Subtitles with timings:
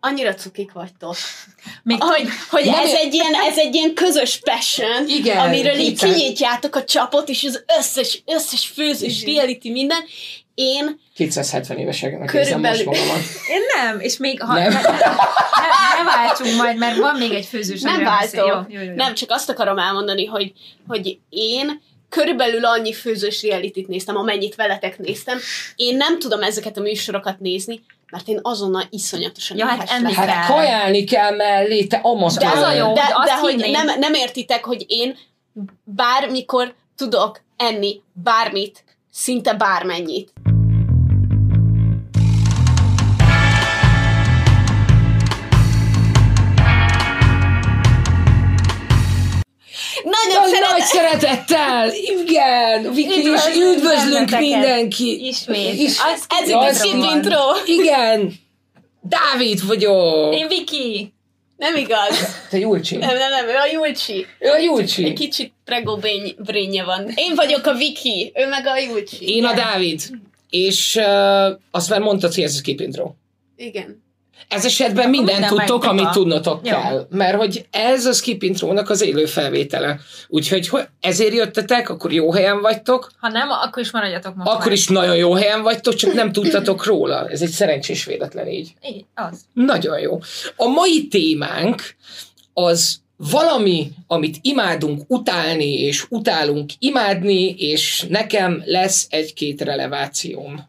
[0.00, 1.16] annyira cukik vagytok.
[1.82, 5.98] Még Hogy, hogy Nem ez, egy ilyen, ez egy ilyen közös passion, Igen, amiről így
[5.98, 10.04] kinyitjátok a csapot, és az összes, összes főzős, reality, minden.
[10.54, 13.00] Én 270 éveseknek érzem most Körülbelül.
[13.02, 13.24] magamat.
[13.54, 14.72] Én nem, és még ha Nem.
[14.72, 14.98] ne, ne, ne,
[15.98, 17.80] ne váltsunk majd, mert van még egy főzős.
[17.80, 18.66] nem váltok.
[18.68, 18.94] Jó, jó, jó.
[18.94, 20.52] Nem, csak azt akarom elmondani, hogy,
[20.86, 25.38] hogy én körülbelül annyi főzős realityt néztem, amennyit veletek néztem.
[25.76, 30.24] Én nem tudom ezeket a műsorokat nézni, mert én azonnal iszonyatosan Ja, hát enni leszek.
[30.24, 30.56] Hát kell.
[30.56, 32.38] kajálni kell mellé, te amatőr.
[32.38, 32.92] De az a jó.
[32.92, 35.16] de, hogy azt de hogy nem, nem értitek, hogy én
[35.84, 40.32] bármikor tudok enni bármit, szinte bármennyit.
[50.40, 50.70] Nagy, szeretem.
[50.78, 51.92] nagy szeretettel!
[52.22, 52.92] Igen!
[52.92, 55.26] Viki, és Üdvözlünk mindenki!
[55.26, 55.74] Ismét.
[55.80, 57.16] Is- Az Ez itt a van.
[57.16, 57.38] intro.
[57.66, 58.32] Igen!
[59.02, 60.34] Dávid vagyok!
[60.34, 61.12] Én Viki.
[61.56, 62.18] Nem igaz.
[62.50, 62.96] Te Julcsi.
[62.96, 64.26] Nem, nem, nem, ő a Julcsi.
[64.38, 65.12] Ő a Egy Julcsi.
[65.12, 66.00] kicsit pregó
[66.38, 67.12] brénye van.
[67.14, 69.34] Én vagyok a Viki, ő meg a Julcsi.
[69.34, 70.02] Én a Dávid.
[70.50, 73.12] És uh, azt már mondtad, hogy ez a skip intro.
[73.56, 74.02] Igen.
[74.48, 76.70] Ez esetben mindent minden tudtok, amit tudnotok Jó.
[76.72, 77.06] kell.
[77.10, 80.00] Mert hogy ez a skip intrónak az élő felvétele.
[80.28, 84.72] Úgyhogy ho- ezért jöttetek, akkor jó helyen vagytok, Ha nem, akkor is maradjatok most akkor
[84.72, 87.28] is nagyon jó helyen vagytok, csak nem tudtatok róla.
[87.28, 88.74] Ez egy szerencsés véletlen így.
[88.88, 89.40] Így, az.
[89.52, 90.18] Nagyon jó.
[90.56, 91.82] A mai témánk
[92.52, 100.68] az valami, amit imádunk utálni, és utálunk imádni, és nekem lesz egy-két relevációm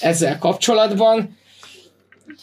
[0.00, 1.37] ezzel kapcsolatban.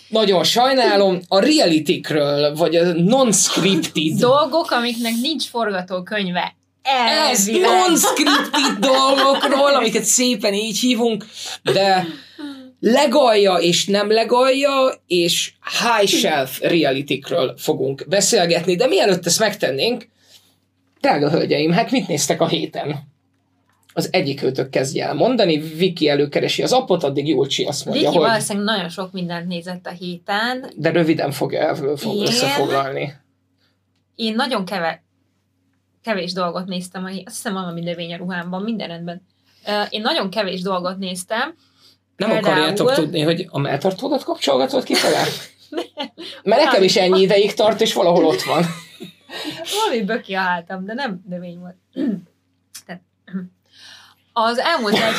[0.07, 6.55] Nagyon sajnálom, a realitykről, vagy a non-scripted Dolgok, amiknek nincs forgatókönyve.
[7.29, 11.25] ez non-scripted dolgokról, amiket szépen így hívunk,
[11.63, 12.05] de
[12.79, 20.07] legalja és nem legalja, és high shelf realitykről fogunk beszélgetni, de mielőtt ezt megtennénk,
[21.01, 23.14] drága hölgyeim, hát mit néztek a héten?
[23.97, 28.17] Az egyik őtök kezdje el mondani, Viki előkeresi az appot, addig Julcsi azt mondja, Viki
[28.17, 30.71] hogy valószínűleg nagyon sok mindent nézett a héten.
[30.75, 32.21] de röviden fogja el, fog Én?
[32.21, 33.13] összefoglalni.
[34.15, 35.03] Én nagyon keve,
[36.01, 39.21] kevés dolgot néztem, a azt hiszem valami növény a ruhámban, minden rendben.
[39.89, 41.55] Én nagyon kevés dolgot néztem,
[42.15, 45.23] Nem Például- akarjátok tudni, hogy a melltartódat kapcsolgatod kifele?
[46.43, 48.63] Mert nekem is ennyi ideig tart, és valahol ott van.
[49.83, 51.75] valami böki a hátam, de nem növény volt.
[52.85, 53.01] Tehát,
[54.37, 55.15] az elmúlt egy...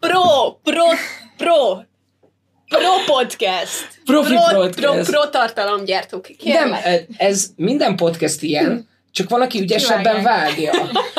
[0.00, 0.84] Pro, pro,
[1.36, 1.76] pro,
[2.68, 3.88] pro podcast.
[4.04, 4.80] Profi pro, podcast.
[4.80, 6.28] Pro, pro tartalomgyártók.
[6.28, 7.06] Nem, Kérlek.
[7.16, 10.72] ez minden podcast ilyen, csak van, aki ügyesebben vágja.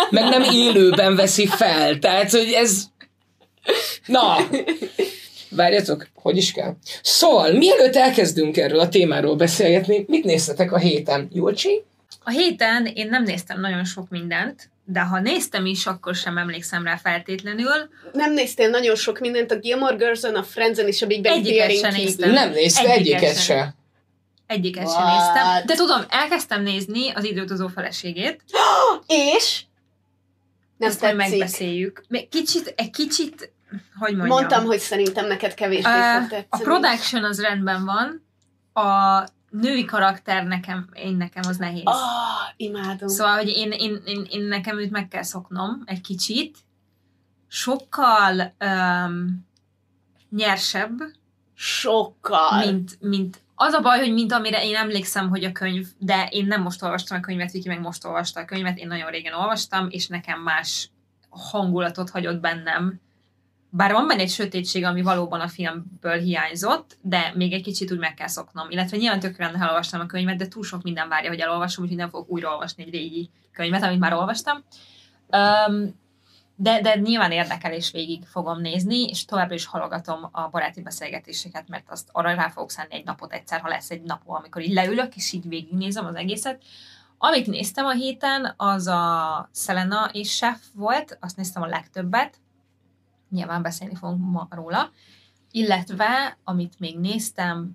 [0.10, 2.00] Meg nem élőben veszi fel.
[2.00, 2.84] Tehát, hogy ez...
[4.06, 4.38] Na,
[5.50, 6.76] várjatok, hogy is kell.
[7.02, 11.30] Szóval, mielőtt elkezdünk erről a témáról beszélgetni, mit néztetek a héten?
[11.34, 11.84] Julcsi?
[12.28, 16.84] A héten én nem néztem nagyon sok mindent, de ha néztem is, akkor sem emlékszem
[16.84, 17.90] rá feltétlenül.
[18.14, 21.58] Nem néztél nagyon sok mindent a Gilmore Girls-on, a Friends-en és a Big Bang Egyiket
[21.58, 22.04] Theory-n se kívül.
[22.04, 22.32] néztem.
[22.32, 23.58] Nem nézte Egyiket egyiket sem.
[23.58, 23.76] se.
[24.48, 25.66] Egyiket sem néztem.
[25.66, 28.44] De tudom, elkezdtem nézni az időtozó feleségét.
[29.38, 29.64] És?
[30.78, 31.18] Nem Ezt tetszik.
[31.18, 32.04] megbeszéljük.
[32.30, 33.52] Kicsit, egy kicsit,
[34.00, 34.28] hogy mondjam.
[34.38, 36.46] Mondtam, hogy szerintem neked kevésbé Ö, fog tetszeni.
[36.50, 38.26] a production az rendben van,
[38.86, 41.86] a női karakter nekem, én nekem az nehéz.
[41.86, 43.08] Ah, imádom.
[43.08, 46.58] Szóval, hogy én, én, én, én nekem őt meg kell szoknom egy kicsit.
[47.48, 49.46] Sokkal um,
[50.30, 50.98] nyersebb,
[51.54, 52.66] Sokkal.
[52.66, 56.46] mint, mint az a baj, hogy mint amire én emlékszem, hogy a könyv, de én
[56.46, 59.88] nem most olvastam a könyvet, Viki meg most olvasta a könyvet, én nagyon régen olvastam,
[59.90, 60.90] és nekem más
[61.30, 63.00] hangulatot hagyott bennem.
[63.70, 67.98] Bár van benne egy sötétség, ami valóban a filmből hiányzott, de még egy kicsit úgy
[67.98, 68.70] meg kell szoknom.
[68.70, 72.00] Illetve nyilván tökre lenne, elolvastam a könyvet, de túl sok minden várja, hogy elolvasom, úgyhogy
[72.00, 74.64] nem fogok újra olvasni egy régi könyvet, amit már olvastam.
[75.68, 75.96] Um,
[76.60, 81.68] de, de nyilván érdekel, és végig fogom nézni, és továbbra is halogatom a baráti beszélgetéseket,
[81.68, 84.74] mert azt arra rá fogok szánni egy napot egyszer, ha lesz egy napom, amikor így
[84.74, 86.62] leülök, és így végignézem az egészet.
[87.18, 92.40] Amit néztem a héten, az a Selena és Chef volt, azt néztem a legtöbbet,
[93.30, 94.92] nyilván beszélni fogunk ma róla,
[95.52, 97.72] illetve, amit még néztem,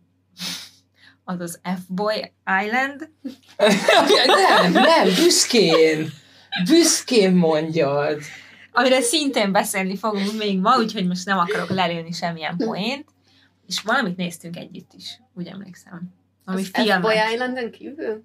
[1.24, 2.32] az az F-Boy
[2.64, 3.10] Island,
[3.56, 6.10] nem, nem, büszkén.
[6.64, 8.20] Büszkén mondjad.
[8.72, 13.08] amire szintén beszélni fogunk még ma, úgyhogy most nem akarok lelőni semmilyen poént,
[13.66, 16.14] és valamit néztünk együtt is, úgy emlékszem.
[16.44, 17.14] Ami Az F-Boy.
[17.32, 18.24] Islanden kívül?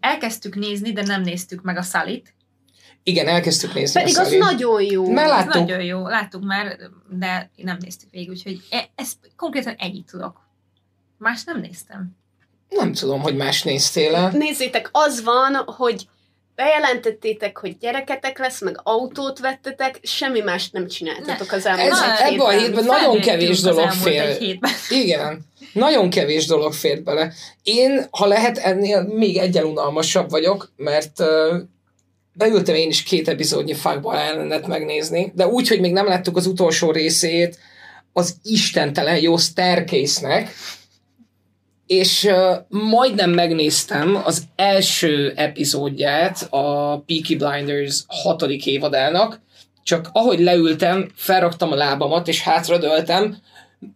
[0.00, 2.34] Elkezdtük nézni, de nem néztük meg a Szalit.
[3.08, 5.10] Igen, elkezdtük nézni Pedig a az nagyon jó.
[5.10, 5.52] Mert Ez láttuk.
[5.52, 6.76] nagyon jó, láttuk már,
[7.08, 10.40] de nem néztük végig, úgyhogy e- ez konkrétan ennyit tudok.
[11.18, 12.08] Más nem néztem.
[12.68, 14.30] Nem tudom, hogy más néztél el.
[14.30, 16.08] Nézzétek, az van, hogy
[16.54, 22.32] bejelentettétek, hogy gyereketek lesz, meg autót vettetek, semmi mást nem csináltatok az elmúlt Ez- egy
[22.32, 22.84] ebbe a hétben.
[22.84, 24.70] nagyon kevés az dolog hétben.
[24.90, 25.40] Igen.
[25.72, 27.32] Nagyon kevés dolog fért bele.
[27.62, 31.56] Én, ha lehet, ennél még egyen unalmasabb vagyok, mert uh,
[32.36, 36.46] beültem én is két epizódnyi Fuckball ellenet megnézni, de úgy, hogy még nem láttuk az
[36.46, 37.58] utolsó részét
[38.12, 40.54] az istentelen jó Staircase-nek,
[41.86, 49.40] és uh, majdnem megnéztem az első epizódját a Peaky Blinders hatodik évadának,
[49.82, 53.36] csak ahogy leültem, felraktam a lábamat, és hátradőltem,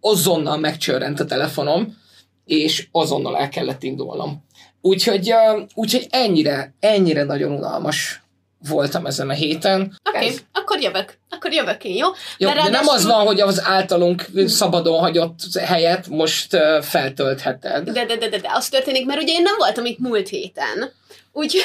[0.01, 1.97] azonnal megcsörrent a telefonom,
[2.45, 4.45] és azonnal el kellett indulnom.
[4.81, 8.23] Úgyhogy, uh, úgyhogy ennyire, ennyire nagyon unalmas
[8.69, 9.81] voltam ezen a héten.
[9.81, 11.19] Oké, okay, Ez- akkor jövök.
[11.31, 12.09] Akkor jövök én, jó?
[12.39, 17.85] Jó, de nem az van, hogy az általunk szabadon hagyott helyet most uh, feltöltheted.
[17.85, 20.93] De, de, de, de, de, az történik, mert ugye én nem voltam itt múlt héten.
[21.33, 21.57] Úgy...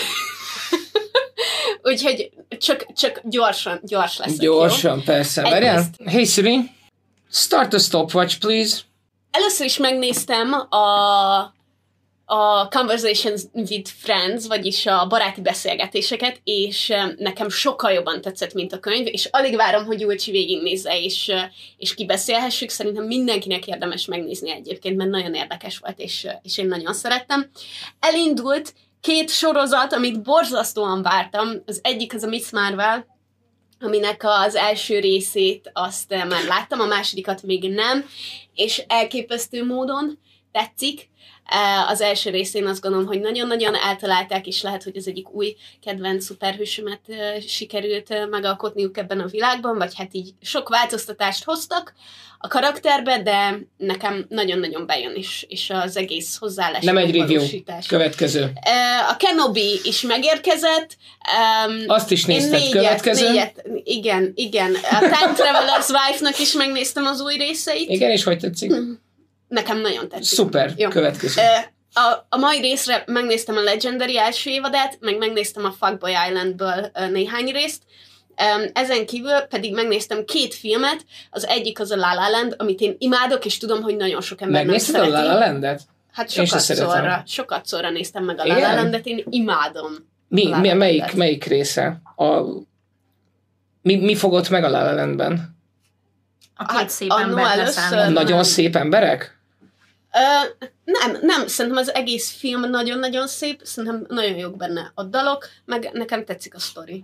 [1.83, 4.53] Úgyhogy csak, csak gyorsan, gyors leszek, jó?
[4.53, 5.41] Gyorsan, persze.
[5.41, 5.85] Várjál?
[6.05, 6.71] Hey Siri,
[7.31, 8.77] start a stopwatch, please.
[9.31, 10.85] Először is megnéztem a,
[12.25, 18.73] a Conversations with Friends, vagyis a baráti beszélgetéseket, és em, nekem sokkal jobban tetszett, mint
[18.73, 21.31] a könyv, és alig várom, hogy Julcsi végignézze, és,
[21.77, 22.69] és kibeszélhessük.
[22.69, 27.49] Szerintem mindenkinek érdemes megnézni egyébként, mert nagyon érdekes volt, és, és én nagyon szerettem.
[27.99, 31.49] Elindult két sorozat, amit borzasztóan vártam.
[31.65, 33.05] Az egyik az a Miss Marvel,
[33.79, 38.05] aminek az első részét azt már láttam, a másodikat még nem,
[38.53, 40.19] és elképesztő módon
[40.51, 41.09] tetszik.
[41.45, 45.55] Eh, Az első részén azt gondolom, hogy nagyon-nagyon eltalálták, és lehet, hogy az egyik új
[45.83, 51.93] kedvenc szuperhősömet eh, sikerült eh, megalkotniuk ebben a világban, vagy hát így sok változtatást hoztak
[52.37, 56.83] a karakterbe, de nekem nagyon-nagyon bejön is, és az egész hozzáállás.
[56.83, 57.43] Nem egy review.
[57.87, 58.51] Következő.
[59.09, 60.97] A Kenobi is megérkezett.
[61.87, 62.51] Azt is nézted.
[62.51, 63.27] négyet, Következő.
[63.27, 64.75] négyet, igen, igen.
[64.75, 67.89] A Time Traveler's Wife-nak is megnéztem az új részeit.
[67.89, 68.71] Igen, és hogy tetszik?
[69.47, 70.37] Nekem nagyon tetszik.
[70.37, 70.73] Szuper.
[70.77, 70.89] Jó.
[70.89, 71.41] Következő.
[71.93, 77.45] A, a mai részre megnéztem a Legendary első évadát, meg megnéztem a Fuckboy Islandből néhány
[77.51, 77.83] részt.
[78.73, 82.95] Ezen kívül pedig megnéztem két filmet, az egyik az a La La Land, amit én
[82.97, 85.27] imádok, és tudom, hogy nagyon sok ember Megnézted nem a szereti.
[85.27, 85.81] La La Landet?
[86.11, 88.73] Hát sokat szorra, sokat szorra néztem meg a La La?
[88.73, 89.91] Landet, én imádom.
[90.27, 92.01] Mi, La mi, La melyik, melyik része?
[92.15, 92.41] A,
[93.81, 95.57] mi, mi fogott meg a La La Landben?
[96.55, 98.11] A két Hát, szép ember először-.
[98.11, 99.34] Nagyon szép emberek?
[100.15, 105.47] Ö, nem, nem, szerintem az egész film nagyon-nagyon szép, szerintem nagyon jók benne a dalok,
[105.65, 107.03] meg nekem tetszik a sztori.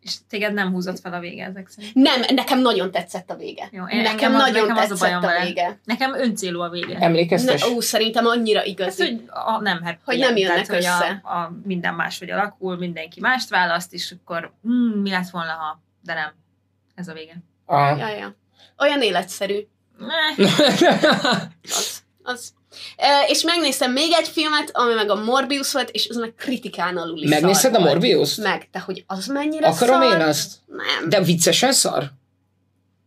[0.00, 1.94] És téged nem húzott fel a vége ezek szerint.
[1.94, 3.68] Nem, nekem nagyon tetszett a vége.
[3.72, 5.44] Jó, én- nekem az- nagyon nekem a tetszett a, vele.
[5.44, 5.78] vége.
[5.84, 6.98] Nekem öncélú a vége.
[6.98, 7.62] Emlékeztes?
[7.62, 9.02] Ne, ó, szerintem annyira Hát, igazi.
[9.02, 11.20] hogy a, nem happy Hogy end, nem jönnek tehát, hogy össze.
[11.22, 15.82] A, a minden máshogy alakul, mindenki mást választ, és akkor hmm, mi lett volna, ha...
[16.02, 16.32] De nem.
[16.94, 17.34] Ez a vége.
[17.66, 17.96] Aha.
[17.96, 18.34] Ja, ja.
[18.78, 19.66] Olyan életszerű.
[19.98, 20.48] Meh.
[22.26, 22.52] Az.
[22.96, 26.96] E, és megnéztem még egy filmet, ami meg a Morbius volt, és az meg kritikán
[26.96, 27.78] alul is Megnézted a.
[27.78, 28.34] Morbius?
[28.34, 30.12] Meg, de hogy az mennyire Akarom szar?
[30.14, 30.52] én azt?
[30.66, 31.08] Nem.
[31.08, 32.10] De viccesen szar?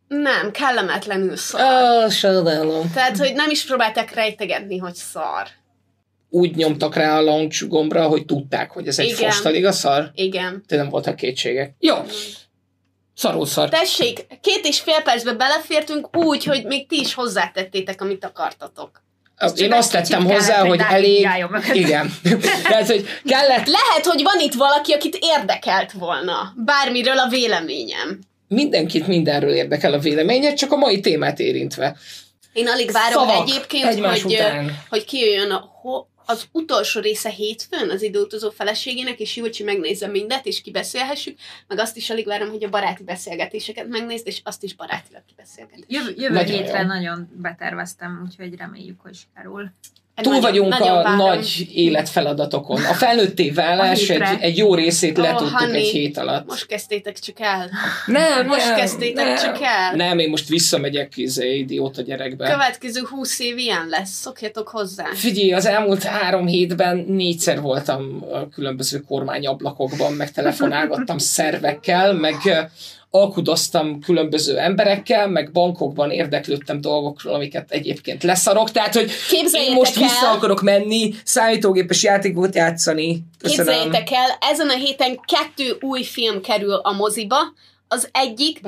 [0.07, 1.61] Nem, kellemetlenül szar.
[2.05, 2.91] Ó, sajnálom.
[2.93, 5.47] Tehát, hogy nem is próbálták rejtegetni, hogy szar.
[6.29, 9.29] Úgy nyomtak rá a launch gombra, hogy tudták, hogy ez egy Igen.
[9.31, 10.11] fostaliga szar.
[10.15, 10.63] Igen.
[10.67, 11.75] De nem voltak kétségek.
[11.79, 11.95] Jó,
[13.15, 13.69] szarul szar.
[13.69, 19.01] Tessék, két és fél percbe belefértünk úgy, hogy még ti is hozzátettétek, amit akartatok.
[19.39, 21.27] Ez csak Én azt tettem kellett, hozzá, hogy hogy elég...
[21.73, 22.13] Igen.
[22.63, 26.53] Tehát, hogy kellett Lehet, hogy van itt valaki, akit érdekelt volna.
[26.55, 28.19] Bármiről a véleményem.
[28.47, 31.97] mindenkit mindenről érdekel a véleménye, csak a mai témát érintve.
[32.53, 34.83] Én alig várom Szavak egyébként, hogy, után.
[34.89, 40.45] hogy kijöjjön a, ho, az utolsó része hétfőn az időutazó feleségének, és Júlcsi megnézze mindet,
[40.45, 44.75] és kibeszélhessük, meg azt is alig várom, hogy a baráti beszélgetéseket megnézd, és azt is
[44.75, 45.83] barátilag kibeszélget.
[45.87, 46.85] Jövő, jövő Nagyon hétre jó.
[46.85, 49.71] nagyon beterveztem, úgyhogy reméljük, hogy sikerül.
[50.21, 51.17] Túl Nagyon- vagyunk nagyon a várom.
[51.17, 52.83] nagy életfeladatokon.
[52.83, 56.47] A felnőtté válás egy, egy jó részét Ó, letudtuk honey, egy hét alatt.
[56.47, 57.69] Most kezdtétek csak el.
[58.05, 59.35] nem, most nem, kezdtétek nem.
[59.35, 59.95] csak el.
[59.95, 62.49] Nem, én most visszamegyek izé, idióta gyerekbe.
[62.51, 65.05] Következő húsz év ilyen lesz, szokjatok hozzá.
[65.13, 72.35] Figyelj, az elmúlt három hétben négyszer voltam a különböző kormányablakokban, meg telefonálgattam szervekkel, meg
[73.11, 78.71] alkudoztam különböző emberekkel, meg bankokban érdeklődtem dolgokról, amiket egyébként leszarok.
[78.71, 83.23] Tehát, hogy Képzeljétek én most el- vissza akarok menni, számítógépes játékot játszani.
[83.37, 83.65] Köszönöm.
[83.65, 87.37] Képzeljétek el, ezen a héten kettő új film kerül a moziba.
[87.91, 88.61] Az egyik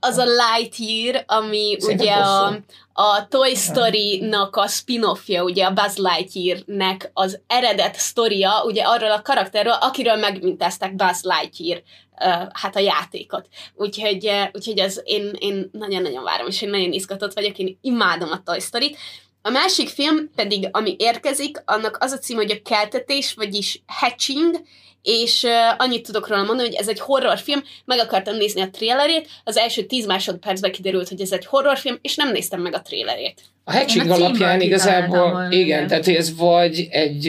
[0.00, 2.46] az a Lightyear, ami Szépen ugye a,
[2.92, 9.22] a Toy Story-nak a spin-offja, ugye a Buzz Lightyear-nek az eredet sztoria, ugye arról a
[9.22, 11.82] karakterről, akiről megmintázták Buzz Lightyear
[12.20, 13.48] uh, hát a játékot.
[13.74, 18.30] Úgyhogy, uh, úgyhogy ez én, én nagyon-nagyon várom, és én nagyon izgatott vagyok, én imádom
[18.30, 18.96] a Toy Story-t.
[19.42, 24.60] A másik film pedig, ami érkezik, annak az a cím, hogy a keltetés, vagyis hatching,
[25.02, 25.46] és
[25.78, 29.82] annyit tudok róla mondani, hogy ez egy horrorfilm, meg akartam nézni a trélerét, az első
[29.82, 33.40] 10 másodpercben kiderült, hogy ez egy horrorfilm, és nem néztem meg a trélerét.
[33.64, 35.86] A hatching alapján igazából, volna, igen, igen.
[35.86, 37.26] tehát ez vagy egy,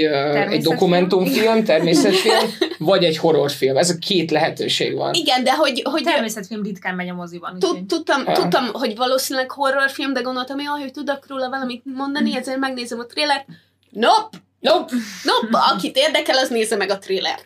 [0.50, 3.78] egy dokumentumfilm, természetfilm, vagy egy horrorfilm.
[3.78, 5.14] Ez a két lehetőség van.
[5.14, 7.60] Igen, de hogy, hogy Természetfilm ritkán megy a moziban.
[7.88, 13.00] tudtam, tudtam, hogy valószínűleg horrorfilm, de gondoltam, hogy hogy tudok róla valamit mondani, ezért megnézem
[13.00, 13.46] a trélert.
[13.90, 14.38] Nope!
[14.60, 14.94] Nope.
[15.24, 15.58] Nope!
[15.74, 17.46] Akit érdekel, az nézze meg a trélert.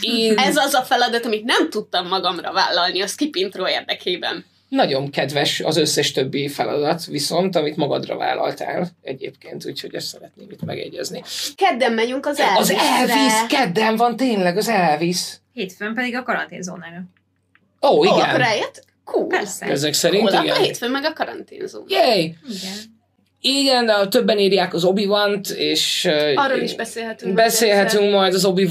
[0.00, 4.44] Én Ez az a feladat, amit nem tudtam magamra vállalni a skip intro érdekében.
[4.68, 10.62] nagyon kedves az összes többi feladat, viszont, amit magadra vállaltál egyébként, úgyhogy ezt szeretném itt
[10.62, 11.22] megegyezni.
[11.54, 13.14] Kedden megyünk az Az Elvisre.
[13.14, 15.18] Elvis, kedden van tényleg az Elvis.
[15.52, 17.02] Hétfőn pedig a karanténzónára.
[17.82, 18.40] Ó, Ó, akkor igen.
[18.42, 18.84] eljött?
[19.04, 19.26] Cool.
[19.26, 19.66] Persze.
[19.66, 20.62] Ezek szerint Cool, akkor igen.
[20.62, 21.84] hétfőn meg a karanténzó.
[21.88, 22.22] Yay!
[22.48, 22.94] Igen.
[23.48, 25.06] Igen, de a többen írják az obi
[25.50, 27.34] és ö, Arról is beszélhetünk.
[27.34, 28.64] beszélhetünk majd az obi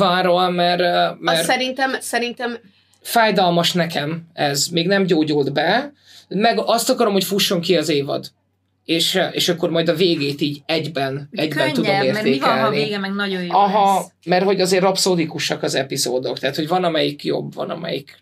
[0.52, 1.16] mert, egyszer.
[1.20, 2.58] mert Azt szerintem, szerintem
[3.02, 4.68] fájdalmas nekem ez.
[4.68, 5.94] Még nem gyógyult be,
[6.28, 8.32] meg azt akarom, hogy fusson ki az évad.
[8.86, 12.54] És, és akkor majd a végét így egyben, egyben tudom Könnyebb, mert mi van, ha
[12.56, 12.84] a értékelni.
[12.84, 14.08] vége meg nagyon jó Aha, lesz.
[14.26, 18.18] mert hogy azért rapszódikusak az epizódok, tehát hogy van amelyik jobb, van amelyik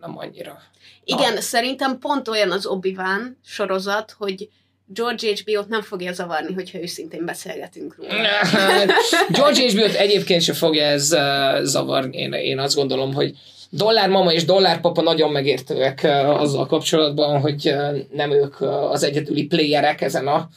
[0.00, 0.58] nem annyira.
[1.04, 2.96] Igen, szerintem pont olyan az obi
[3.44, 4.48] sorozat, hogy
[4.86, 8.12] George HBO-t nem fogja zavarni, hogyha őszintén beszélgetünk róla.
[9.38, 13.36] George HBO-t egyébként sem fogja ez uh, zavarni, én, én azt gondolom, hogy
[13.70, 19.02] Dollár mama és dollár papa nagyon megértőek uh, azzal kapcsolatban, hogy uh, nem ők az
[19.02, 20.48] egyedüli playerek ezen a,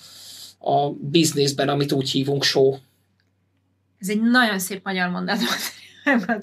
[0.59, 2.75] a bizniszben, amit úgy hívunk show.
[3.99, 5.61] Ez egy nagyon szép magyar mondat volt.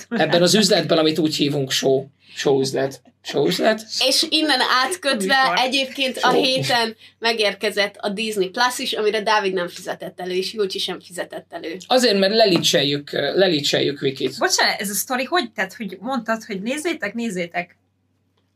[0.08, 2.04] Ebben az üzletben, amit úgy hívunk show.
[2.36, 3.02] Show üzlet.
[3.22, 3.86] Show üzlet?
[4.08, 6.44] És innen átkötve egyébként a Sok.
[6.44, 11.46] héten megérkezett a Disney Plus is, amire Dávid nem fizetett elő, és Julcsi sem fizetett
[11.50, 11.76] elő.
[11.86, 14.38] Azért, mert lelicseljük, lelicseljük Vikit.
[14.38, 15.52] Bocsánat, ez a sztori hogy?
[15.52, 17.76] Tehát, hogy mondtad, hogy nézzétek, nézzétek.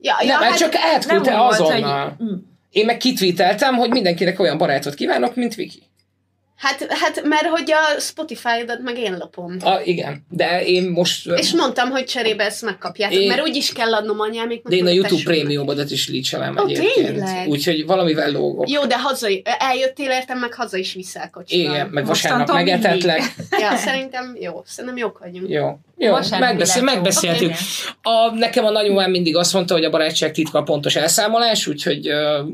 [0.01, 2.17] Ja, Ja, nem, hát hát csak átküldte úgy volt, azonnal.
[2.19, 2.27] hogy...
[2.27, 2.37] Mm.
[2.71, 5.83] Én meg kitvíteltem, hogy mindenkinek olyan barátot kívánok, mint Viki.
[6.59, 9.57] Hát, hát mert hogy a Spotify-odat meg én lopom.
[9.61, 11.27] Ah, igen, de én most...
[11.37, 14.73] És mondtam, hogy cserébe ezt megkapjátok, Én- mert úgy is kell adnom anyámiknak.
[14.73, 17.47] de én a YouTube prémiumodat is licselem Ó, egyébként.
[17.47, 18.71] Úgyhogy valamivel lógok.
[18.71, 21.61] Jó, de haza, eljöttél értem, meg haza is viszel kocsban.
[21.61, 23.21] Igen, meg vasárnap megetetlek.
[23.61, 25.49] Ja, szerintem jó, szerintem jók vagyunk.
[25.49, 27.53] Jó, jó megbeszél, megbeszéltük.
[28.03, 32.13] A, nekem a nagymamám mindig azt mondta, hogy a barátság titka a pontos elszámolás, úgyhogy
[32.13, 32.49] uh,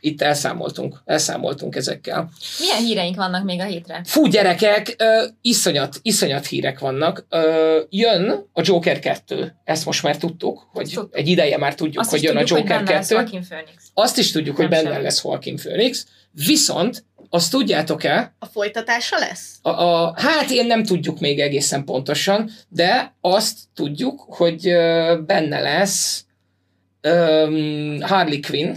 [0.00, 2.28] itt elszámoltunk, elszámoltunk ezekkel.
[2.58, 4.00] Milyen híreink vannak még a hétre?
[4.04, 7.26] Fú, gyerekek, ö, iszonyat, iszonyat hírek vannak.
[7.28, 11.16] Ö, jön a Joker 2, ezt most már tudtuk, hogy Tudtuk.
[11.16, 13.20] egy ideje már tudjuk, Azt hogy jön tudjuk, a hogy Joker benne lesz 2.
[13.20, 13.84] Joaquin Phoenix.
[13.94, 15.04] Azt is tudjuk, hogy Nem benne semmi.
[15.04, 16.06] lesz Joaquin Phoenix,
[16.46, 19.58] viszont azt tudjátok-e, A folytatása lesz?
[19.62, 25.60] a, a, hát én nem tudjuk még egészen pontosan, de azt tudjuk, hogy ö, benne
[25.60, 26.24] lesz
[27.02, 28.74] um, Harley Quinn,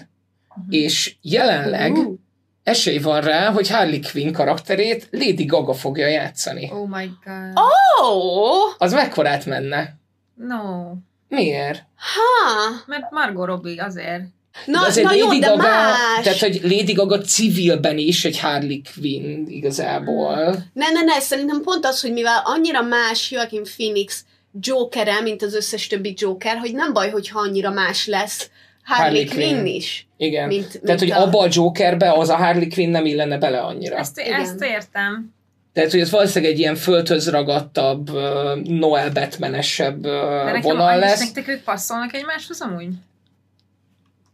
[0.69, 2.15] és jelenleg Ú,
[2.63, 6.69] esély van rá, hogy Harley Quinn karakterét Lady Gaga fogja játszani.
[6.73, 7.63] Oh my god.
[8.03, 9.95] Ó, Az mekkorát menne?
[10.35, 10.91] No.
[11.27, 11.83] Miért?
[11.95, 14.21] ha, Mert Margot Robbie azért.
[14.65, 16.23] na, De azért na jó, Lady de Gaga, más.
[16.23, 20.35] tehát hogy Lady Gaga civilben is egy Harley Quinn igazából.
[20.73, 24.23] Ne, ne, ne, szerintem pont az, hogy mivel annyira más Joaquin Phoenix
[24.61, 28.49] Jokere, mint az összes többi Joker, hogy nem baj, hogyha annyira más lesz
[28.83, 29.61] Harley, Harley Quinn.
[29.61, 29.65] Quinn.
[29.75, 30.07] is.
[30.17, 30.47] Igen.
[30.47, 33.59] Mint- tehát, mint hogy a- abba a Jokerbe az a Harley Quinn nem illene bele
[33.59, 33.95] annyira.
[33.95, 34.39] Ezt, Igen.
[34.39, 35.33] ezt értem.
[35.73, 40.97] Tehát, hogy ez valószínűleg egy ilyen földhöz ragadtabb, uh, Noel Batmanesebb De uh, nekem vonal
[40.97, 41.19] lesz.
[41.19, 42.87] nektek ők passzolnak egymáshoz amúgy?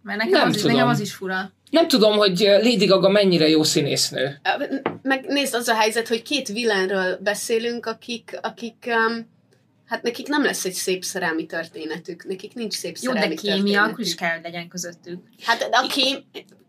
[0.03, 0.75] Mert nekem, Nem az, is, tudom.
[0.75, 1.51] nekem az is fura.
[1.69, 4.39] Nem tudom, hogy Lady Gaga mennyire jó színésznő.
[5.01, 9.27] Meg nézd, az a helyzet, hogy két villanről beszélünk, akik, akik um,
[9.87, 13.55] hát nekik nem lesz egy szép szerelmi történetük, nekik nincs szép Jó, de szerelmi kémia
[13.55, 13.91] történetük.
[13.91, 15.19] akkor is kell, hogy legyen közöttük.
[15.43, 16.17] Hát de a kém...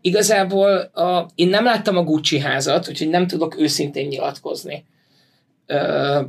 [0.01, 4.85] Igazából a, én nem láttam a Gucci házat, úgyhogy nem tudok őszintén nyilatkozni.
[5.67, 6.25] Uh,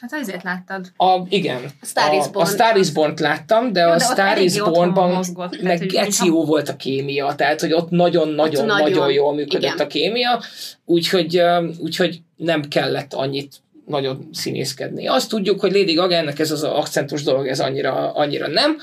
[0.00, 0.92] Hát azért láttad.
[0.96, 1.64] A, igen.
[1.80, 2.46] A Star is a, a Born.
[2.48, 5.24] Star is Born-t láttam, de Jó, a de Star is Born-ban
[5.62, 9.12] meg hogy geci mintha- jó volt a kémia, tehát hogy ott nagyon-nagyon Ott nagyon, nagyon,
[9.12, 9.78] jól működött igen.
[9.78, 10.42] a kémia,
[10.84, 15.06] úgyhogy, ö, úgyhogy nem kellett annyit nagyon színészkedni.
[15.06, 18.76] Azt tudjuk, hogy Lady Gaga-nek ez az akcentus dolog, ez annyira, annyira nem.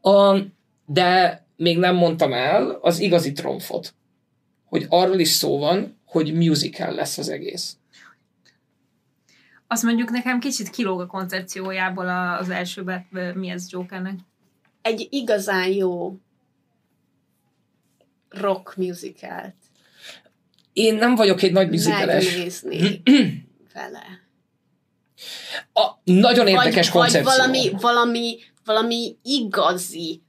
[0.00, 0.38] A,
[0.86, 3.94] de még nem mondtam el az igazi tromfot,
[4.64, 7.76] hogy arról is szó van, hogy musical lesz az egész.
[9.66, 14.14] Azt mondjuk nekem kicsit kilóg a koncepciójából a- az elsőbe, ö, mi ez Jokernek.
[14.82, 16.16] Egy igazán jó
[18.28, 19.54] rock musicalt
[20.72, 22.24] Én nem vagyok egy nagy musicales.
[22.34, 23.02] megnézni
[23.74, 24.04] vele.
[25.72, 27.22] A, nagyon érdekes vagy, koncepció.
[27.22, 30.22] Vagy valami, valami, valami igazi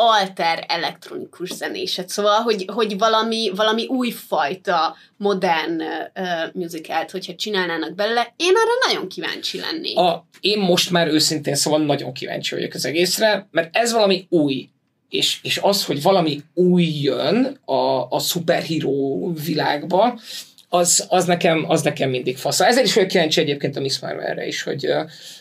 [0.00, 2.08] alter elektronikus zenéset.
[2.08, 9.08] Szóval, hogy, hogy valami, valami újfajta modern uh, musicalt, hogyha csinálnának belőle, én arra nagyon
[9.08, 9.96] kíváncsi lennék.
[9.96, 14.68] A, én most már őszintén szóval nagyon kíváncsi vagyok az egészre, mert ez valami új.
[15.08, 20.18] És, és az, hogy valami új jön a, a szuperhíró világba,
[20.68, 22.60] az, az, nekem, az nekem mindig fasz.
[22.60, 24.88] Ezért is vagyok kíváncsi egyébként a Miss Marvel-re is, hogy,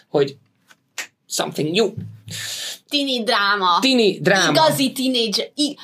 [0.09, 0.37] hogy
[1.27, 1.93] something new.
[2.89, 3.79] Tini dráma.
[3.79, 4.51] Tini dráma.
[4.51, 5.51] Igazi teenage.
[5.55, 5.77] I-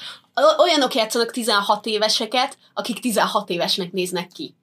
[0.57, 4.55] olyanok játszanak 16 éveseket, akik 16 évesnek néznek ki.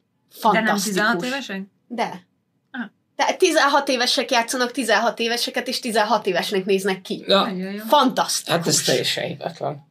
[0.43, 0.95] De nem Fantasztikus.
[0.95, 1.63] 16 évesek?
[1.87, 2.27] De.
[2.71, 2.81] Ah.
[3.17, 7.25] Tehát 16 évesek játszanak 16 éveseket, és 16 színesnek néznek ki.
[7.27, 7.49] Ja.
[7.89, 8.53] Fantasztikus.
[8.53, 9.89] hát ez teljesen hivatlan.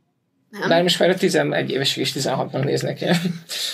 [0.50, 0.70] Nem?
[0.70, 3.16] Bár most már a 11 évesek és 16-nak néznek el.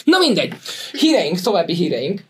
[0.04, 0.54] Na mindegy.
[0.92, 2.22] Híreink, további híreink.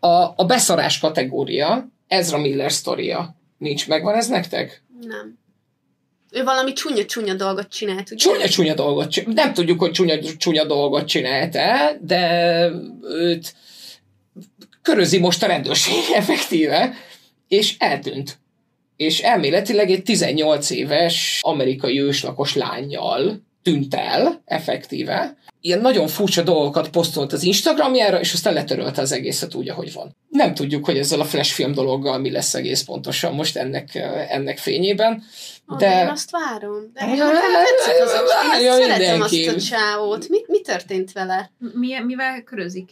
[0.00, 3.36] A, a beszarás kategória, Ezra Miller sztoria.
[3.58, 4.82] Nincs megvan ez nektek?
[5.00, 5.38] Nem.
[6.30, 8.24] Ő valami csúnya-csúnya dolgot csinált, ugye?
[8.24, 9.34] Csúnya-csúnya dolgot csinált.
[9.34, 12.70] Nem tudjuk, hogy csúnya-csúnya dolgot csinált-e, de
[13.02, 13.54] őt
[14.82, 16.94] körözi most a rendőrség effektíve,
[17.48, 18.38] és eltűnt.
[19.02, 25.36] És elméletileg egy 18 éves amerikai őslakos lányjal tűnt el, effektíve.
[25.60, 30.16] Ilyen nagyon furcsa dolgokat posztolt az Instagramjára, és aztán letörölte az egészet úgy, ahogy van.
[30.28, 33.94] Nem tudjuk, hogy ezzel a flash film dologgal mi lesz egész pontosan most ennek,
[34.28, 35.22] ennek fényében.
[35.66, 35.86] Ah, de...
[35.88, 36.90] De Én azt várom.
[36.92, 37.26] De Ja,
[37.66, 39.46] tetszett az a Én ja, ezt szeretem mindenki.
[39.46, 40.28] azt a csávót.
[40.28, 41.50] Mi, mi történt vele?
[41.58, 42.90] Mi, mivel körözik?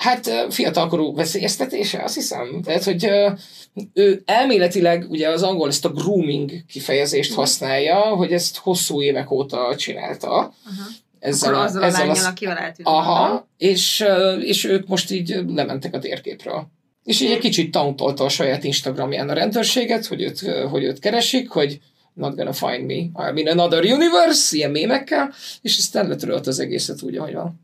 [0.00, 2.62] A, hát fiatalkorú veszélyeztetése, azt hiszem.
[2.62, 3.10] Tehát, hogy
[3.92, 9.76] ő elméletileg ugye az angol ezt a grooming kifejezést használja, hogy ezt hosszú évek óta
[9.76, 10.30] csinálta.
[10.30, 10.52] Aha.
[11.18, 12.88] Ezzel Akkor azzal a lányjal, az- akivel eltűnt.
[12.88, 14.04] Aha, és,
[14.40, 16.66] és ők most így lementek a térképről.
[17.04, 21.50] És így egy kicsit tauntolta a saját Instagramján a rendőrséget, hogy őt, hogy őt keresik,
[21.50, 21.80] hogy
[22.14, 25.32] not gonna find me, I'm in another universe, ilyen mémekkel,
[25.62, 27.60] és aztán letörölt az egészet úgy, ahogy van.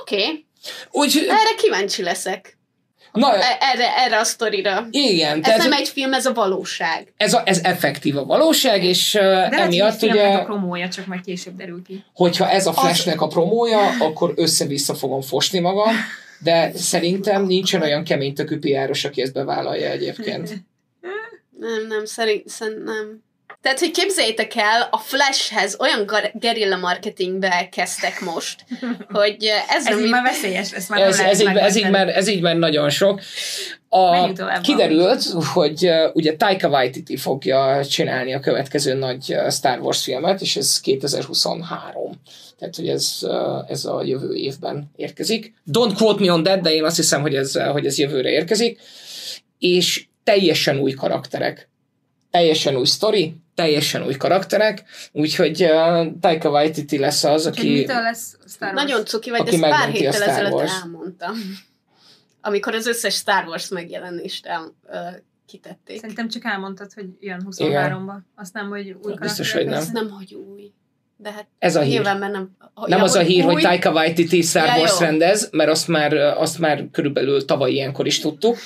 [0.00, 0.44] Oké, okay.
[0.90, 2.58] Úgyhogy, erre kíváncsi leszek.
[3.12, 4.86] na, E- Erre, erre a sztorira.
[4.90, 7.12] igen, Ez tehát nem egy film, ez a valóság.
[7.16, 10.44] ez, a, ez effektív a valóság, és uh, De lehet, hogy emiatt filmnek ugye, a
[10.44, 12.04] promója, csak majd később derül ki.
[12.14, 15.94] hogyha ez a Flashnek a promója, akkor össze-vissza fogom fosni magam,
[16.38, 20.64] de szerintem nincsen olyan kemény tökű piáros, aki ezt bevállalja egyébként.
[21.58, 23.22] Nem, nem, szerint, szerint nem.
[23.62, 28.64] Tehát, hogy képzeljétek el, a Flashhez olyan gar- gerilla marketingbe kezdtek most,
[29.18, 30.04] hogy ez, Ez ami...
[30.04, 32.56] így már veszélyes, ezt már Ez, nem ez, így, ez, így már, ez így már
[32.56, 33.20] nagyon sok.
[33.88, 35.22] A, kiderült,
[35.52, 40.80] hogy uh, ugye Taika Waititi fogja csinálni a következő nagy Star Wars filmet, és ez
[40.80, 42.20] 2023.
[42.58, 45.54] Tehát, hogy ez, uh, ez a jövő évben érkezik.
[45.72, 48.28] Don't quote me on that, de én azt hiszem, hogy ez, uh, hogy ez jövőre
[48.28, 48.80] érkezik.
[49.58, 51.70] És teljesen új karakterek.
[52.32, 57.78] Teljesen új sztori, teljesen új karakterek, úgyhogy uh, Taika Waititi lesz az, Úgyhogy aki...
[57.78, 58.82] mitől lesz Star Wars?
[58.82, 61.34] Nagyon cuki vagy, Aki ezt pár héttel ezelőtt elmondtam.
[62.40, 64.96] Amikor az összes Star Wars megjelenést el, ö,
[65.46, 66.00] kitették.
[66.00, 68.14] Szerintem csak elmondtad, hogy jön 23-ba.
[68.34, 69.72] Azt nem, hogy új Biztos, hogy nem.
[69.74, 70.02] Ez lesznek.
[70.02, 70.72] nem, hogy új.
[71.16, 71.92] De hát Ez a hír.
[71.92, 72.56] nyilván, mert nem...
[72.86, 75.06] Nem ja, az a hír, hogy új, Taika Waititi Star Ja, Wars jó.
[75.06, 78.56] rendez, mert azt már, azt már körülbelül tavaly ilyenkor is tudtuk.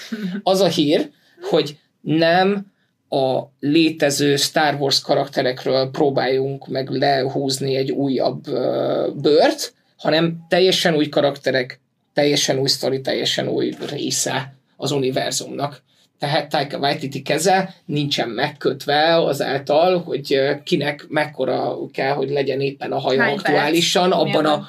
[0.42, 2.66] Az a hír, hogy nem
[3.08, 11.08] a létező Star Wars karakterekről próbáljunk meg lehúzni egy újabb ö, bört, hanem teljesen új
[11.08, 11.80] karakterek,
[12.14, 15.84] teljesen új sztori, teljesen új része az univerzumnak.
[16.18, 22.98] Tehát Taika Waititi keze nincsen megkötve azáltal, hogy kinek mekkora kell, hogy legyen éppen a
[22.98, 23.46] haja Hány perc?
[23.46, 24.66] aktuálisan, abban a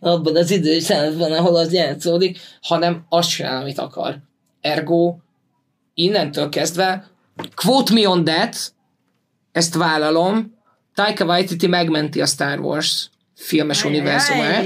[0.00, 4.16] abban az időszázban, ahol az játszódik, hanem azt csinál, amit akar.
[4.60, 5.16] Ergo,
[5.94, 7.13] innentől kezdve,
[7.54, 8.72] quote me on that,
[9.52, 10.54] ezt vállalom,
[10.94, 14.64] Taika Waititi megmenti a Star Wars filmes univerzumát,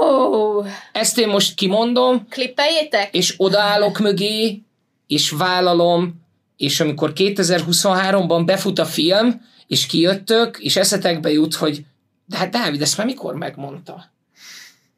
[0.00, 0.66] Oh!
[0.92, 3.14] Ezt én most kimondom, klippeljétek?
[3.14, 4.62] és odaállok mögé,
[5.06, 6.20] és vállalom,
[6.56, 11.84] és amikor 2023-ban befut a film, és kijöttök, és eszetekbe jut, hogy
[12.26, 14.12] de hát Dávid ezt már mikor megmondta?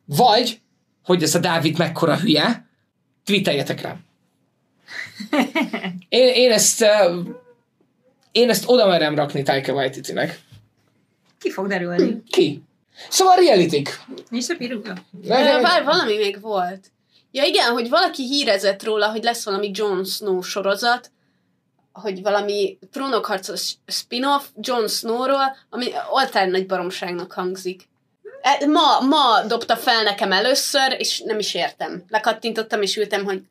[0.04, 0.60] Vagy,
[1.04, 2.66] hogy ez a Dávid mekkora hülye,
[3.24, 4.04] tweeteljetek rám.
[6.08, 6.84] Én, én ezt
[8.32, 10.40] én ezt oda merem rakni Taika Waititi-nek.
[11.38, 12.22] Ki fog derülni?
[12.30, 12.62] Ki?
[13.08, 13.82] Szóval reality
[14.28, 14.94] Nincs írulja?
[15.24, 16.90] Ö, Várj, valami még volt.
[17.30, 21.10] Ja igen, hogy valaki hírezett róla, hogy lesz valami Jon Snow sorozat,
[21.92, 27.88] hogy valami trónokharcos spin-off Jon Snowról, ami oltár nagy baromságnak hangzik.
[28.42, 32.04] E, Ma, ma dobta fel nekem először, és nem is értem.
[32.08, 33.42] Lekattintottam, és ültem, hogy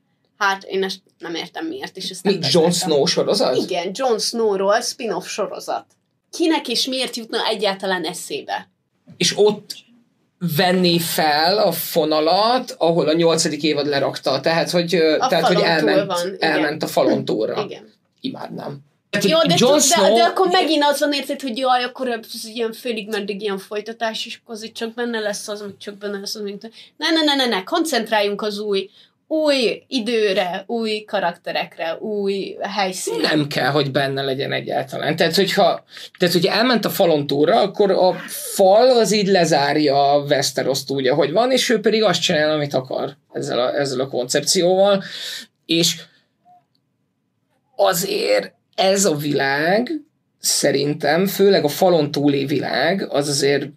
[0.42, 2.72] hát én ezt nem értem miért, és ezt nem Jon.
[2.72, 3.56] Snow sorozat?
[3.56, 5.86] Igen, Jon Snowról spin-off sorozat.
[6.32, 8.70] Kinek és miért jutna egyáltalán eszébe?
[9.18, 9.76] és ott
[10.58, 14.40] venné fel a fonalat, ahol a nyolcadik évad lerakta.
[14.40, 16.52] Tehát, hogy, A tehát, hogy elment, van, igen.
[16.52, 17.64] elment a falon túlra.
[17.64, 17.94] Igen.
[18.22, 18.80] Imádnám.
[19.22, 22.08] Jó, de, Jon tud, de, de akkor Snow- megint az van érted, hogy jaj, akkor
[22.08, 25.98] ez ilyen félig meddig ilyen folytatás, és akkor azért csak benne lesz az, meg csak
[25.98, 26.72] benne lesz az, mint...
[26.98, 28.90] Ne, ne, ne, ne, ne, koncentráljunk az új,
[29.32, 33.28] új időre, új karakterekre, új helyszínre.
[33.28, 35.16] nem kell, hogy benne legyen egyáltalán.
[35.16, 35.84] Tehát, hogyha
[36.18, 41.08] tehát, hogy elment a falon túlra, akkor a fal az így lezárja a Westeroszt úgy,
[41.08, 45.04] ahogy van, és ő pedig azt csinál, amit akar ezzel a, ezzel a koncepcióval.
[45.66, 46.02] És
[47.76, 49.92] azért ez a világ
[50.40, 53.68] szerintem, főleg a falon túli világ, az azért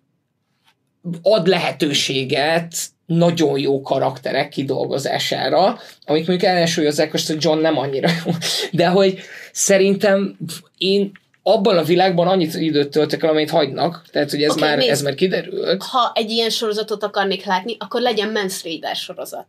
[1.22, 2.74] ad lehetőséget
[3.06, 8.32] nagyon jó karakterek kidolgozására, amik mondjuk ellensúlyozzák azt, hogy John nem annyira jó.
[8.70, 9.18] De hogy
[9.52, 10.36] szerintem
[10.78, 11.12] én
[11.42, 14.90] abban a világban annyit időt töltök el, amit hagynak, tehát hogy ez, Oké, már, nézd.
[14.90, 15.82] ez már kiderült.
[15.82, 19.46] Ha egy ilyen sorozatot akarnék látni, akkor legyen Mans Raider sorozat.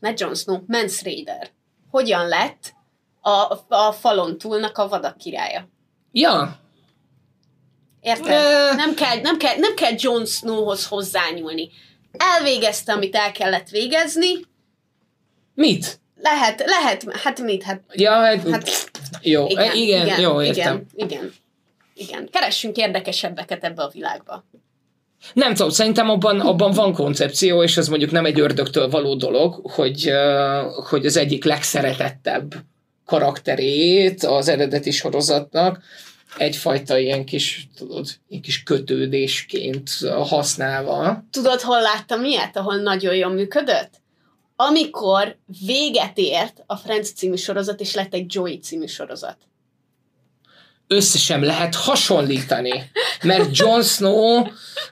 [0.00, 1.48] Ne Jon Snow, Mans Raider.
[1.90, 2.74] Hogyan lett
[3.20, 5.68] a, a falon túlnak a vadak királya?
[6.12, 6.60] Ja,
[8.06, 8.26] Érted?
[8.26, 8.74] Ö.
[8.74, 11.70] Nem kell, nem, kell, nem kell Jon Snowhoz hozzányúlni.
[12.18, 14.30] Elvégezte, amit el kellett végezni.
[15.54, 16.00] mit?
[16.20, 17.62] Lehet, lehet, hát mit?
[17.62, 18.90] Hát, Ja, hát, hát
[19.22, 20.86] jó, igen, igen, igen, jó, értem.
[20.94, 21.32] Igen, igen,
[21.94, 22.28] igen.
[22.32, 24.44] Keressünk érdekesebbeket ebbe a világba.
[25.32, 29.70] Nem tudom, szerintem abban, abban van koncepció, és ez mondjuk nem egy ördögtől való dolog,
[29.70, 30.12] hogy,
[30.88, 32.54] hogy az egyik legszeretettebb
[33.04, 35.82] karakterét az eredeti sorozatnak
[36.36, 41.24] egyfajta ilyen kis, tudod, ilyen kis kötődésként használva.
[41.30, 43.90] Tudod, hol láttam ilyet, ahol nagyon jól működött?
[44.56, 49.36] Amikor véget ért a Friends című sorozat, és lett egy Joey című sorozat.
[50.86, 52.90] Össze sem lehet hasonlítani,
[53.22, 54.46] mert Jon Snow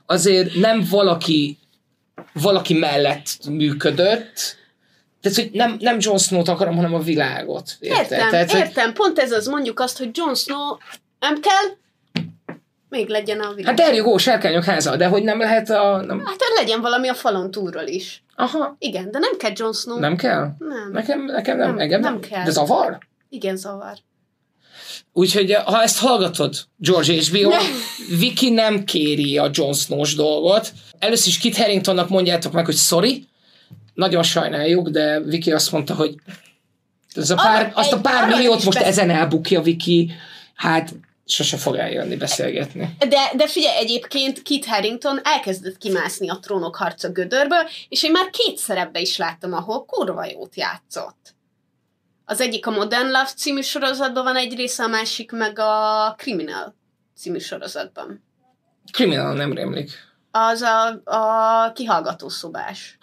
[0.06, 1.58] azért nem valaki,
[2.32, 4.56] valaki mellett működött,
[5.20, 7.76] tehát, hogy nem, nem Jon Snow-t akarom, hanem a világot.
[7.80, 8.00] Érted?
[8.02, 8.92] Értem, Tehát, hogy- értem.
[8.92, 10.76] Pont ez az, mondjuk azt, hogy Jon Snow
[11.30, 11.76] nem kell,
[12.88, 13.80] még legyen a világ.
[13.80, 15.96] Hát go, sárkányok háza, de hogy nem lehet a...
[16.06, 18.22] Nem, Hát hogy legyen valami a falon túlról is.
[18.36, 19.98] aha, Igen, de nem kell Jon Snow.
[19.98, 20.48] nem kell?
[20.58, 20.90] Nem.
[20.92, 22.44] Nekem, nekem nem, Nem, engem nem, nem kell.
[22.44, 22.98] De zavar?
[23.28, 23.92] Igen, zavar.
[25.12, 27.50] Úgyhogy ha ezt hallgatod, George HBO,
[28.18, 30.72] Viki nem kéri a Jon Snow-s dolgot.
[30.98, 33.24] Először is Kit Haringtonnak mondjátok meg, hogy sorry,
[33.94, 36.14] nagyon sajnáljuk, de Viki azt mondta, hogy
[37.14, 40.12] ez a pár, Arra azt a pár milliót most besz- ezen elbukja Viki,
[40.54, 42.96] hát sose fog eljönni beszélgetni.
[42.98, 48.30] De, de figyelj, egyébként Kit Harington elkezdett kimászni a trónok harca gödörből, és én már
[48.30, 51.34] két szerepbe is láttam, ahol kurva jót játszott.
[52.24, 56.74] Az egyik a Modern Love című sorozatban van egy része, a másik meg a Criminal
[57.16, 58.24] című sorozatban.
[58.92, 59.90] Criminal nem rémlik.
[60.30, 62.98] Az a, a kihallgató szobás.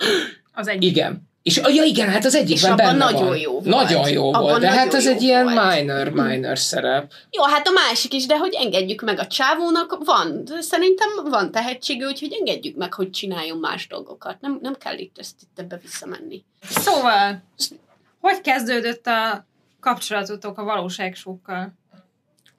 [0.54, 0.84] Az egy.
[0.84, 1.30] Igen.
[1.44, 3.38] És ja igen, hát az egyikben És abban benne nagyon van.
[3.38, 3.66] jó volt.
[3.66, 5.76] Nagyon jó Abban volt, de hát ez egy ilyen volt.
[5.76, 7.12] minor, minor szerep.
[7.32, 12.06] Jó, hát a másik is, de hogy engedjük meg a csávónak, van, szerintem van tehetsége,
[12.06, 14.42] úgyhogy engedjük meg, hogy csináljon más dolgokat.
[14.42, 16.44] Nem, nem kell itt ezt itt ebbe visszamenni.
[16.70, 17.44] Szóval,
[18.20, 19.46] hogy kezdődött a
[19.80, 21.74] kapcsolatotok a valóságsókkal?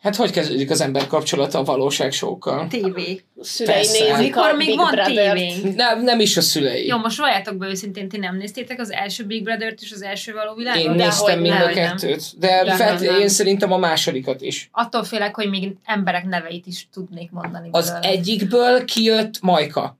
[0.03, 2.67] Hát hogy kezdődik az ember kapcsolata a valóságsókkal?
[2.67, 2.99] TV.
[3.41, 3.99] A szülei Persze.
[3.99, 5.75] nézik Amikor a még Big van tévénk.
[5.75, 6.87] Nem, nem is a szülei.
[6.87, 10.33] Jó, most valljátok be őszintén, ti nem néztétek az első Big Brother-t és az első
[10.33, 10.83] való világot?
[10.83, 13.21] Én De néztem mind a kettőt, de De felt, nem, nem.
[13.21, 14.69] én szerintem a másodikat is.
[14.73, 17.69] Attól félek, hogy még emberek neveit is tudnék mondani.
[17.73, 18.09] Az belőle.
[18.09, 19.97] egyikből kijött Majka.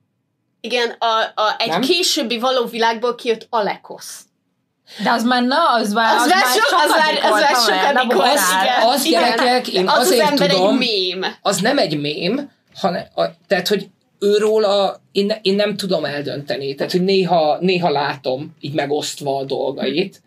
[0.61, 1.81] Igen, a, a, egy Nem?
[1.81, 4.21] későbbi való világból kijött Alekosz.
[5.03, 8.27] De az már, na, az már, Az, már so, az, már, az már sokadik volt,
[8.33, 8.87] Az- igen.
[8.87, 9.21] az igen.
[9.21, 11.25] gyerekek, én az azért az tudom- egy mém.
[11.41, 13.87] Az nem egy mém, hanem, a, tehát, hogy
[14.19, 16.75] őróla én, ne- én nem tudom eldönteni.
[16.75, 20.21] Tehát, hogy néha, néha látom így megosztva a dolgait.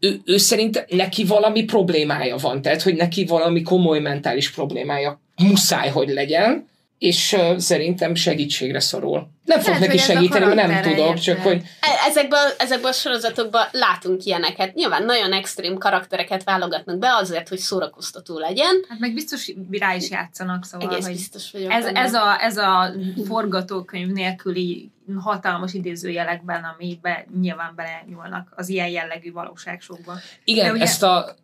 [0.00, 5.88] Ő, ő szerint neki valami problémája van, tehát, hogy neki valami komoly mentális problémája muszáj,
[5.88, 6.67] hogy legyen,
[6.98, 9.28] és uh, szerintem segítségre szorul.
[9.44, 11.52] Nem fog Lehet, neki segíteni, mert nem tudok, csak érted?
[11.52, 14.74] hogy E- Ezekből, ezekből a sorozatokban látunk ilyeneket.
[14.74, 18.84] Nyilván nagyon extrém karaktereket válogatnak be azért, hogy szórakoztató legyen.
[18.88, 22.00] Hát meg biztos rá is játszanak, szóval, Egész hogy biztos vagyok ez, benne.
[22.00, 22.92] ez, a, ez a
[23.26, 30.12] forgatókönyv nélküli hatalmas idézőjelekben, amiben nyilván belenyúlnak az ilyen jellegű valóságsókba.
[30.44, 31.34] Igen, De ugye- ezt a,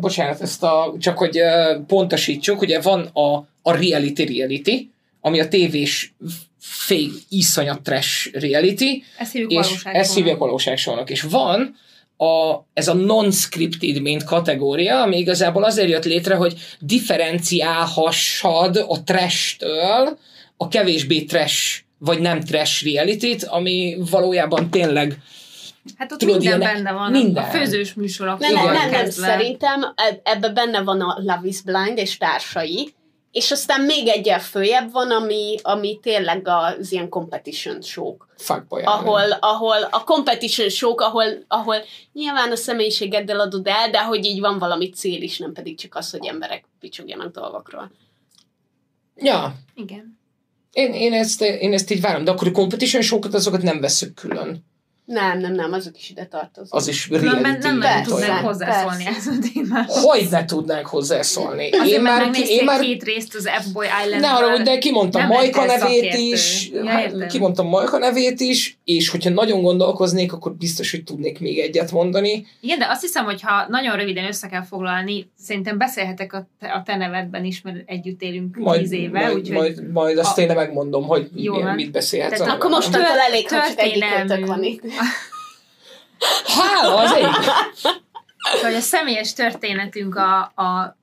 [0.00, 4.92] bocsánat, ezt a, csak hogy uh, pontosítsuk, ugye van a, a reality reality,
[5.26, 6.14] ami a tévés
[6.60, 9.98] fél iszonyat trash reality, Ezt hívjuk és valóságsónak.
[10.00, 11.74] ezt hívják valóságsónak, és van
[12.16, 16.54] a, ez a non-scripted, mint kategória, ami igazából azért jött létre, hogy
[17.54, 20.18] differenciálhassad a trash-től
[20.56, 25.18] a kevésbé trash vagy nem trash reality ami valójában tényleg
[25.98, 27.10] Hát ott Tudod, minden ilyenek- benne van.
[27.10, 27.44] minden.
[27.44, 28.38] A főzős műsorok.
[28.38, 32.94] Nem, nem, nem, szerintem eb- ebbe benne van a Love is Blind és társai,
[33.34, 38.82] és aztán még egyel följebb van, ami, ami tényleg az ilyen competition show fuckboy.
[38.82, 41.76] ahol, ahol a competition show ahol, ahol
[42.12, 45.94] nyilván a személyiségeddel adod el, de hogy így van valami cél is, nem pedig csak
[45.94, 47.90] az, hogy emberek picsogjanak dolgokról.
[49.16, 50.18] Ja, Igen.
[50.72, 54.14] én, én, ezt, én ezt így várom, de akkor a competition show-kat azokat nem veszük
[54.14, 54.64] külön.
[55.04, 56.80] Nem, nem, nem, azok is ide tartoznak.
[56.80, 57.40] Az is reality.
[57.40, 58.10] nem nagyon Persze.
[58.10, 59.18] tudnánk hozzászólni Persze.
[59.30, 60.02] ez a témához.
[60.02, 61.70] Hogy ne tudnánk hozzászólni?
[61.70, 64.20] Azért, én már, megnézték én már két részt az F-Boy Island.
[64.20, 69.08] ne arra, de kimondtam nem Majka nevét is, Ja, hát, kimondtam Majka nevét is, és
[69.08, 72.46] hogyha nagyon gondolkoznék, akkor biztos, hogy tudnék még egyet mondani.
[72.60, 76.66] Igen, de azt hiszem, hogy ha nagyon röviden össze kell foglalni, szerintem beszélhetek a te,
[76.72, 80.30] a te nevedben is, mert együtt élünk Majd, tíz éve, majd, úgyhogy majd, majd azt
[80.30, 82.38] A- tényleg megmondom, hogy Jó milyen, mit beszélhetsz.
[82.38, 84.82] Tehát Akkor mostantól elég, kötök van itt.
[86.44, 87.26] Hála az egy!
[88.62, 90.96] hogy a személyes történetünk a, a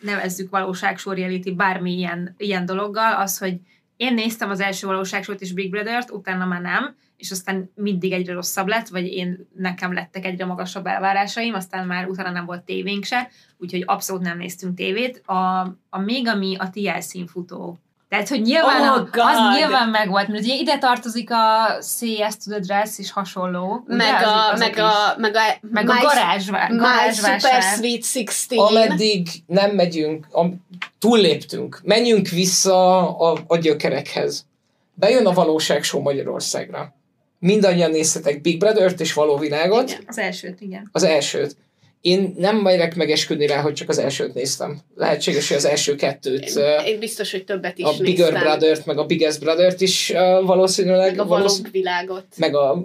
[0.00, 3.56] nevezzük valóságsó reality bármi ilyen, dologgal, az, hogy
[3.96, 8.32] én néztem az első valóságsót és Big Brother-t, utána már nem, és aztán mindig egyre
[8.32, 13.04] rosszabb lett, vagy én nekem lettek egyre magasabb elvárásaim, aztán már utána nem volt tévénk
[13.04, 15.22] se, úgyhogy abszolút nem néztünk tévét.
[15.26, 17.78] A, a még ami a TLC-n futó.
[18.12, 19.24] Tehát, hogy nyilván Oh, a, God!
[19.24, 23.84] az nyilván megvolt, mert ugye ide tartozik a CS to the Dress és hasonló.
[23.86, 27.40] ugye, Meg a, meg a, meg a, meg a My- garázsvá- My garázsvásár.
[27.40, 28.70] Super Sweet 16.
[28.70, 30.66] Ameddig nem megyünk, am,
[30.98, 34.46] túlléptünk, menjünk vissza a, a gyökerekhez.
[34.94, 36.94] Bejön a valóság show Magyarországra.
[37.38, 40.02] Mindannyian néztetek Big Brother-t és Való Világot, Igen.
[40.06, 40.88] Az elsőt, igen.
[40.92, 41.56] az elsőt.
[42.02, 44.80] Én nem merek megesküdni rá, hogy csak az elsőt néztem.
[44.96, 48.42] Lehetséges, hogy az első kettőt, Én, én biztos, hogy többet is a Bigger néztem.
[48.42, 50.12] Brother-t, meg a Biggest Brother-t is
[50.44, 51.10] valószínűleg.
[51.10, 52.24] Meg a valósz- valóbb világot.
[52.36, 52.84] meg a...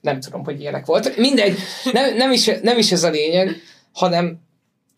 [0.00, 1.16] Nem tudom, hogy ilyenek voltak.
[1.16, 1.58] Mindegy,
[1.92, 3.56] nem, nem, is, nem is ez a lényeg,
[3.92, 4.38] hanem,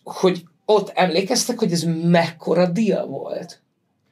[0.04, 3.60] hogy ott emlékeztek, hogy ez mekkora deal volt.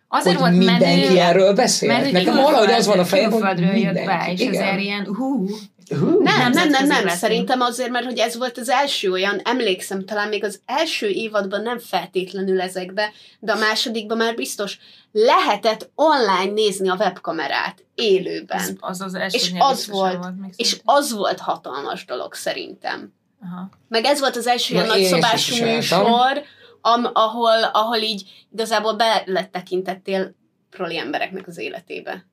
[0.09, 1.89] Azért hogy volt mindenki menő, erről beszél.
[1.89, 4.07] mert Nekem valahogy az van a fejem, hogy külföldről jött mindenki.
[4.07, 4.63] be, és Igen.
[4.63, 5.47] ezért ilyen, hú,
[5.89, 6.23] Hú.
[6.23, 7.05] Nem, nem, nem, nem.
[7.05, 7.11] leszünk.
[7.11, 11.63] Szerintem azért, mert hogy ez volt az első olyan, emlékszem, talán még az első évadban
[11.63, 14.79] nem feltétlenül ezekbe, de a másodikban már biztos
[15.13, 18.77] lehetett online nézni a webkamerát élőben.
[18.81, 23.13] az az, az első És az volt, volt még És az volt hatalmas dolog szerintem.
[23.43, 23.69] Aha.
[23.89, 26.43] Meg ez volt az első ilyen nagyszabású műsor,
[26.81, 30.35] am, ahol, ahol így igazából be lett tekintettél
[30.71, 32.27] proli embereknek az életébe.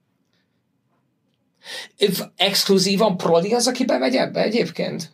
[2.36, 5.12] Exkluzívan Prodi az, aki bemegy ebbe egyébként?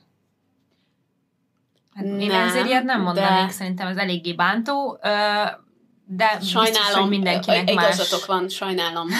[1.95, 4.99] Hát én Nem, ezért ilyet nem mondanék, de- szerintem ez eléggé bántó,
[6.09, 7.93] de biztos, Sajnálom, hogy mindenkinek ö, más.
[7.93, 9.07] igazatok van, sajnálom.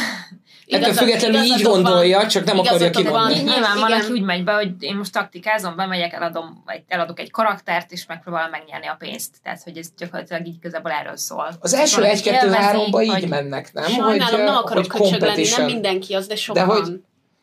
[0.70, 1.84] Ettől függetlenül így igazatotok van.
[1.84, 3.32] gondolja, csak nem akarja Igazatok van.
[3.32, 3.90] Ny- Nyilván Igen.
[3.90, 8.06] valaki úgy megy be, hogy én most taktikázom, bemegyek, eladom, vagy eladok egy karaktert, és
[8.06, 9.36] megpróbálom megnyerni a pénzt.
[9.44, 11.58] Tehát, hogy ez gyakorlatilag így igazából erről szól.
[11.60, 13.84] Az első Valaki egy-kettő-háromba élvezi, így mennek, nem?
[13.84, 16.66] Sajnálom, hogy, nem akarok hogy lenni, nem mindenki az, de De sokan.
[16.66, 17.02] hogy-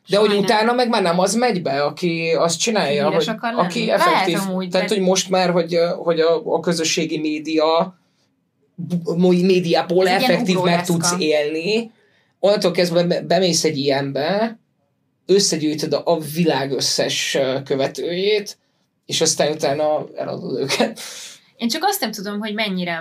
[0.08, 3.86] De hogy utána meg már nem az megy be, aki azt csinálja, Híres hogy, aki
[3.86, 4.38] Lehet effektív.
[4.38, 7.98] amúgy, tehát, de- hogy most már, hogy, hogy a, a közösségi média
[9.16, 11.90] médiából effektív meg tudsz élni,
[12.38, 14.58] onnantól kezdve be- bemész egy ilyenbe,
[15.26, 18.58] összegyűjtöd a, világ összes követőjét,
[19.06, 21.00] és aztán utána eladod őket.
[21.56, 23.00] Én csak azt nem tudom, hogy mennyire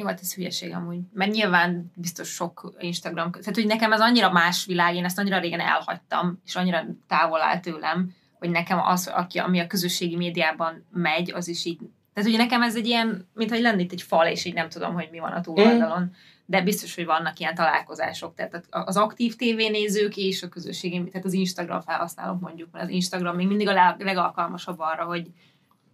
[0.00, 0.98] jó, hát ez hülyeség amúgy.
[1.12, 5.38] Mert nyilván biztos sok Instagram, tehát hogy nekem ez annyira más világ, én ezt annyira
[5.38, 10.86] régen elhagytam, és annyira távol áll tőlem, hogy nekem az, aki, ami a közösségi médiában
[10.92, 11.78] megy, az is így,
[12.14, 14.94] tehát ugye nekem ez egy ilyen, mintha lenne itt egy fal, és így nem tudom,
[14.94, 16.12] hogy mi van a túloldalon.
[16.46, 18.34] de biztos, hogy vannak ilyen találkozások.
[18.34, 23.36] Tehát az aktív tévénézők és a közösségi, tehát az Instagram felhasználók mondjuk, mert az Instagram
[23.36, 25.26] még mindig a legalkalmasabb arra, hogy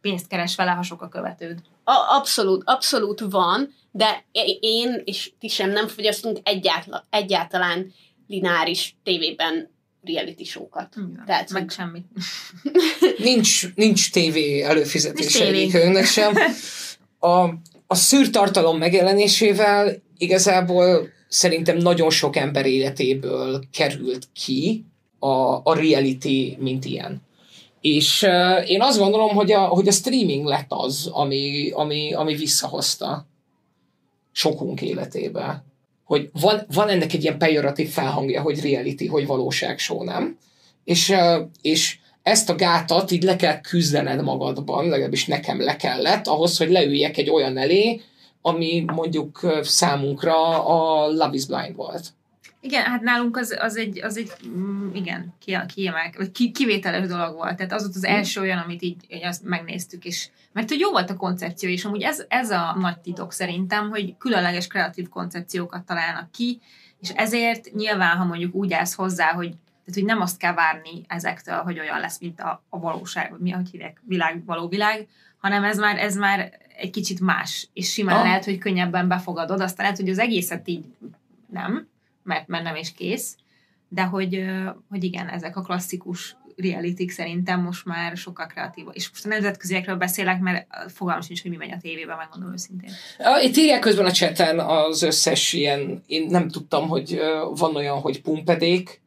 [0.00, 1.60] pénzt keres vele, ha sok a követőd.
[1.84, 4.24] A, abszolút, abszolút van, de
[4.60, 7.92] én és ti sem nem fogyasztunk egyáltalán, egyáltalán
[8.26, 9.70] lineáris tévében
[10.02, 10.94] reality show-kat.
[10.96, 12.02] Igen, Tehát, meg semmi.
[13.32, 16.34] nincs, nincs tévé előfizetés egyikőnek sem.
[17.18, 17.42] A,
[17.86, 24.84] a szűrtartalom megjelenésével igazából szerintem nagyon sok ember életéből került ki
[25.18, 27.22] a, a reality, mint ilyen.
[27.80, 32.34] És uh, én azt gondolom, hogy a, hogy a streaming lett az, ami, ami, ami
[32.34, 33.26] visszahozta
[34.36, 35.64] sokunk életébe.
[36.04, 40.38] Hogy van, van ennek egy ilyen pejoratív felhangja, hogy reality, hogy valóság show, nem?
[40.84, 41.14] És,
[41.62, 46.70] és ezt a gátat így le kell küzdened magadban, legalábbis nekem le kellett, ahhoz, hogy
[46.70, 48.00] leüljek egy olyan elé,
[48.42, 52.08] ami mondjuk számunkra a Love is Blind volt.
[52.60, 55.34] Igen, hát nálunk az, az egy, az egy mm, igen,
[55.74, 57.56] kiemel, vagy ki, kivételes dolog volt.
[57.56, 58.12] Tehát az volt az mm.
[58.12, 61.84] első olyan, amit így, így azt megnéztük, és mert hogy jó volt a koncepció, és
[61.84, 66.60] amúgy ez, ez a nagy titok szerintem, hogy különleges kreatív koncepciókat találnak ki,
[67.00, 69.48] és ezért nyilván, ha mondjuk úgy állsz hozzá, hogy
[69.86, 73.40] tehát, hogy nem azt kell várni ezektől, hogy olyan lesz, mint a, a valóság, vagy
[73.40, 77.92] mi, ahogy hívják, világ, való világ, hanem ez már, ez már egy kicsit más, és
[77.92, 78.22] simán ah.
[78.22, 80.84] lehet, hogy könnyebben befogadod, aztán lehet, hogy az egészet így
[81.50, 81.88] nem,
[82.26, 83.36] mert, mert nem is kész,
[83.88, 84.44] de hogy,
[84.90, 88.84] hogy igen, ezek a klasszikus reality szerintem most már sokkal kreatív.
[88.92, 92.90] És most a nemzetköziekről beszélek, mert fogalmam sincs, hogy mi megy a tévében, megmondom őszintén.
[93.42, 98.22] Itt írják közben a cseten az összes ilyen, én nem tudtam, hogy van olyan, hogy
[98.22, 99.00] pumpedék,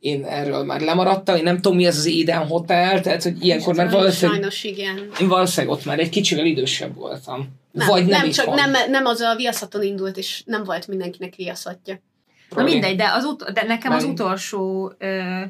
[0.00, 3.74] én erről már lemaradtam, én nem tudom, mi ez az Eden Hotel, tehát, hogy ilyenkor
[3.74, 4.40] már valószínűleg...
[4.40, 5.10] Sajnos igen.
[5.20, 7.48] Én valószínűleg ott már egy kicsivel idősebb voltam.
[7.72, 11.34] Nem, Vagy nem, nem csak nem, nem az a viaszaton indult, és nem volt mindenkinek
[11.34, 12.00] viaszatja.
[12.56, 15.40] Na mindegy, de, az ut- de nekem az utolsó ö,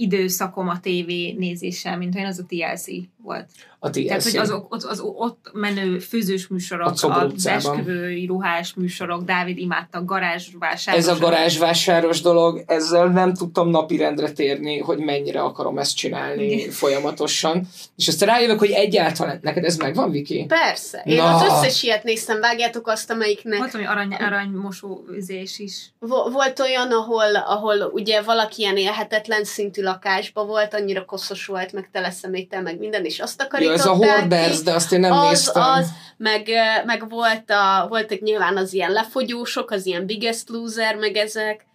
[0.00, 2.86] időszakom a tévé nézéssel, mint olyan az a TLC
[3.22, 3.46] volt.
[3.80, 4.06] A TLC.
[4.06, 10.04] Tehát, hogy azok, az, az, ott menő főzős műsorok, az esküvői ruhás műsorok, Dávid imádta,
[10.04, 11.00] garázsvásáros.
[11.00, 16.70] Ez a garázsvásáros dolog, ezzel nem tudtam napirendre térni, hogy mennyire akarom ezt csinálni Igen.
[16.70, 17.68] folyamatosan.
[17.96, 20.44] És aztán rájövök, hogy egyáltalán, neked ez megvan, Viki?
[20.48, 21.02] Persze.
[21.04, 21.34] Én Na.
[21.34, 23.58] az összes ilyet néztem, vágjátok azt, amelyiknek...
[23.58, 25.92] Volt, ami arany, aranymosózés is.
[26.32, 31.88] Volt olyan, ahol, ahol ugye valaki ilyen élhetetlen szintű lakásba volt, annyira koszos volt, meg
[31.92, 33.84] tele szeméttel, meg minden, és azt akarították.
[33.84, 35.62] Ja, ez a Hoarders, de azt én nem az, néztem.
[35.62, 36.48] Az, meg,
[36.84, 41.66] meg volt a, voltak nyilván az ilyen lefogyósok, az ilyen Biggest Loser, meg ezek.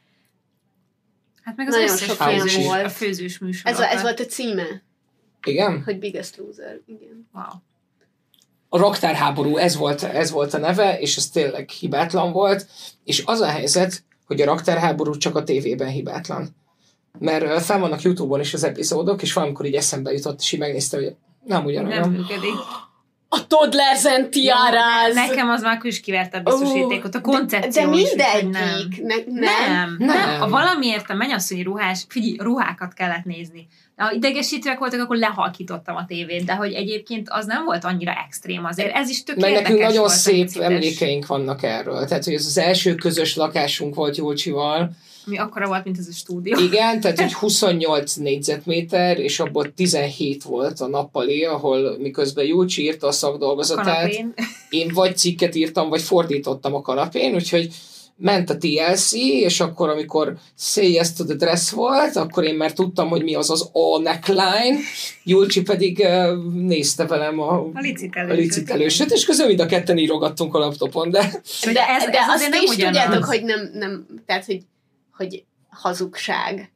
[1.43, 2.85] Hát meg az Nagyon összes sok főzős, volt.
[2.85, 3.71] a főzős műsor.
[3.71, 4.83] Ez, a, ez volt a címe.
[5.43, 5.81] Igen?
[5.85, 7.29] Hogy Biggest Loser, igen.
[7.33, 7.43] Wow.
[8.69, 12.67] A raktárháború, ez volt, ez volt a neve, és ez tényleg hibátlan volt,
[13.03, 16.55] és az a helyzet, hogy a raktárháború csak a tévében hibátlan
[17.19, 20.97] mert fel vannak Youtube-on is az epizódok, és valamikor így eszembe jutott, és így megnézte,
[20.97, 21.99] hogy nem ugyanolyan.
[21.99, 22.53] Nem működik.
[23.35, 25.13] A Toddlers and Tiaras.
[25.13, 27.15] Nekem az már is kiverte a biztosítékot.
[27.15, 28.51] A koncepció De, de mindegyik.
[28.51, 28.87] Nem.
[29.01, 29.23] Nem.
[29.27, 29.95] nem.
[29.97, 29.97] nem.
[29.99, 30.41] nem.
[30.41, 33.67] A valamiért a mennyasszonyi ruhás, figyelj, ruhákat kellett nézni.
[33.95, 38.65] Ha idegesítőek voltak, akkor lehalkítottam a tévét, de hogy egyébként az nem volt annyira extrém
[38.65, 38.95] azért.
[38.95, 42.05] Ez is tök Mert nekünk nagyon szép emlékeink vannak erről.
[42.05, 44.91] Tehát, hogy ez az első közös lakásunk volt Júlcsival,
[45.25, 46.57] ami akkora volt, mint ez a stúdió.
[46.57, 53.07] Igen, tehát hogy 28 négyzetméter, és abból 17 volt a nappali, ahol miközben Júlcsi írta
[53.07, 53.85] a szakdolgozatát.
[53.85, 54.33] Kanapén.
[54.69, 57.69] Én vagy cikket írtam, vagy fordítottam a kanapén, úgyhogy
[58.15, 62.73] ment a TLC, és akkor, amikor Say Yes to the Dress volt, akkor én már
[62.73, 64.77] tudtam, hogy mi az az A neckline,
[65.23, 67.59] Julcsi pedig uh, nézte velem a,
[68.13, 71.41] a licitelőset, és közben mind a ketten írogattunk a laptopon, de...
[71.63, 74.61] De, de, ez, de ez azt nem is tudjátok, hogy nem, nem, tehát, hogy
[75.13, 76.71] hogy hazugság.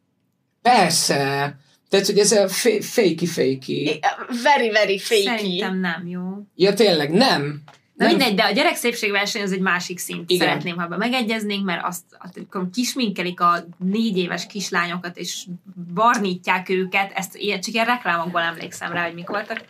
[0.61, 1.55] Persze.
[1.89, 2.47] Tehát, hogy ez a
[2.81, 3.99] fakey-fakey.
[4.43, 5.23] Very, very fakey.
[5.23, 6.21] Szerintem nem jó.
[6.55, 7.63] Ja, tényleg, nem.
[7.93, 8.15] Na nem.
[8.15, 10.29] mindegy, de a gyerek szépségverseny az egy másik szint.
[10.29, 10.47] Igen.
[10.47, 15.45] Szeretném, ha megegyeznénk, mert azt, amikor kisminkelik a négy éves kislányokat, és
[15.93, 19.61] barnítják őket, ezt ilyen, csak ilyen reklámokból emlékszem rá, hogy mik voltak.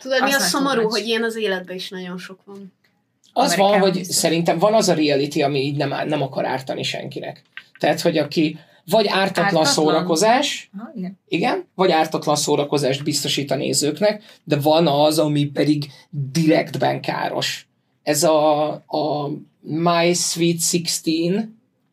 [0.00, 2.72] Tudod, mi a szomorú, hogy ilyen az életben is nagyon sok van.
[3.32, 4.18] Az Amerikán van, hogy viszont.
[4.18, 7.42] szerintem van az a reality, ami így nem, nem akar ártani senkinek.
[7.80, 9.64] Tehát, hogy aki vagy ártatlan, ártatlan.
[9.64, 11.18] szórakozás, ha, igen.
[11.28, 15.90] igen, vagy ártatlan szórakozást biztosít a nézőknek, de van az, ami pedig
[16.32, 17.68] direktben káros.
[18.02, 19.28] Ez a, a
[19.60, 21.48] My Sweet 16,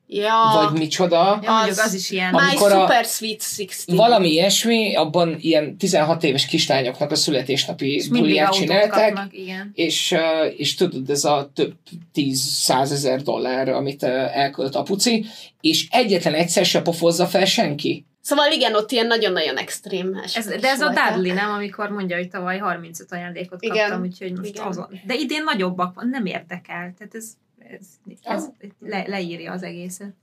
[0.09, 0.33] Ja.
[0.53, 1.39] vagy micsoda.
[1.43, 2.31] Ja, Az- az is ilyen...
[2.33, 3.99] My a- Super Sweet 16.
[3.99, 9.71] Valami ilyesmi, abban ilyen 16 éves kislányoknak a születésnapi buliát csinálták, kapnak, igen.
[9.73, 10.15] és,
[10.57, 11.73] és tudod, ez a több
[12.13, 15.25] tíz százezer dollár, amit elkölt a puci,
[15.61, 18.05] és egyetlen egyszer se pofozza fel senki.
[18.21, 21.13] Szóval igen, ott ilyen nagyon-nagyon extrém Ez, de ez a voltak.
[21.13, 21.49] Dudley, nem?
[21.51, 23.77] Amikor mondja, hogy tavaly 35 ajándékot Igen.
[23.89, 24.65] kaptam, úgyhogy most Igen.
[24.67, 24.99] azon.
[25.05, 26.93] De idén nagyobbak van, nem érdekel.
[26.97, 27.25] Tehát ez,
[27.69, 27.87] ez,
[28.23, 28.43] ez
[28.79, 30.13] le, leírja az egészet.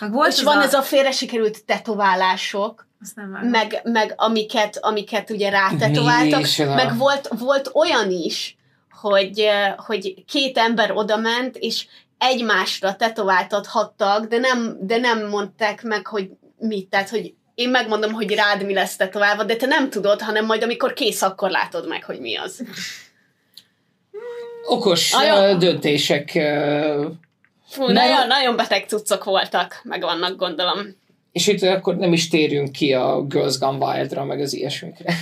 [0.00, 2.86] Meg volt És van ez a félre sikerült tetoválások,
[3.42, 8.56] meg, meg amiket, amiket ugye rátetováltak, meg volt, volt olyan is,
[8.90, 11.86] hogy, hogy két ember odament, és
[12.18, 18.34] egymásra tetováltathattak, de nem, de nem mondták meg, hogy mit, tehát, hogy én megmondom, hogy
[18.34, 22.04] rád mi lesz tetoválva, de te nem tudod, hanem majd amikor kész, akkor látod meg,
[22.04, 22.62] hogy mi az.
[24.66, 26.30] Okos ö, döntések,
[27.66, 27.92] Fú, Nem.
[27.92, 30.78] nagyon, nagyon beteg cuccok voltak, meg vannak, gondolom.
[31.32, 35.14] és itt akkor nem is térjünk ki a Girls Gone Wild-ra, meg az ilyesmikre.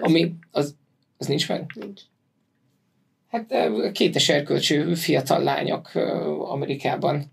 [0.00, 0.74] Ami, az,
[1.18, 1.70] az nincs meg?
[1.74, 2.00] Nincs.
[3.30, 3.54] Hát
[3.92, 5.90] kétes erkölcsű fiatal lányok
[6.38, 7.24] Amerikában.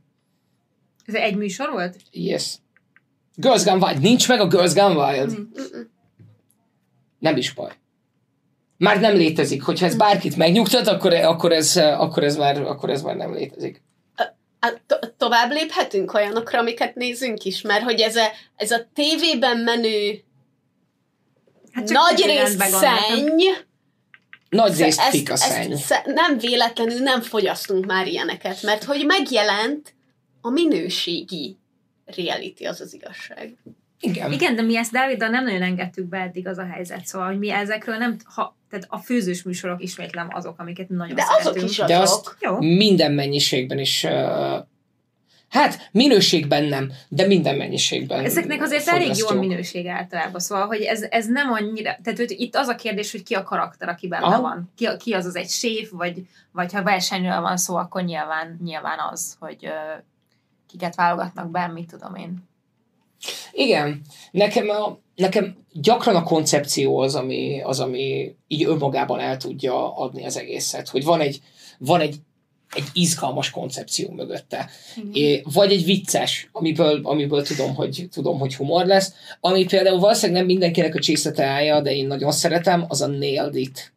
[1.06, 1.96] Ez egy műsor volt?
[2.12, 2.56] Yes.
[3.36, 4.02] Girls Gone Wild.
[4.02, 5.30] Nincs meg a Girls Gone Wild?
[5.32, 5.90] Mm-mm.
[7.20, 7.72] Nem is baj.
[8.80, 9.64] Már nem létezik.
[9.64, 13.82] Hogyha ez bárkit megnyugtat, akkor, akkor, ez, akkor, ez, már, akkor ez már nem létezik.
[14.86, 18.26] To- tovább léphetünk olyanokra, amiket nézünk is, mert hogy ez a,
[18.56, 20.24] ez a tévében menő
[21.72, 23.42] Hát nagy rész szenny,
[24.50, 25.72] Nagy részt ezt- fika szenny.
[25.72, 29.94] ezt nem véletlenül nem fogyasztunk már ilyeneket, mert hogy megjelent
[30.42, 31.58] a minőségi
[32.06, 33.58] reality, az az igazság.
[34.00, 34.32] Igen.
[34.32, 37.40] Igen, de mi ezt Dáviddal nem nagyon engedtük be eddig az a helyzet, szóval, hogy
[37.40, 41.56] mi ezekről nem, ha, tehát a főzős műsorok ismétlem azok, amiket nagyon De szeretünk.
[41.56, 42.38] azok is De azt- azok.
[42.40, 42.58] Jó.
[42.60, 44.58] Minden mennyiségben is uh,
[45.50, 48.24] Hát, minőségben nem, de minden mennyiségben.
[48.26, 52.32] Ezeknek azért elég jó a minőség általában, szóval, hogy ez, ez nem annyira, tehát hogy
[52.38, 54.42] itt az a kérdés, hogy ki a karakter, aki benne Aha.
[54.42, 54.72] van.
[54.76, 58.98] Ki, ki az az egy séf, vagy, vagy ha versenyről van szó, akkor nyilván, nyilván
[59.12, 59.70] az, hogy ö,
[60.68, 62.48] kiket válogatnak be, mit tudom én.
[63.52, 64.02] Igen,
[64.32, 70.26] nekem, a, nekem gyakran a koncepció az ami, az, ami így önmagában el tudja adni
[70.26, 71.42] az egészet, hogy van egy,
[71.78, 72.16] van egy,
[72.74, 74.70] egy izgalmas koncepció mögötte.
[75.14, 79.14] É, vagy egy vicces, amiből, amiből tudom, hogy, tudom, hogy humor lesz.
[79.40, 83.94] Ami például valószínűleg nem mindenkinek a csészleteája, de én nagyon szeretem, az a Nailed It.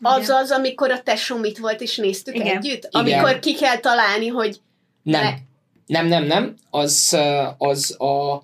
[0.00, 2.56] Az az, amikor a tesó mit volt, és néztük Igen.
[2.56, 2.88] együtt?
[2.90, 4.60] Amikor ki kell találni, hogy
[5.02, 5.22] Nem.
[5.22, 5.34] Ne.
[5.86, 6.56] Nem, nem, nem.
[6.70, 7.16] Az,
[7.58, 8.42] az a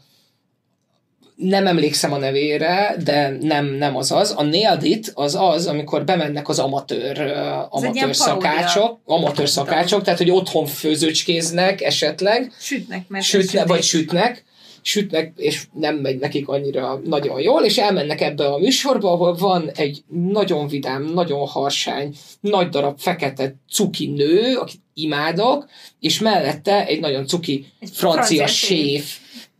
[1.38, 4.34] nem emlékszem a nevére, de nem, nem az az.
[4.36, 10.18] A Nailed It az az, amikor bemennek az amatőr, uh, amatőr szakácsok, amatőr szakácsok, tehát
[10.18, 14.44] hogy otthon főzőcskéznek esetleg, Sütnek, mert sütne, vagy sütnek,
[14.82, 19.70] sütnek, és nem megy nekik annyira nagyon jól, és elmennek ebbe a műsorba, ahol van
[19.74, 25.68] egy nagyon vidám, nagyon harsány, nagy darab fekete cuki nő, akit imádok,
[26.00, 29.18] és mellette egy nagyon cuki Egy francia francia séf,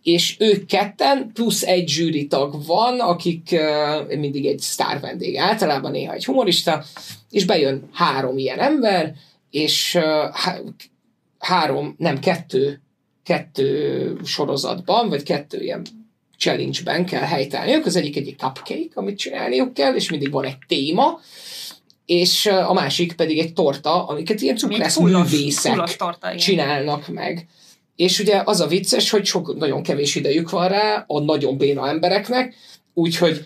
[0.08, 6.12] és ők ketten, plusz egy zsűritag van, akik uh, mindig egy sztár vendég, általában néha
[6.12, 6.84] egy humorista,
[7.30, 9.14] és bejön három ilyen ember,
[9.50, 10.02] és uh,
[10.32, 10.62] há-
[11.38, 12.80] három, nem kettő,
[13.24, 15.82] kettő sorozatban, vagy kettő ilyen
[16.38, 17.86] challenge-ben kell helytállniuk.
[17.86, 21.20] Az egyik egy cupcake, amit csinálniuk kell, és mindig van egy téma,
[22.06, 26.38] és a másik pedig egy torta, amiket ilyen Még cukrász fullos- művészek fullos torta, igen.
[26.38, 27.48] csinálnak meg.
[27.98, 31.88] És ugye az a vicces, hogy sok, nagyon kevés idejük van rá a nagyon béna
[31.88, 32.54] embereknek,
[32.94, 33.42] úgyhogy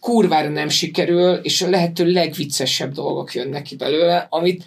[0.00, 4.64] kurvára nem sikerül, és a lehető legviccesebb dolgok jönnek ki belőle, amit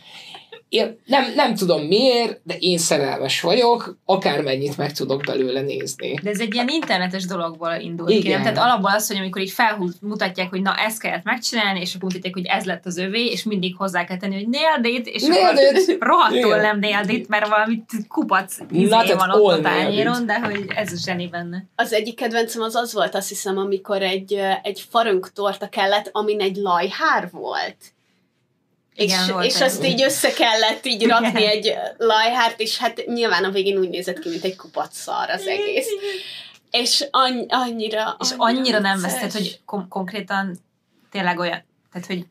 [0.71, 6.19] én nem, nem tudom miért, de én szerelmes vagyok, akármennyit meg tudok belőle nézni.
[6.23, 8.41] De ez egy ilyen internetes dologból indult ki, nem?
[8.41, 12.33] Tehát alapból az, hogy amikor így felmutatják, hogy na ezt kellett megcsinálni, és akkor mutatják,
[12.33, 15.57] hogy ez lett az övé, és mindig hozzá kell tenni, hogy nailed it, és Nailed
[15.57, 15.97] akkor it!
[15.99, 16.59] rohadtul Igen.
[16.59, 20.97] nem nailed it, mert valami kupac izé van ott a tányéron, de hogy ez a
[21.05, 21.65] zseni benne.
[21.75, 26.41] az egyik kedvencem az az volt, azt hiszem, amikor egy, egy farönk torta kellett, amin
[26.41, 27.77] egy lajhár volt.
[28.95, 31.49] Igen, és, volt és azt így össze kellett így rakni Igen.
[31.49, 35.47] egy lajhárt, és hát nyilván a végén úgy nézett ki, mint egy kupac szar az
[35.47, 35.87] egész.
[36.71, 39.11] És annyi, annyira, És annyira nem vicces.
[39.11, 40.57] vesz, tehát, hogy kom- konkrétan
[41.11, 42.25] tényleg olyan, tehát, hogy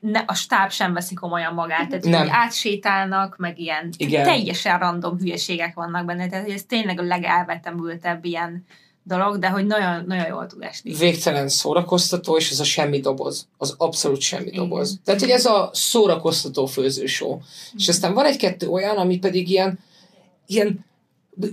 [0.00, 2.20] ne, a stáb sem veszi komolyan magát, tehát Nem.
[2.20, 4.24] hogy átsétálnak, meg ilyen Igen.
[4.24, 8.64] teljesen random hülyeségek vannak benne, tehát hogy ez tényleg a legelvetemültebb ilyen
[9.06, 10.94] dolog, de hogy nagyon, nagyon jól tud esni.
[10.94, 13.48] Végtelen szórakoztató, és ez a semmi doboz.
[13.56, 14.56] Az abszolút semmi Igen.
[14.68, 15.00] doboz.
[15.04, 17.42] Tehát, hogy ez a szórakoztató főzősó.
[17.76, 19.78] És aztán van egy-kettő olyan, ami pedig ilyen,
[20.46, 20.84] ilyen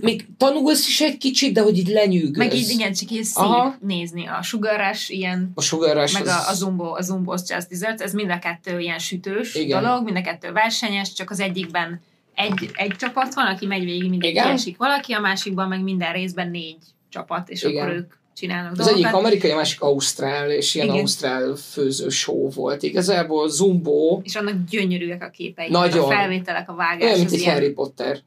[0.00, 2.36] még tanulsz is egy kicsit, de hogy így lenyűgöz.
[2.36, 3.74] Meg így igen, csak így Aha.
[3.80, 4.26] nézni.
[4.26, 8.12] A sugárás ilyen A sugárás meg az- a, a Zumbo, a Zumbo's Just Desserts, ez
[8.12, 9.82] mind a kettő ilyen sütős Igen.
[9.82, 12.00] dolog, mind a kettő versenyes, csak az egyikben
[12.34, 14.44] egy, egy csapat van, aki megy végig, mindig Igen.
[14.44, 16.76] kiesik valaki, a másikban meg minden részben négy
[17.14, 17.82] csapat, és Igen.
[17.82, 19.04] akkor ők csinálnak Az dolgokat.
[19.04, 20.98] egyik amerikai, a másik ausztrál, és ilyen Igen.
[20.98, 22.82] ausztrál főző show volt.
[22.82, 25.68] Igazából Zumbo és annak gyönyörűek a képei.
[25.70, 26.04] Nagyon.
[26.04, 28.18] A felvételek, a vágás, olyan, mint egy ilyen Harry Potter.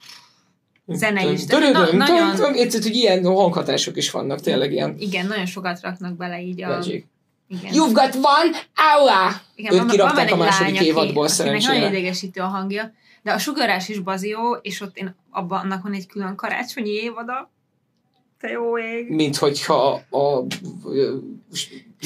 [0.85, 1.45] zene is.
[1.45, 2.53] Na, nagyon.
[2.55, 6.67] Érted, hogy ilyen hanghatások is vannak, tényleg ilyen igen, nagyon sokat raknak bele így a...
[6.67, 7.05] magic.
[7.49, 7.71] Igen.
[7.73, 9.33] You've got one hour!
[9.55, 11.73] Igen, Őt kirakták a második lány, aki- évadból akinek szerencsére.
[11.73, 12.91] nagyon idegesítő a hangja,
[13.23, 17.51] de a sugárás is bazió, és ott én abban annak van egy külön karácsonyi évada.
[18.39, 19.09] Te jó ég.
[19.09, 20.43] mint hogyha a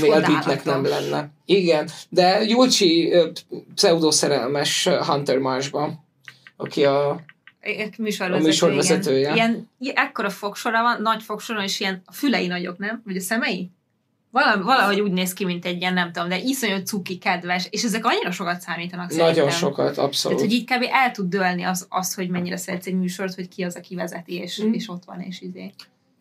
[0.01, 1.29] Melbitnek nem lenne.
[1.45, 3.29] Igen, de Julcsi ö,
[3.75, 6.05] pseudoszerelmes Hunter Marsban,
[6.57, 7.19] aki a
[7.97, 9.19] Műsorvezető, A műsorvezetője.
[9.19, 9.35] Igen.
[9.35, 13.01] Ilyen, ilyen, ekkora fogsora van, nagy fogsora, és ilyen a fülei nagyok, nem?
[13.05, 13.69] Vagy a szemei?
[14.31, 17.83] Valami, valahogy úgy néz ki, mint egy ilyen, nem tudom, de iszonyú cuki, kedves, és
[17.83, 19.49] ezek annyira sokat számítanak nagyon szerintem.
[19.57, 20.39] sokat, Tehát, abszolút.
[20.39, 20.85] hogy így kb.
[20.91, 24.33] el tud dőlni az, az, hogy mennyire szeretsz egy műsort, hogy ki az, aki vezeti,
[24.33, 24.73] és, Mm.
[24.73, 25.71] és ott van, és izé.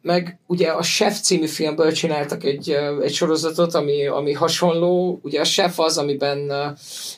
[0.03, 2.70] Meg ugye a Chef című filmből csináltak egy,
[3.03, 5.20] egy sorozatot, ami, ami hasonló.
[5.22, 6.53] Ugye a Chef az, amiben,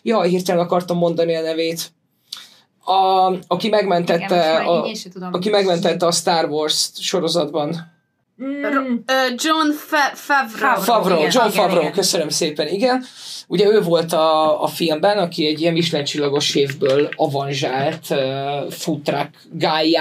[0.02, 1.92] ja, hirtelen akartam mondani a nevét,
[2.84, 5.32] a, aki Igen, megmentette, már a, tudom.
[5.32, 7.90] aki megmentette a Star Wars sorozatban.
[8.42, 8.64] Mm,
[9.06, 10.80] Ö, John Fa- Favreau.
[10.80, 11.92] Favreau, igen, John igen, Favreau, igen.
[11.92, 13.04] köszönöm szépen, igen.
[13.48, 19.02] Ugye ő volt a, a filmben, aki egy ilyen Michelin csillagos évből avanzsált uh, food
[19.02, 19.96] truck guy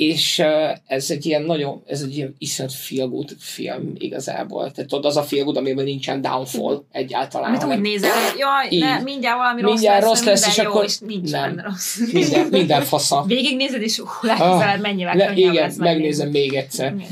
[0.00, 0.42] és
[0.86, 4.70] ez egy ilyen nagyon, ez egy ilyen iszonyat good film igazából.
[4.70, 7.54] Tehát tudod, az a good, amiben nincsen downfall egyáltalán.
[7.54, 8.80] Amit úgy nézel, hogy jaj, Így.
[8.80, 11.60] ne, mindjárt valami Mindjárt rossz rossz lesz, lesz, minden és jó, akkor és nincs nem.
[11.64, 11.98] rossz.
[12.12, 13.24] minden, minden fasza.
[13.26, 16.94] Végignézed, és hú, legközelebb mennyivel Le, könnyebb igen, lesz megnézem még egyszer.
[16.94, 17.08] Igen.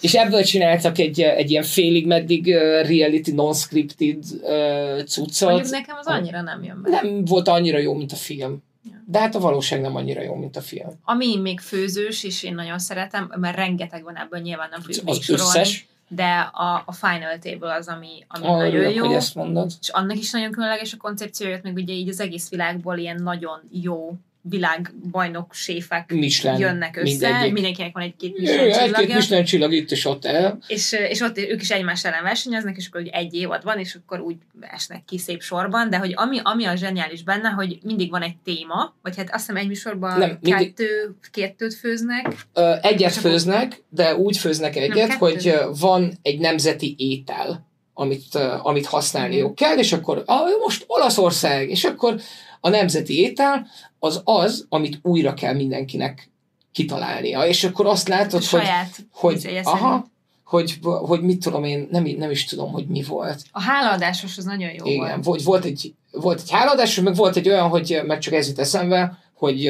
[0.00, 5.50] És ebből csináltak egy, egy ilyen félig meddig uh, reality non-scripted uh, cuccot.
[5.50, 6.90] Mondjuk nekem az annyira nem jön be.
[6.90, 8.62] nem volt annyira jó, mint a film.
[9.06, 10.88] De hát a valóság nem annyira jó, mint a film.
[11.04, 15.58] Ami még főzős, és én nagyon szeretem, mert rengeteg van ebből, nyilván nem tudjuk végigsorolni,
[15.58, 15.86] összes.
[16.08, 19.06] de a, a Final Table az, ami, ami Ah, nagyon jó.
[19.06, 19.72] hogy ezt mondod.
[19.80, 23.60] és annak is nagyon különleges a koncepciója, meg ugye így az egész világból ilyen nagyon
[23.70, 24.14] jó
[24.48, 27.52] világbajnok séfek Michelin, jönnek össze, mindegyik.
[27.52, 30.58] mindenkinek van egy-két Michelin Egy-két csillagja, Michelin csillag itt és ott el.
[30.66, 33.94] és, és ott ők is egymás ellen versenyeznek, és akkor ugye egy évad van, és
[33.94, 38.10] akkor úgy esnek ki szép sorban, de hogy ami, ami a zseniális benne, hogy mindig
[38.10, 42.74] van egy téma, vagy hát azt hiszem egy műsorban Nem, mindig- kettő, kettőt főznek, Ö,
[42.82, 45.14] Egyet főznek, de úgy főznek egyet, kettő?
[45.18, 47.66] hogy van egy nemzeti étel,
[47.96, 52.20] amit, amit használniuk kell, és akkor ah, most Olaszország, és akkor
[52.60, 53.66] a nemzeti étel
[54.04, 56.30] az az, amit újra kell mindenkinek
[56.72, 57.46] kitalálnia.
[57.46, 58.62] És akkor azt a látod, hogy
[59.10, 60.10] hogy, aha, szerint.
[60.44, 63.42] hogy, hogy mit tudom én, nem, nem is tudom, hogy mi volt.
[63.50, 65.42] A hálaadásos az nagyon jó Igen, volt.
[65.42, 69.18] volt, egy, volt egy háladás, meg volt egy olyan, hogy meg csak ez jut eszembe,
[69.34, 69.66] hogy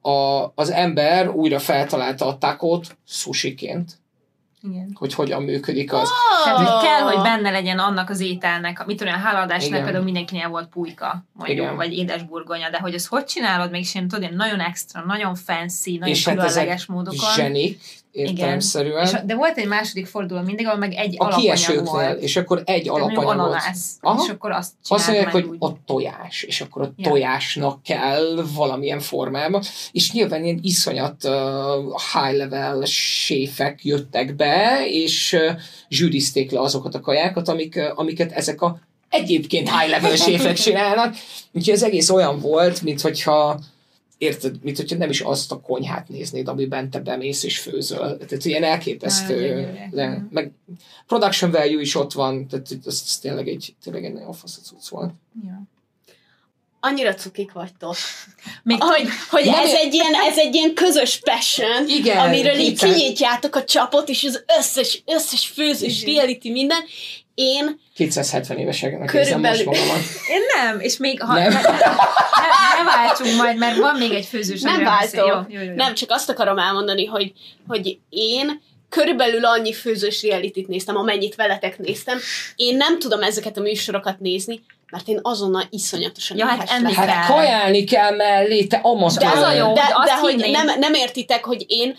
[0.00, 3.98] a, az ember újra feltalálta a takót sushiként,
[4.70, 4.90] Igen.
[4.94, 6.08] hogy hogyan működik az.
[6.44, 6.66] Tehát, Ah.
[6.66, 9.82] hogy kell, hogy benne legyen annak az ételnek, mit tudom, a hálaadásnál Igen.
[9.84, 11.76] például mindenkinél volt pulyka, mondjuk, Igen.
[11.76, 15.92] vagy édesburgonya, de hogy ezt hogy csinálod, mégis én tudod, ilyen nagyon extra, nagyon fancy,
[15.98, 17.34] nagyon És hát különleges ezek módokon.
[17.34, 17.80] Zsenik,
[18.14, 19.04] értelemszerűen.
[19.06, 22.22] És, a- de volt egy második forduló mindig, ahol meg egy a alapanyag kiesőknél, volt.
[22.22, 23.38] és akkor egy alapanyag volt.
[23.38, 24.22] ananász, Aha.
[24.24, 25.56] és akkor azt Azt mondják, hogy úgy.
[25.60, 27.08] a tojás, és akkor a Ja.
[27.10, 29.62] tojásnak kell valamilyen formában,
[29.92, 31.32] és nyilván ilyen iszonyat uh,
[32.12, 35.58] high-level séfek jöttek be, és uh,
[35.88, 41.14] zsűrizték le azokat a kajákat, amik, uh, amiket ezek a egyébként high-level séfek csinálnak.
[41.52, 43.58] Úgyhogy az egész olyan volt, mint hogyha
[44.24, 48.16] érted, mint hogyha nem is azt a konyhát néznéd, amiben te bemész és főzöl.
[48.16, 49.58] Tehát ilyen elképesztő.
[49.92, 50.28] igen.
[50.30, 50.52] meg
[51.06, 54.88] production value is ott van, tehát ez, ez tényleg egy, tényleg egy nagyon fasz cucc
[54.88, 55.12] volt.
[55.44, 55.62] Ja.
[56.80, 57.96] Annyira cukik vagytok.
[58.62, 62.58] Még Hogy, hogy Nem ez, ér- egy ilyen, ez egy ilyen közös passion, Igen, amiről
[62.58, 66.82] így kinyitjátok a csapot, és az összes, összes főzős reality minden.
[67.34, 70.02] Én 270 éveseknek érzem Körülbelül- most magamat.
[70.34, 71.52] Én nem, és még ha Nem.
[71.52, 71.78] ne, ne, ne,
[72.78, 74.60] ne váltsunk majd, mert van még egy főzős.
[74.60, 75.26] Nem váltok.
[75.26, 75.74] Jó, jó, jó, jó.
[75.74, 77.32] nem csak azt akarom elmondani, hogy,
[77.68, 82.18] hogy én körülbelül annyi főzős realityt néztem, amennyit veletek néztem.
[82.56, 84.60] Én nem tudom ezeket a műsorokat nézni,
[84.90, 87.06] mert én azonnal iszonyatosan Ja, hát enni kell.
[87.06, 89.18] Hát kajálni kell mellé, te amatőr.
[89.18, 89.72] De az a jó.
[89.72, 91.96] de, hogy azt de hogy nem, nem értitek, hogy én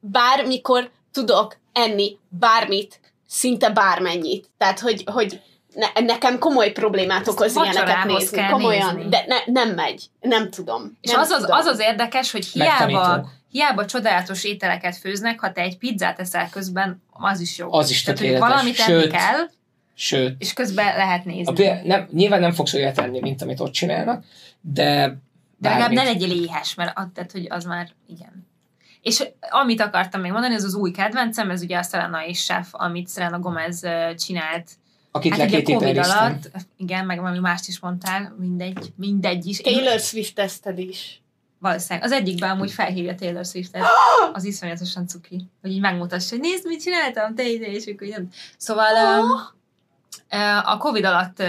[0.00, 2.99] bármikor tudok enni bármit,
[3.30, 4.50] szinte bármennyit.
[4.58, 5.40] Tehát, hogy, hogy
[5.74, 8.36] ne, nekem komoly problémát okoz ilyeneket vacsorához nézni.
[8.36, 9.10] kell Komolyan, nézni.
[9.10, 10.04] de ne, nem megy.
[10.20, 10.98] Nem tudom.
[11.00, 11.56] És nem az az, tudom.
[11.56, 17.02] az az érdekes, hogy hiába, hiába csodálatos ételeket főznek, ha te egy pizzát eszel közben,
[17.10, 17.72] az is jó.
[17.72, 18.54] Az is Tehát, hogy tökéletes.
[18.54, 19.48] valamit enni Sőt, kell,
[19.94, 21.54] Sőt, és közben lehet a, nézni.
[21.54, 24.24] például nem, nyilván nem fogsz olyat enni, mint amit ott csinálnak,
[24.60, 25.18] de
[25.58, 28.48] De legalább ne legyél éhes, mert az, tehát, hogy az már, igen.
[29.02, 32.68] És amit akartam még mondani, az az új kedvencem, ez ugye a Selena és Chef,
[32.70, 33.80] amit Selena Gomez
[34.16, 34.70] csinált.
[35.10, 39.58] Akit hát ugye Covid alatt, igen, meg valami mást is mondtál, mindegy, mindegy is.
[39.58, 41.22] Taylor Swift teszted is.
[41.58, 42.04] Valószínűleg.
[42.04, 43.82] Az egyikben amúgy felhívja Taylor Swiftet.
[44.32, 45.48] Az iszonyatosan cuki.
[45.60, 48.28] Hogy így megmutassa, hogy nézd, mit csináltam, te ide, és akkor nem.
[48.56, 49.30] Szóval um,
[50.64, 51.42] a Covid alatt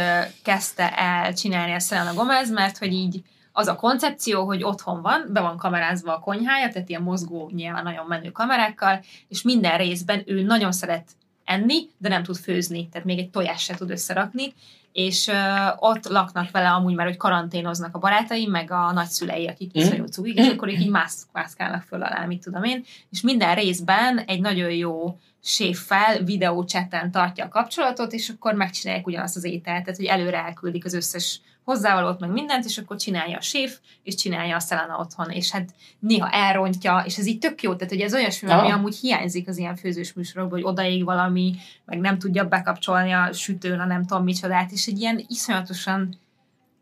[0.43, 3.21] kezdte el csinálni a Selena Gomez, mert hogy így
[3.51, 7.83] az a koncepció, hogy otthon van, be van kamerázva a konyhája, tehát ilyen mozgó, nyilván
[7.83, 11.09] nagyon menő kamerákkal, és minden részben ő nagyon szeret
[11.45, 14.53] enni, de nem tud főzni, tehát még egy tojás se tud összerakni,
[14.91, 15.35] és uh,
[15.75, 19.83] ott laknak vele amúgy már, hogy karanténoznak a barátai, meg a nagyszülei, akik Mhm.
[19.83, 23.55] iszonyú cugik, és akkor ők így mász, mászkálnak föl alá, mit tudom én, és minden
[23.55, 29.83] részben egy nagyon jó séffel videócsetten tartja a kapcsolatot, és akkor megcsinálják ugyanazt az ételt,
[29.83, 34.15] tehát hogy előre elküldik az összes hozzávalót, meg mindent, és akkor csinálja a séf, és
[34.15, 38.01] csinálja a Selena otthon, és hát néha elrontja, és ez így tök jó, tehát hogy
[38.01, 38.77] ez olyasmi, ami Aha.
[38.77, 41.55] amúgy hiányzik az ilyen főzős műsorokból, hogy odaég valami,
[41.85, 46.17] meg nem tudja bekapcsolni a sütőn, a nem tudom micsodát, és egy ilyen iszonyatosan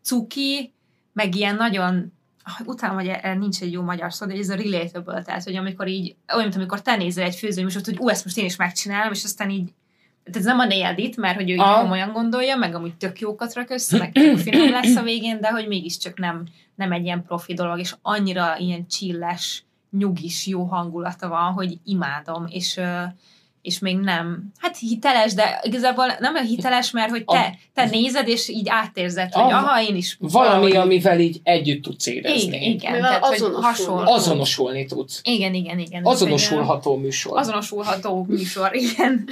[0.02, 0.72] cuki,
[1.12, 2.12] meg ilyen nagyon
[2.44, 5.56] ah, utána, hogy erre nincs egy jó magyar szó, de ez a relatable, tehát, hogy
[5.56, 8.56] amikor így, olyan, mint amikor te nézel egy főzőműsort, hogy ú, ezt most én is
[8.56, 9.72] megcsinálom, és aztán így
[10.32, 11.80] ez nem a néldit, mert hogy ő így Aha.
[11.80, 15.48] komolyan gondolja, meg amúgy tök jókat rak össze, meg tök finom lesz a végén, de
[15.50, 16.44] hogy mégiscsak nem,
[16.74, 19.64] nem egy ilyen profi dolog, és annyira ilyen chilles,
[19.98, 22.80] nyugis, jó hangulata van, hogy imádom, és
[23.62, 28.28] és még nem, hát hiteles, de igazából nem olyan hiteles, mert hogy te, te nézed,
[28.28, 32.38] és így átérzed, hogy Ah, aha, én is Valami, valahogy- amivel így együtt tudsz érezni.
[32.56, 33.62] igen, igen, Mivel tehát, hogy azonosul.
[33.62, 34.12] hasonló.
[34.12, 35.20] Azonosulni tudsz.
[35.24, 36.04] Igen, igen, igen.
[36.04, 37.38] Azonosulható műsor.
[37.38, 39.28] Azonosulható műsor, igen.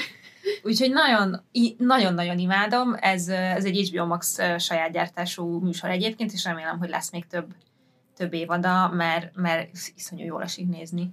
[0.63, 1.43] Úgyhogy nagyon,
[1.79, 7.11] nagyon-nagyon imádom, ez, ez egy HBO Max saját gyártású műsor egyébként, és remélem, hogy lesz
[7.11, 7.47] még több,
[8.17, 11.11] több évada, mert, mert iszonyú jól esik nézni.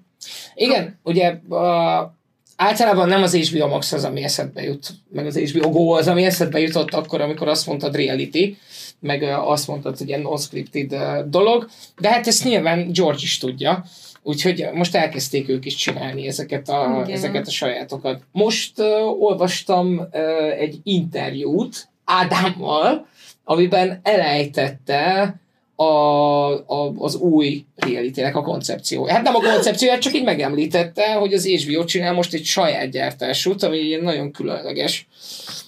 [0.53, 2.15] Igen, ugye a,
[2.55, 6.25] általában nem az HBO Max az, ami eszedbe jut, meg az HBO Go az, ami
[6.25, 8.57] eszedbe jutott akkor, amikor azt mondtad reality,
[8.99, 10.95] meg azt mondtad, hogy ilyen non-scripted
[11.27, 13.85] dolog, de hát ezt nyilván George is tudja,
[14.25, 17.15] úgyhogy most elkezdték ők is csinálni ezeket a, Igen.
[17.15, 18.21] ezeket a sajátokat.
[18.31, 23.07] Most uh, olvastam uh, egy interjút Ádámmal,
[23.43, 25.35] amiben elejtette
[25.75, 29.05] a, a, az új reality a koncepció.
[29.05, 33.63] Hát nem a koncepcióját, csak így megemlítette, hogy az HBO csinál most egy saját gyártásút,
[33.63, 35.07] ami nagyon különleges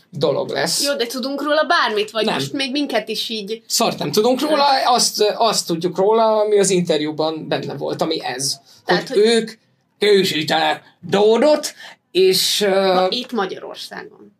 [0.10, 0.84] dolog lesz.
[0.86, 2.34] Jó, de tudunk róla bármit, vagy Nem.
[2.34, 3.62] most még minket is így...
[3.68, 8.60] Szart nem tudunk róla, azt, azt tudjuk róla, ami az interjúban benne volt, ami ez.
[8.86, 9.51] Tehát, hogy, ők
[9.99, 11.74] készítenek Dódot,
[12.12, 14.36] és Ma, uh, itt Magyarországon.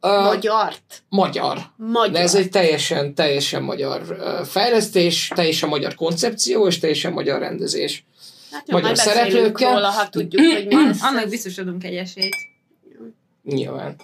[0.00, 1.02] uh, Magyart.
[1.08, 1.58] magyar.
[1.76, 2.10] Magyar.
[2.12, 4.02] De ez egy teljesen, teljesen magyar
[4.48, 8.04] fejlesztés, teljesen magyar koncepció, és teljesen magyar rendezés.
[8.50, 9.72] hát jó, magyar szereplőkkel.
[9.72, 10.74] róla, ha tudjuk, hogy mi.
[11.08, 12.36] Annak biztos adunk egy esélyt.
[13.42, 13.96] Nyilván.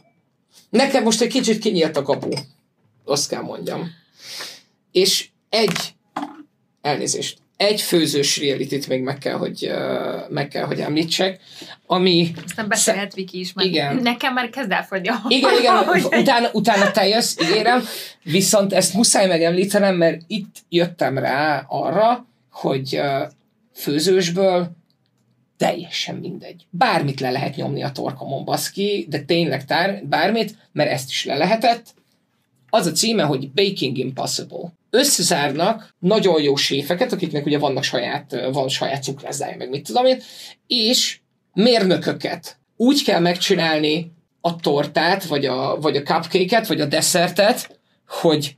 [0.71, 2.29] Nekem most egy kicsit kinyílt a kapu.
[3.05, 3.91] Azt kell mondjam.
[4.93, 5.95] És egy,
[6.81, 11.41] elnézést, egy főzős reality még meg kell, hogy, uh, meg kell, hogy említsek,
[11.87, 13.97] ami Aztán beszélhet Viki is, mert Igen.
[13.97, 15.89] nekem már kezd elfogyni a Igen, igen,
[16.21, 17.83] utána, utána te jössz, ígérem,
[18.23, 23.31] viszont ezt muszáj megemlítenem, mert itt jöttem rá arra, hogy uh,
[23.75, 24.77] főzősből
[25.59, 26.67] teljesen mindegy.
[26.71, 31.37] Bármit le lehet nyomni a torkomon, baszki, de tényleg tár, bármit, mert ezt is le
[31.37, 31.95] lehetett.
[32.71, 34.73] Az a címe, hogy Baking Impossible.
[34.91, 40.23] Összezárnak nagyon jó séfeket, akiknek ugye vannak saját, van saját cukrászdája, meg mit tudom én,
[40.67, 41.21] és
[41.55, 42.59] mérnököket.
[42.77, 48.57] Úgy kell megcsinálni a tortát, vagy a, vagy a cupcake-et, vagy a desszertet, hogy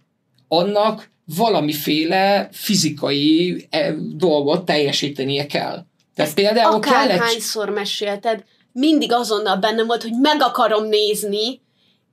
[0.49, 5.87] annak valamiféle fizikai eh, dolgot teljesítenie kell.
[6.21, 7.11] Tehát például kellett...
[7.11, 11.61] Akárhányszor mesélted, mindig azonnal bennem volt, hogy meg akarom nézni,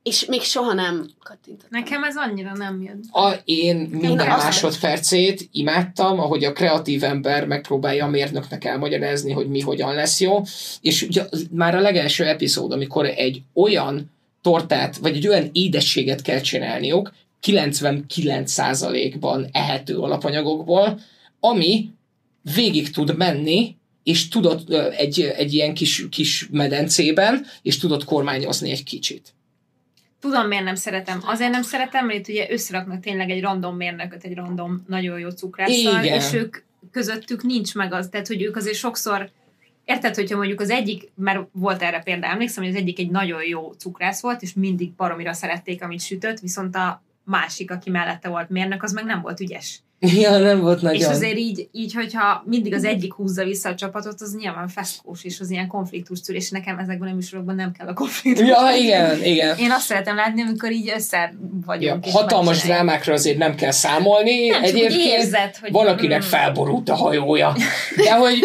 [0.04, 1.70] és még soha nem kattintottam.
[1.70, 3.00] Nekem ez annyira nem jön.
[3.12, 9.62] A, én minden másodpercét imádtam, ahogy a kreatív ember megpróbálja a mérnöknek elmagyarázni, hogy mi
[9.62, 10.42] hogyan lesz jó,
[10.82, 16.40] és ugye már a legelső epizód, amikor egy olyan tortát, vagy egy olyan édességet kell
[16.40, 17.14] csinálniuk,
[17.46, 21.00] 99%-ban ehető alapanyagokból,
[21.40, 21.90] ami
[22.56, 23.77] végig tud menni,
[24.08, 29.34] és tudod ö, egy, egy ilyen kis, kis medencében, és tudod kormányozni egy kicsit.
[30.20, 31.22] tudom, miért nem szeretem.
[31.26, 35.30] Azért nem szeretem, mert itt ugye összeraknak tényleg egy random mérnököt, egy random nagyon jó
[35.30, 36.20] cukrásszal, Igen.
[36.20, 36.58] és ők
[36.92, 39.30] közöttük nincs meg az, tehát hogy ők azért sokszor
[39.86, 43.44] Érted, hogyha mondjuk az egyik, mert volt erre példa, emlékszem, hogy az egyik egy nagyon
[43.48, 48.50] jó cukrász volt, és mindig baromira szerették, amit sütött, viszont a másik, aki mellette volt
[48.50, 49.82] mérnök, az meg nem volt ügyes.
[50.22, 51.00] Ja, nem volt nagyon.
[51.02, 55.24] És azért így, így, hogyha mindig az egyik húzza vissza a csapatot, az nyilván feszkós,
[55.24, 58.48] és az ilyen konfliktus szül, és nekem ezekben a műsorokban nem kell a konfliktus.
[58.48, 59.58] Ja, igen, igen.
[59.58, 62.06] Én azt szeretem látni, amikor így össze Ja, vagyunk.
[62.06, 64.48] és hatalmas drámákra azért nem kell számolni.
[64.48, 65.72] Nem, Egyébként érzed, hogy...
[65.72, 67.56] van, akinek mm, felborult a hajója.
[67.96, 68.40] De hogy,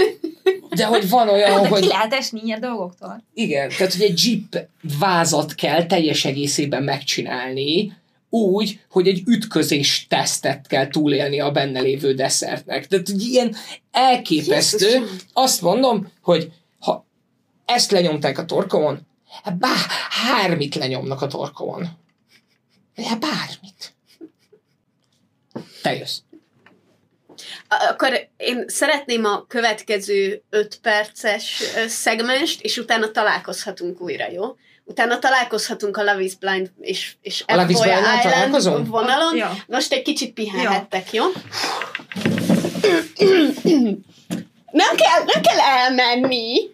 [0.77, 3.25] de hogy van olyan, De ki hogy lehet esni ilyen dolgoktól?
[3.35, 4.67] igen, tehát hogy egy jeep
[4.99, 7.93] vázat kell teljes egészében megcsinálni,
[8.33, 12.87] úgy, hogy egy ütközés tesztet kell túlélni a benne lévő desszertnek.
[12.87, 13.57] Tehát hogy ilyen
[13.91, 15.09] elképesztő.
[15.33, 17.07] Azt mondom, hogy ha
[17.65, 19.07] ezt lenyomták a torkomon,
[19.43, 19.87] hát bár,
[20.27, 21.89] bármit lenyomnak a torkomon.
[22.97, 23.95] Hát bármit.
[25.83, 26.19] Te jössz.
[27.69, 34.57] Akkor én szeretném a következő 5 perces szegmest, és utána találkozhatunk újra, jó?
[34.85, 39.37] Utána találkozhatunk a Love is Blind és, és A Love is Blind-nál Island vonalon.
[39.37, 39.47] Jó.
[39.67, 41.25] Most egy kicsit pihenhettek, jó?
[44.71, 46.71] Nem kell, nem kell elmenni.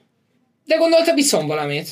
[0.64, 1.88] De gondoltam, viszom valamit.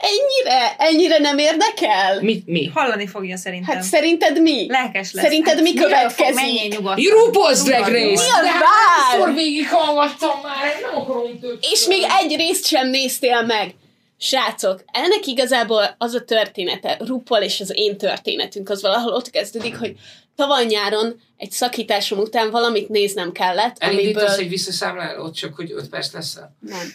[0.00, 2.20] Ennyire, ennyire nem érdekel?
[2.20, 2.42] Mi?
[2.46, 2.70] mi?
[2.74, 3.74] Hallani fogja szerintem.
[3.74, 4.66] Hát szerinted mi?
[4.68, 5.24] Lelkes lesz.
[5.24, 6.24] Szerinted mi miről következik?
[6.24, 7.04] Fog, menjél nyugodtan.
[7.04, 7.80] RuPaul's Drag.
[7.80, 7.98] Race!
[7.98, 8.62] Mi az De vár?
[9.10, 11.58] hányszor végighallgattam már, nem akarom több.
[11.72, 13.74] És még egy részt sem néztél meg.
[14.18, 19.76] Srácok, ennek igazából az a története, RuPaul és az én történetünk, az valahol ott kezdődik,
[19.76, 19.96] hogy
[20.36, 24.00] tavaly nyáron egy szakításom után valamit néznem kellett, amiből...
[24.00, 26.92] Elindítasz egy visszaszámlálót, csak hogy 5 perc lesz Nem.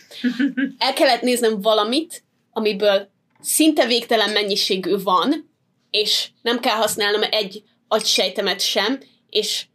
[0.78, 3.10] El kellett néznem valamit, amiből
[3.42, 5.52] szinte végtelen mennyiségű van,
[5.92, 9.00] és nem kell használnom egy agysejtemet sem,
[9.30, 9.66] és,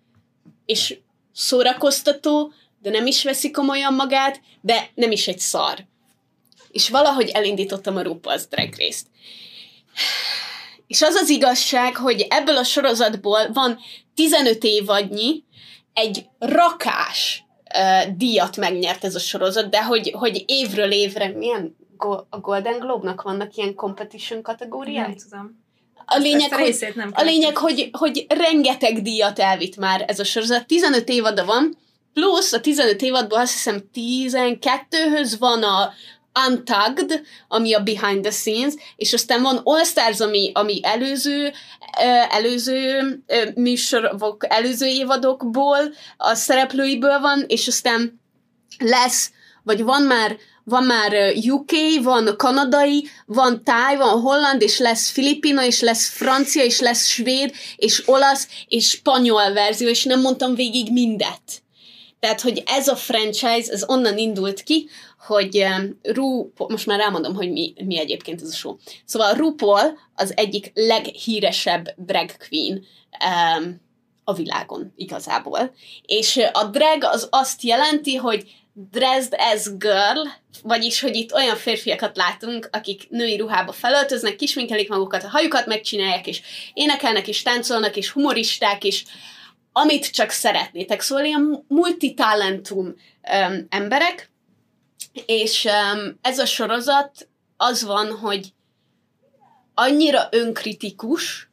[0.66, 0.98] és
[1.32, 5.86] szórakoztató, de nem is veszi komolyan magát, de nem is egy szar.
[6.70, 9.06] És valahogy elindítottam a RuPaul's Drag Race-t.
[10.86, 13.78] És az az igazság, hogy ebből a sorozatból van
[14.14, 15.44] 15 évadnyi,
[15.92, 17.44] egy rakás
[17.74, 22.78] uh, díjat megnyert ez a sorozat, de hogy, hogy évről évre, milyen Go- a Golden
[22.78, 25.06] Globe-nak vannak ilyen competition kategóriák?
[25.06, 25.66] Nem tudom.
[26.04, 30.66] A lényeg, hogy, nem a lényeg hogy, hogy rengeteg díjat elvitt már ez a sorozat.
[30.66, 31.78] 15 évada van,
[32.12, 35.92] plusz a 15 évadból azt hiszem 12-höz van a
[36.46, 41.52] Untugged, ami a Behind the Scenes, és aztán van All Stars, ami, ami előző,
[42.30, 43.00] előző
[43.54, 45.78] műsorok, előző évadokból,
[46.16, 48.20] a szereplőiből van, és aztán
[48.78, 49.30] lesz,
[49.62, 50.36] vagy van már
[50.68, 51.70] van már UK,
[52.02, 57.54] van kanadai, van táj, van holland, és lesz filipino, és lesz francia, és lesz svéd,
[57.76, 61.62] és olasz, és spanyol verzió, és nem mondtam végig mindet.
[62.20, 64.88] Tehát, hogy ez a franchise, ez onnan indult ki,
[65.28, 65.64] hogy
[66.02, 68.76] Ru, most már elmondom, hogy mi, mi egyébként ez a show.
[69.04, 72.84] Szóval RuPaul az egyik leghíresebb drag queen
[73.58, 73.80] um,
[74.24, 75.74] a világon igazából.
[76.02, 78.50] És a drag az azt jelenti, hogy
[78.90, 80.22] dressed as girl,
[80.62, 86.26] vagyis, hogy itt olyan férfiakat látunk, akik női ruhába felöltöznek, kisminkelik magukat, a hajukat megcsinálják,
[86.26, 86.40] és
[86.74, 89.04] énekelnek, és táncolnak, és humoristák, és
[89.72, 91.00] amit csak szeretnétek.
[91.00, 94.30] Szóval ilyen multitalentum um, emberek,
[95.26, 98.52] és um, ez a sorozat az van, hogy
[99.74, 101.48] annyira önkritikus,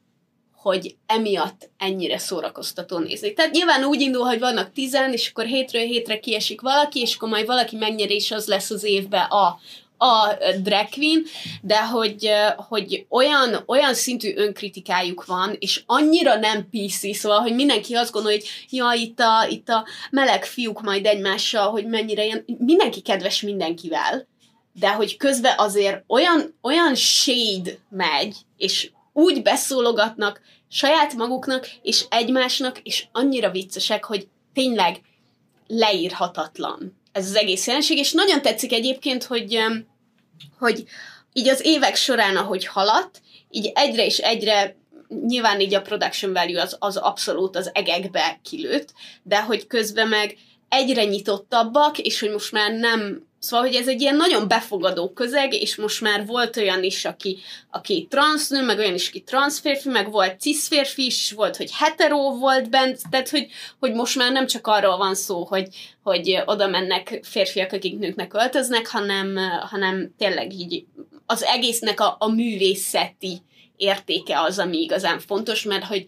[0.56, 3.34] hogy emiatt ennyire szórakoztató nézni.
[3.34, 7.30] Tehát nyilván úgy indul, hogy vannak tizen, és akkor hétről hétre kiesik valaki, és akkor
[7.30, 9.60] majd valaki megnyerés az lesz az évbe a,
[9.98, 11.24] a drag queen,
[11.62, 17.94] de hogy, hogy olyan, olyan szintű önkritikájuk van, és annyira nem PC, szóval, hogy mindenki
[17.94, 22.46] azt gondolja, hogy ja, itt a, itt a meleg fiúk majd egymással, hogy mennyire ilyen,
[22.58, 24.28] mindenki kedves mindenkivel,
[24.74, 32.80] de hogy közben azért olyan, olyan shade megy, és úgy beszólogatnak saját maguknak, és egymásnak,
[32.84, 35.02] és annyira viccesek, hogy tényleg
[35.68, 39.60] leírhatatlan ez az egész jelenség, és nagyon tetszik egyébként, hogy,
[40.60, 40.84] hogy
[41.34, 44.76] így az évek során, ahogy haladt, így egyre és egyre
[45.28, 48.94] nyilván így a production value az, az abszolút az egekbe kilőtt,
[49.24, 50.38] de hogy közben meg
[50.70, 55.54] egyre nyitottabbak, és hogy most már nem, szóval, hogy ez egy ilyen nagyon befogadó közeg,
[55.54, 57.38] és most már volt olyan is, aki,
[57.72, 62.70] aki transznő, meg olyan is, aki transzférfi, meg volt cis-férfi is, volt, hogy hetero volt
[62.70, 63.48] bent, tehát, hogy,
[63.80, 65.68] hogy most már nem csak arról van szó, hogy,
[66.04, 69.38] hogy oda mennek férfiak, akik nőknek öltöznek, hanem,
[69.70, 70.86] hanem tényleg így
[71.26, 73.42] az egésznek a, a művészeti
[73.76, 76.06] értéke az, ami igazán fontos, mert hogy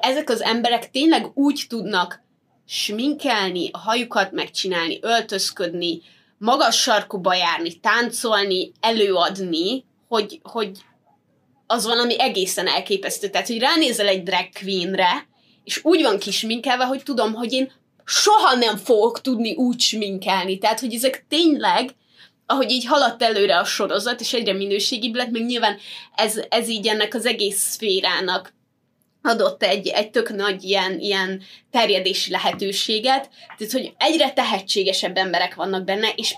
[0.00, 2.20] ezek az emberek tényleg úgy tudnak
[2.66, 6.00] sminkelni, a hajukat megcsinálni, öltözködni,
[6.42, 10.70] magas sarkuba járni, táncolni, előadni, hogy, hogy
[11.66, 13.28] az valami egészen elképesztő.
[13.28, 15.26] Tehát, hogy ránézel egy drag queenre,
[15.64, 17.72] és úgy van kisminkelve, hogy tudom, hogy én
[18.04, 20.58] soha nem fogok tudni úgy sminkelni.
[20.58, 21.90] Tehát, hogy ezek tényleg,
[22.46, 25.78] ahogy így haladt előre a sorozat, és egyre minőségibb lett, meg nyilván
[26.14, 28.52] ez, ez így ennek az egész szférának
[29.22, 35.84] adott egy, egy tök nagy ilyen, ilyen terjedési lehetőséget, tehát hogy egyre tehetségesebb emberek vannak
[35.84, 36.34] benne, és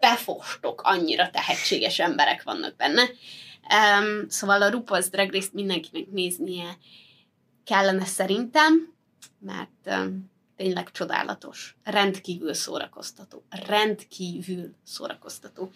[0.00, 3.02] befostok annyira tehetséges emberek vannak benne.
[3.02, 6.78] Um, szóval a RuPaul's Drag Race-t mindenkinek néznie
[7.64, 8.94] kellene szerintem,
[9.38, 15.70] mert um, tényleg csodálatos, rendkívül szórakoztató, rendkívül szórakoztató.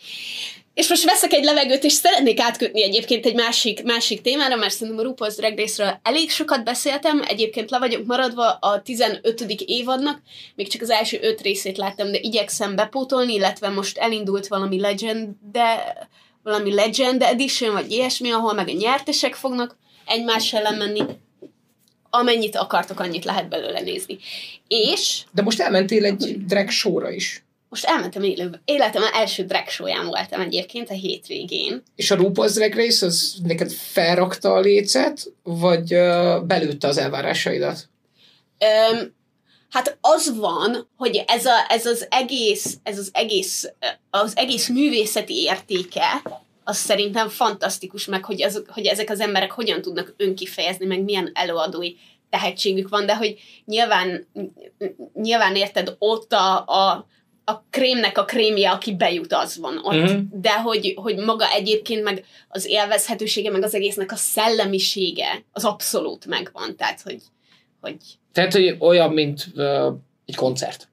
[0.74, 5.06] És most veszek egy levegőt, és szeretnék átkötni egyébként egy másik, másik témára, mert szerintem
[5.06, 9.40] a RuPaul's Drag Race-ről elég sokat beszéltem, egyébként le vagyok maradva a 15.
[9.66, 10.20] évadnak,
[10.54, 15.28] még csak az első öt részét láttam, de igyekszem bepótolni, illetve most elindult valami Legend,
[15.52, 15.94] de
[16.42, 19.76] valami Legend Edition, vagy ilyesmi, ahol meg a nyertesek fognak
[20.06, 21.02] egymás ellen menni,
[22.14, 24.18] amennyit akartok, annyit lehet belőle nézni.
[24.68, 25.22] És...
[25.30, 27.44] De most elmentél egy drag show-ra is.
[27.68, 28.60] Most elmentem élőbe.
[28.64, 31.82] Életem első drag show voltam egyébként a hétvégén.
[31.96, 37.88] És a RuPaul's Drag Race az neked felrakta a lécet, vagy uh, belőtte az elvárásaidat?
[38.92, 39.14] Um,
[39.70, 43.72] hát az van, hogy ez, a, ez az egész, ez az egész,
[44.10, 46.22] az egész művészeti értéke,
[46.64, 51.30] az szerintem fantasztikus, meg hogy, az, hogy ezek az emberek hogyan tudnak önkifejezni, meg milyen
[51.34, 51.92] előadói
[52.30, 54.26] tehetségük van, de hogy nyilván,
[55.14, 57.06] nyilván érted, ott a, a,
[57.44, 59.94] a krémnek a krémje, aki bejut, az van ott.
[59.94, 60.20] Mm-hmm.
[60.30, 66.26] De hogy, hogy maga egyébként meg az élvezhetősége, meg az egésznek a szellemisége, az abszolút
[66.26, 66.76] megvan.
[66.76, 67.20] Tehát, hogy...
[67.80, 67.96] hogy...
[68.32, 69.94] Tehát, hogy olyan, mint uh,
[70.26, 70.88] egy koncert.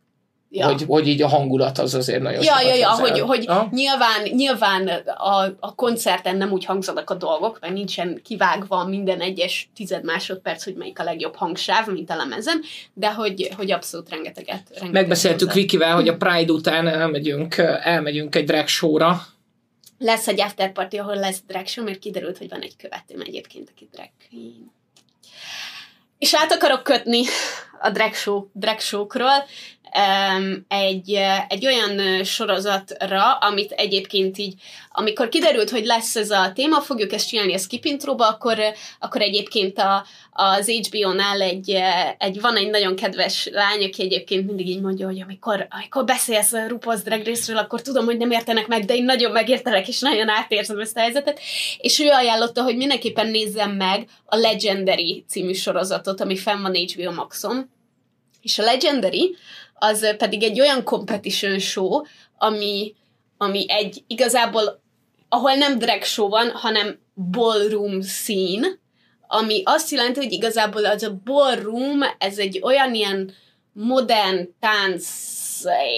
[0.51, 0.65] Ja.
[0.65, 4.87] Hogy, hogy így a hangulat az azért nagyon Ja, ja, ja, hogy, hogy nyilván, nyilván
[5.05, 10.63] a, a koncerten nem úgy hangzanak a dolgok, mert nincsen kivágva minden egyes tized másodperc,
[10.63, 12.61] hogy melyik a legjobb hangsáv, mint a lemezen,
[12.93, 14.47] de hogy, hogy abszolút rengeteget.
[14.47, 19.21] rengeteget Megbeszéltük Vikivel, hogy a Pride után elmegyünk, elmegyünk egy drag show-ra.
[19.97, 23.89] Lesz egy afterparty, ahol lesz drag show, mert kiderült, hogy van egy követőm egyébként, aki
[23.91, 24.71] drag queen.
[26.17, 27.23] És át akarok kötni
[27.81, 29.45] a drag, show, drag show-król
[30.67, 34.53] egy, egy olyan sorozatra, amit egyébként így,
[34.91, 38.57] amikor kiderült, hogy lesz ez a téma, fogjuk ezt csinálni a skip intróba, akkor,
[38.99, 41.75] akkor egyébként a, az HBO-nál egy,
[42.17, 46.53] egy, van egy nagyon kedves lány, aki egyébként mindig így mondja, hogy amikor, amikor beszélsz
[46.53, 49.99] a RuPaul's Drag Race-ről, akkor tudom, hogy nem értenek meg, de én nagyon megértelek, és
[49.99, 51.39] nagyon átérzem ezt a helyzetet.
[51.77, 57.11] És ő ajánlotta, hogy mindenképpen nézzem meg a Legendary című sorozatot, ami fenn van HBO
[57.11, 57.69] Maxon.
[58.41, 59.35] És a Legendary,
[59.79, 62.01] az pedig egy olyan competition show,
[62.37, 62.95] ami,
[63.37, 64.81] ami egy igazából,
[65.29, 66.99] ahol nem drag show van, hanem
[67.31, 68.67] ballroom scene,
[69.27, 73.33] ami azt jelenti, hogy igazából az a ballroom, ez egy olyan ilyen
[73.73, 75.05] modern tánc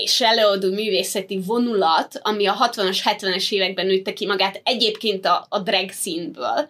[0.04, 5.60] és előadó művészeti vonulat, ami a 60-as, 70-es években nőtte ki magát egyébként a, a
[5.60, 6.70] drag színből.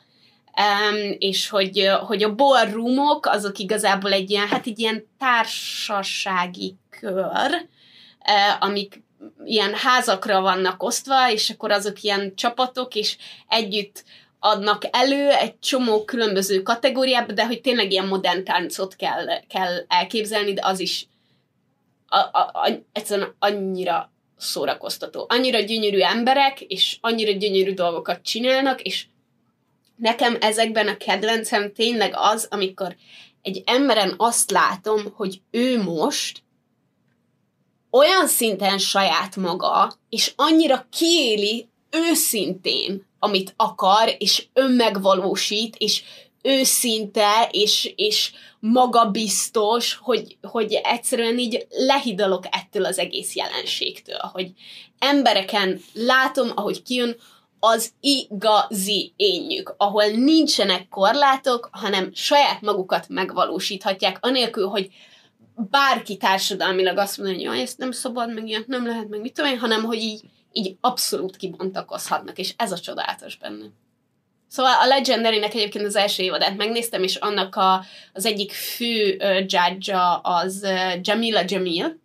[0.57, 7.16] Um, és hogy, hogy a ballroomok azok igazából egy ilyen, hát egy ilyen társasági kör,
[7.16, 9.04] uh, amik
[9.45, 14.04] ilyen házakra vannak osztva, és akkor azok ilyen csapatok, és együtt
[14.39, 20.54] adnak elő egy csomó különböző kategóriába, de hogy tényleg ilyen modern táncot kell, kell elképzelni,
[20.54, 21.08] de az is
[22.08, 25.26] a, a, a, egyszerűen annyira szórakoztató.
[25.30, 29.06] Annyira gyönyörű emberek, és annyira gyönyörű dolgokat csinálnak, és
[29.95, 32.95] nekem ezekben a kedvencem tényleg az, amikor
[33.41, 36.43] egy emberen azt látom, hogy ő most
[37.92, 46.04] olyan szinten saját maga, és annyira kiéli őszintén, amit akar, és önmegvalósít, és
[46.42, 54.52] őszinte, és, és magabiztos, hogy, hogy egyszerűen így lehidalok ettől az egész jelenségtől, hogy
[55.00, 57.16] embereken látom, ahogy kijön,
[57.64, 64.89] az igazi énjük, ahol nincsenek korlátok, hanem saját magukat megvalósíthatják, anélkül, hogy
[65.56, 69.52] bárki társadalmilag azt mondja, hogy ezt nem szabad, meg ilyet nem lehet, meg mit tudom
[69.52, 70.22] én, hanem hogy így,
[70.52, 73.66] így abszolút kibontakozhatnak, és ez a csodálatos benne.
[74.47, 77.84] Szóval a Legendary-nek egyébként az első évadát megnéztem, és annak a,
[78.14, 81.99] az egyik fő uh, judge az uh, Jamila Jamil,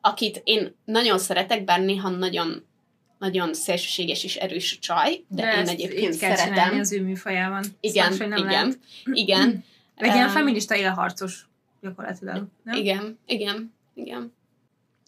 [0.00, 2.66] akit én nagyon szeretek, bár néha nagyon
[3.18, 6.78] nagyon szélsőséges és erős csaj, de, De én egyébként szeretem.
[6.78, 7.64] az ő műfajában.
[7.80, 8.78] Igen, Máshogy nem igen, lehet.
[9.04, 9.64] igen.
[9.96, 11.46] Em, feminista élharcos
[11.84, 12.46] gyakorlatilag.
[12.62, 12.76] Nem?
[12.76, 14.32] Igen, igen, igen.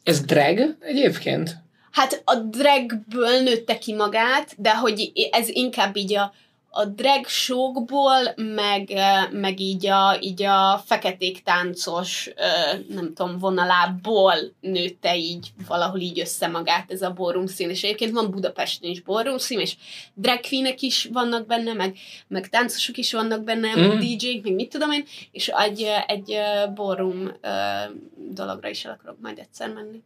[0.04, 1.56] Ez drag egyébként?
[1.90, 6.32] Hát a dragből nőtte ki magát, de hogy ez inkább így a,
[6.76, 8.92] a drag showkból, meg,
[9.30, 12.30] meg így, a, így a feketék táncos,
[12.88, 18.12] nem tudom, vonalából nőtte így valahogy így össze magát ez a ballroom szín, és egyébként
[18.12, 19.76] van Budapesten is ballroom szín, és
[20.14, 21.96] drag queenek is vannak benne, meg,
[22.28, 23.80] meg táncosok is vannak benne, mm.
[23.80, 26.38] Meg DJ-k, meg mit tudom én, és egy, egy
[26.74, 27.32] ballroom
[28.16, 30.02] dologra is el akarok majd egyszer menni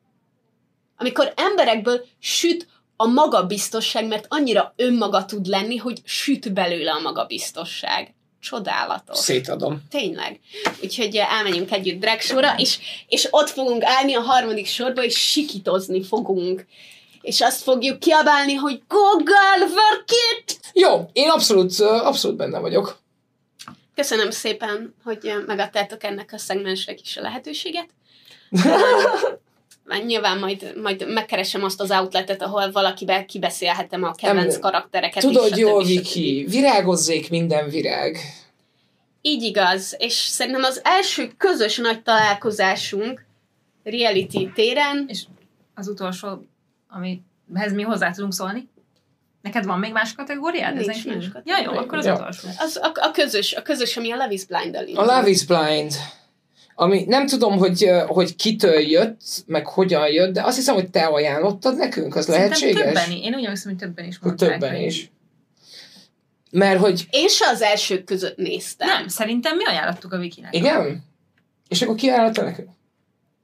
[1.01, 2.66] amikor emberekből süt
[3.01, 8.14] a magabiztosság, mert annyira önmaga tud lenni, hogy süt belőle a magabiztosság.
[8.40, 9.18] Csodálatos.
[9.18, 9.82] Szétadom.
[9.90, 10.40] Tényleg.
[10.82, 12.78] Úgyhogy eh, elmegyünk együtt drag sorra, és,
[13.09, 16.66] és ott fogunk állni a harmadik sorba, és sikitozni fogunk.
[17.20, 20.61] És azt fogjuk kiabálni, hogy Go girl, work it!
[20.72, 22.98] Jó, én abszolút, abszolút benne vagyok.
[23.94, 27.88] Köszönöm szépen, hogy eh, megadtátok ennek a szegmensnek is a lehetőséget.
[29.99, 35.22] Nyilván majd, majd megkeresem azt az outletet, ahol valakivel kibeszélhetem a kedvenc Nem- karaktereket.
[35.22, 35.86] Tudod stb.
[35.86, 38.16] Viki, virágozzék minden virág.
[39.22, 43.24] Így igaz, és szerintem az első közös nagy találkozásunk
[43.84, 45.22] reality téren, És
[45.74, 46.28] az utolsó,
[46.88, 48.68] amihez mi hozzá tudunk szólni?
[49.43, 50.74] Neked van még más kategóriád?
[50.74, 51.72] Nincs ezen más Ja, kategória.
[51.72, 52.14] jó, akkor az Ja.
[52.14, 52.49] utolsó.
[52.59, 55.93] az a, a közös, a közös, ami a Love is blind A Love is Blind.
[56.81, 61.05] Ami nem tudom, hogy, hogy kitől jött, meg hogyan jött, de azt hiszem, hogy te
[61.05, 62.83] ajánlottad nekünk, az Szerintem lehetséges?
[62.83, 64.51] többen, én úgy hiszem, hogy többen is mondták.
[64.51, 65.11] többen is.
[66.51, 68.89] Mert hogy, Én se az elsők között néztem.
[68.89, 70.55] Nem, szerintem mi ajánlottuk a Wikinek.
[70.55, 71.05] igen?
[71.68, 72.68] És akkor ki ajánlotta nekünk?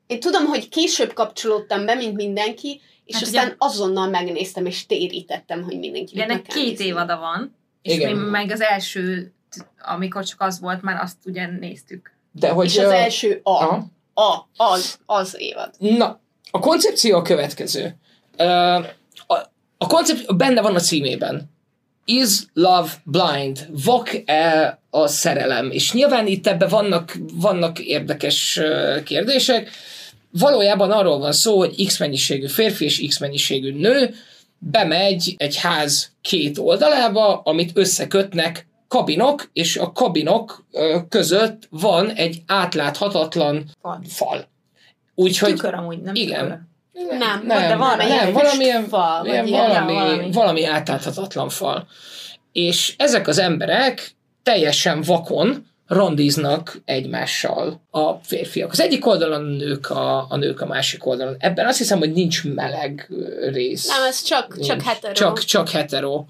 [0.07, 4.87] Én tudom, hogy később kapcsolódtam be, mint mindenki, és Hát aztán ugye- azonnal megnéztem, és
[4.87, 8.16] térítettem, hogy mindenki Ugye ennek két évada van, és Igen.
[8.16, 9.32] mi meg az első,
[9.78, 12.14] amikor csak az volt, már azt ugye néztük.
[12.39, 12.66] De hogy...
[12.66, 13.87] És az első a, aha.
[14.14, 15.70] a, az, az évad.
[15.78, 16.20] Na,
[16.51, 17.97] a koncepció a következő.
[18.37, 18.45] Ö,
[19.26, 19.34] a,
[19.78, 21.55] a koncepció benne van a címében.
[22.05, 23.68] Is love blind?
[23.84, 25.70] Vak-e a szerelem?
[25.70, 28.61] És nyilván itt ebben vannak, vannak érdekes
[29.05, 29.70] kérdések.
[30.30, 34.14] Valójában arról van szó, hogy x mennyiségű férfi és x mennyiségű nő
[34.59, 40.66] bemegy egy ház két oldalába, amit összekötnek kabinok, és a kabinok
[41.09, 44.01] között van egy átláthatatlan Fal.
[44.09, 44.49] fal.
[45.14, 46.39] Úgyhogy Tükör amúgy, nem igen.
[46.93, 47.18] tükör.
[47.18, 50.11] Nem, nem, de van nem, ilyen valamilyen, fal, ilyen ilyen, valami, valami.
[50.14, 50.32] valami.
[50.32, 51.87] valami átláthatatlan fal.
[52.53, 58.70] És ezek az emberek teljesen vakon randiznak egymással a férfiak.
[58.72, 61.37] Az egyik oldalon a nők a, a nők a másik oldalon.
[61.39, 63.11] Ebben azt hiszem, hogy nincs meleg
[63.51, 63.89] rész.
[63.89, 65.12] Nem, ez csak, csak hetero.
[65.12, 66.24] Csak, csak hetero.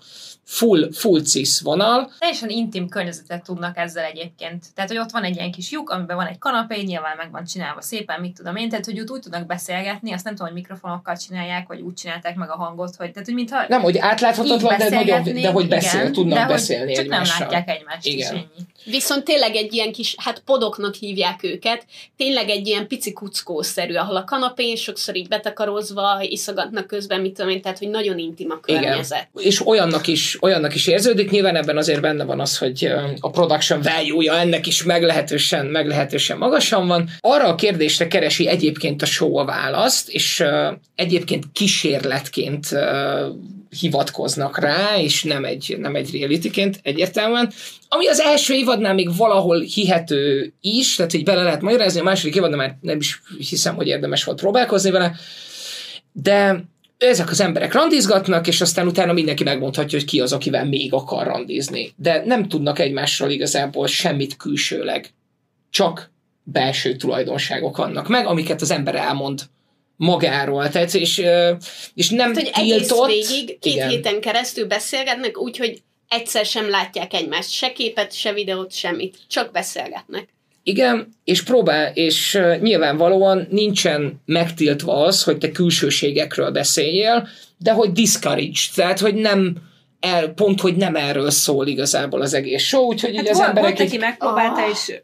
[0.49, 2.13] Full, full cis vonal.
[2.19, 4.65] Teljesen intim környezetet tudnak ezzel egyébként.
[4.75, 7.45] Tehát, hogy ott van egy ilyen kis lyuk, amiben van egy kanapé, nyilván meg van
[7.45, 10.61] csinálva szépen, mit tudom én, tehát, hogy ott úgy tudnak beszélgetni, azt nem tudom, hogy
[10.61, 14.79] mikrofonokkal csinálják, vagy úgy csinálták meg a hangot, hogy, tehát, hogy mintha Nem, hogy átláthatatlan,
[14.79, 17.39] de, nagyon, de hogy beszél, igen, tudnak de hogy beszélni csak egymással.
[17.39, 18.19] nem látják egymást Igen.
[18.19, 18.67] is ennyi.
[18.85, 21.87] Viszont tényleg egy ilyen kis, hát podoknak hívják őket,
[22.17, 27.51] tényleg egy ilyen pici kuckószerű, ahol a kanapén sokszor így betakarozva, iszogatnak közben, mit tudom
[27.51, 28.83] én, tehát hogy nagyon intim a Igen.
[28.83, 29.29] környezet.
[29.35, 33.81] és olyannak is, olyannak is érződik, nyilván ebben azért benne van az, hogy a production
[33.83, 37.09] value-ja ennek is meglehetősen, meglehetősen magasan van.
[37.21, 40.45] Arra a kérdésre keresi egyébként a show a választ, és
[40.95, 42.69] egyébként kísérletként
[43.81, 47.53] hivatkoznak rá, és nem egy, nem egy realityként egyértelműen.
[47.89, 52.35] Ami az első évadnál még valahol hihető is, tehát így bele lehet magyarázni, a második
[52.35, 55.17] évadnál már nem is hiszem, hogy érdemes volt próbálkozni vele,
[56.13, 56.65] de
[56.99, 61.27] ezek az emberek randizgatnak, és aztán utána mindenki megmondhatja, hogy ki az, akivel még akar
[61.27, 61.93] randizni.
[61.97, 65.15] De nem tudnak egymásról igazából semmit külsőleg.
[65.71, 66.11] Csak
[66.43, 69.43] belső tulajdonságok vannak meg, amiket az ember elmond
[69.97, 70.69] magáról.
[70.69, 71.23] Tehát, és,
[71.95, 73.09] és nem Tehát, hogy egész tiltott.
[73.09, 73.89] végig, két Igen.
[73.89, 80.35] héten keresztül beszélgetnek, úgyhogy egyszer sem látják egymást, se képet, se videót, semmit, csak beszélgetnek.
[80.69, 88.59] Igen, és próbál, és nyilvánvalóan nincsen megtiltva az, hogy te külsőségekről beszéljél, de hogy discourage,
[88.75, 89.57] tehát hogy nem
[90.01, 93.49] el, pont, hogy nem erről szól igazából az egész show, úgyhogy így Hát az volt,
[93.49, 94.71] emberek volt, aki így, megpróbálta, Ah.
[94.71, 94.95] és,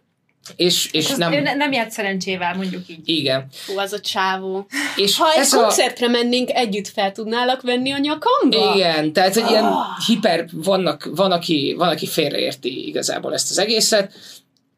[0.57, 2.99] és, és és nem, ő ne- nem járt szerencsével, mondjuk így.
[3.09, 3.47] igen.
[3.53, 4.67] Fú, az a csávó.
[4.97, 8.75] És Ha egy ez a, koncertre mennénk, együtt fel tudnálak venni a nyakamba?
[8.75, 9.85] igen, tehát hogy ilyen Ah.
[10.07, 14.13] hiper, vannak, van, aki, van, aki félreérti igazából ezt az egészet,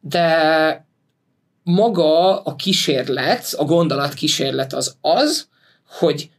[0.06, 0.86] de
[1.62, 5.48] maga a kísérlet, a gondolat kísérlet az az,
[5.88, 6.30] hogy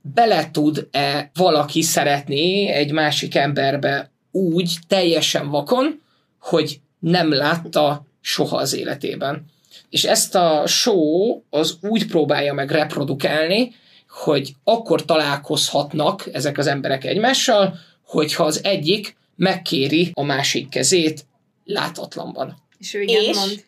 [0.00, 6.02] bele tud-e valaki szeretni egy másik emberbe úgy teljesen vakon,
[6.40, 9.44] hogy nem látta soha az életében.
[9.90, 13.74] És ezt a show az úgy próbálja meg reprodukálni,
[14.08, 21.26] hogy akkor találkozhatnak ezek az emberek egymással, hogyha az egyik megkéri a másik kezét
[21.64, 22.62] látatlanban.
[22.78, 23.36] És ő igen És?
[23.36, 23.64] mond.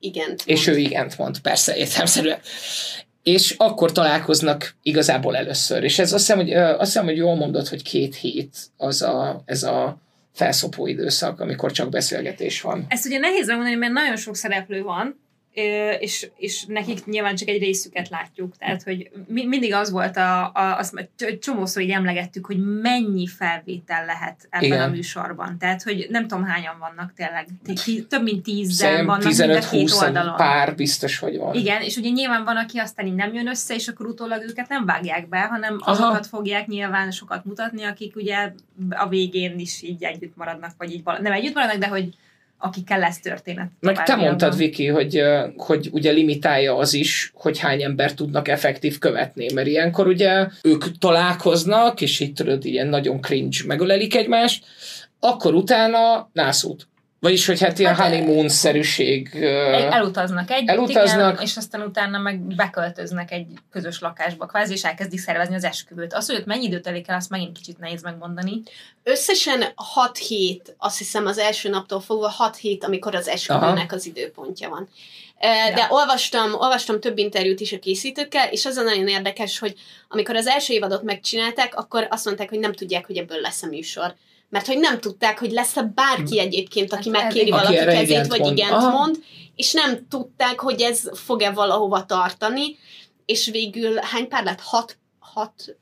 [0.00, 0.34] Igen.
[0.44, 2.38] És ő igent mond, persze, értelmszerűen.
[3.22, 5.84] És akkor találkoznak igazából először.
[5.84, 9.42] És ez azt hiszem, hogy, azt hiszem, hogy jól mondod, hogy két hét az a,
[9.44, 10.00] ez a
[10.34, 12.86] felszopó időszak, amikor csak beszélgetés van.
[12.88, 15.20] Ezt ugye nehéz megmondani, mert nagyon sok szereplő van,
[16.00, 18.56] és, és nekik nyilván csak egy részüket látjuk.
[18.56, 21.08] Tehát, hogy mi, mindig az volt, a, a, azt
[21.40, 24.82] csomószor így emlegettük, hogy mennyi felvétel lehet ebben Igen.
[24.82, 25.58] a műsorban.
[25.58, 27.46] Tehát, hogy nem tudom hányan vannak tényleg.
[28.08, 30.36] Több mint Szerintem vannak mind a két 15-20 oldalon.
[30.36, 31.54] pár biztos, hogy van.
[31.54, 34.68] Igen, és ugye nyilván van, aki aztán így nem jön össze, és akkor utólag őket
[34.68, 35.90] nem vágják be, hanem Aha.
[35.90, 38.52] azokat fogják nyilván sokat mutatni, akik ugye
[38.90, 42.14] a végén is így együtt maradnak, vagy így vala- nem együtt maradnak, de hogy
[42.58, 43.70] akikkel lesz történet.
[43.80, 45.22] Meg te mondtad, Viki, hogy,
[45.56, 50.98] hogy ugye limitálja az is, hogy hány ember tudnak effektív követni, mert ilyenkor ugye ők
[50.98, 54.64] találkoznak, és így tudod, ilyen nagyon cringe megölelik egymást,
[55.20, 56.88] akkor utána nászút.
[57.20, 59.34] Vagyis, hogy hát ilyen Hát, honeymoon-szerűség.
[59.90, 61.32] Elutaznak együtt, Elutaznak.
[61.32, 66.14] Igen, és aztán utána meg beköltöznek egy közös lakásba, kvázi, és elkezdik szervezni az esküvőt.
[66.14, 68.62] Az, hogy ott mennyi időt telik el, azt megint kicsit nehéz megmondani.
[69.02, 74.06] Összesen 6 hét, azt hiszem az első naptól fogva 6 hét, amikor az esküvőnek az
[74.06, 74.88] időpontja van.
[75.40, 75.86] De Ja.
[75.90, 79.74] olvastam, olvastam több interjút is a készítőkkel, és az a nagyon érdekes, hogy
[80.08, 83.66] amikor az első évadot megcsinálták, akkor azt mondták, hogy nem tudják, hogy ebből lesz a
[83.66, 84.14] műsor.
[84.48, 88.40] Mert hogy nem tudták, hogy lesz-e bárki egyébként, aki Hát megkéri valaki kezét, igent vagy
[88.40, 88.58] mond.
[88.58, 88.90] igent Aha.
[88.90, 89.16] mond,
[89.56, 92.76] és nem tudták, hogy ez fog-e valahova tartani,
[93.26, 94.60] és végül hány pár lett?
[94.60, 95.76] Hat, hat,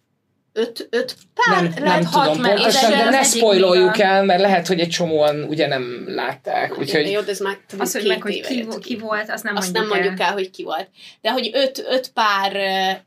[0.57, 4.67] öt, öt pár nem, nem hat, tudom mert pontosan, de ne spoiloljuk el, mert lehet,
[4.67, 6.79] hogy egy csomóan ugye nem látták.
[6.79, 9.73] Úgyhogy Jó, de ez már Az, hogy meg, hogy ki, ki volt, azt nem azt
[9.73, 10.89] mondjuk nem mondjuk el, hogy ki volt.
[11.21, 12.53] De hogy öt, öt pár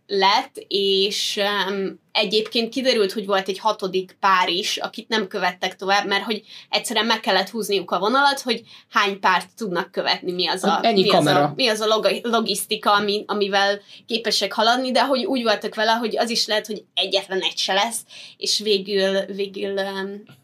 [0.08, 1.40] lett, és
[1.70, 6.42] um, egyébként kiderült, hogy volt egy hatodik pár is, akit nem követtek tovább, mert hogy
[6.70, 11.02] egyszerűen meg kellett húzniuk a vonalat, hogy hány párt tudnak követni, mi az a, Ennyi
[11.02, 11.44] mi kamera.
[11.44, 15.76] Az a, mi az a log- logisztika, ami, amivel képesek haladni, de hogy úgy voltak
[15.76, 18.00] vele, hogy az is lehet, hogy egyetlen egy se lesz,
[18.38, 19.80] és végül, végül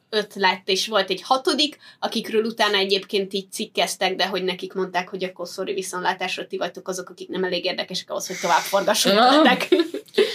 [0.10, 5.10] öt lett, és volt egy hatodik, akikről utána egyébként így cikkeztek, de hogy nekik mondták,
[5.10, 9.44] hogy akkor sorry viszontlátásra ti vagytok azok, akik nem elég érdekesek ahhoz, hogy tovább forgassanak.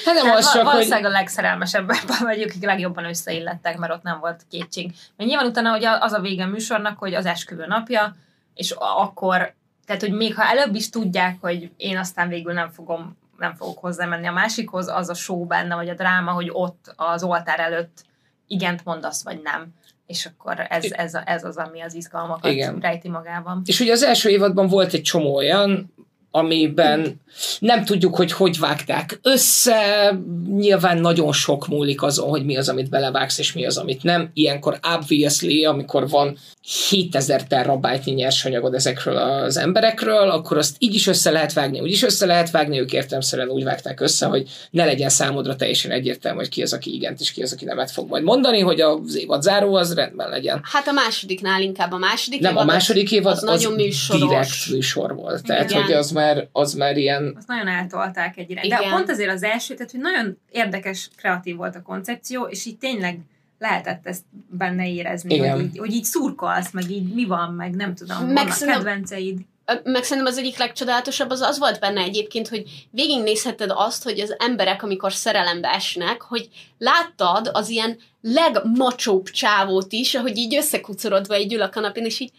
[0.05, 4.19] Hát nem az csak, hogy valószínűleg a legszerelmesebbek vagyok, akik legjobban összeillettek, mert ott nem
[4.21, 4.93] volt kétség.
[5.17, 8.17] Mert nyilván utána hogy az a vége a műsornak, hogy az esküvő napja,
[8.55, 9.55] és akkor,
[9.87, 13.79] tehát hogy még ha előbb is tudják, hogy én aztán végül nem fogom nem fogok
[13.79, 18.05] hozzámenni a másikhoz, az a show benne, vagy a dráma, hogy ott az oltár előtt
[18.47, 19.67] igent mondasz, vagy nem.
[20.07, 22.79] És akkor ez, ez, ez az, ami az izgalmakat Igen.
[22.79, 23.63] rejti magában.
[23.65, 25.95] És ugye az első évadban volt egy csomó olyan,
[26.31, 27.21] amiben
[27.59, 30.13] nem tudjuk, hogy hogy vágták össze,
[30.57, 34.31] nyilván nagyon sok múlik azon, hogy mi az, amit belevágsz, és mi az, amit nem.
[34.35, 41.31] Ilyenkor obviously, amikor van 7000 terabájtnyi nyersanyagod ezekről az emberekről, akkor azt így is össze
[41.31, 45.09] lehet vágni, úgy is össze lehet vágni, ők értelmszerűen úgy vágták össze, hogy ne legyen
[45.09, 48.23] számodra teljesen egyértelmű, hogy ki az, aki igent, és ki az, aki nemet fog majd
[48.23, 50.61] mondani, hogy az évad záró az rendben legyen.
[50.73, 53.73] Hát a másodiknál inkább a második Nem, a évad az- második évad az az, nagyon
[53.73, 54.29] műsoros.
[54.29, 55.43] direkt műsor volt.
[55.45, 55.83] Tehát, Igen.
[55.83, 57.35] hogy az már, az már ilyen...
[57.39, 58.69] Azt nagyon eltolták egy irány.
[58.69, 62.79] De pont azért az első, tehát hogy nagyon érdekes, kreatív volt a koncepció, és így
[62.79, 63.19] tényleg
[63.61, 65.53] lehetett ezt benne érezni, Igen.
[65.55, 68.83] hogy így, hogy így szurkolsz, meg így mi van, meg nem tudom, Meg vannak szerintem-
[68.85, 69.39] kedvenceid.
[69.85, 74.35] meg szerintem az egyik legcsodálatosabb az az volt benne egyébként, hogy végignézheted azt, hogy az
[74.39, 76.49] emberek, amikor szerelembe esnek, hogy
[76.79, 82.33] láttad az ilyen legmacsóbb csávót is, ahogy így összekucorodva így ül a kanapén, és így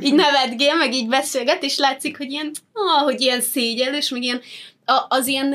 [0.00, 4.40] így nevetgél, meg így beszélget, és látszik, hogy ilyen, ah, hogy ilyen szégyellős, meg ilyen
[4.84, 5.48] a, az ilyen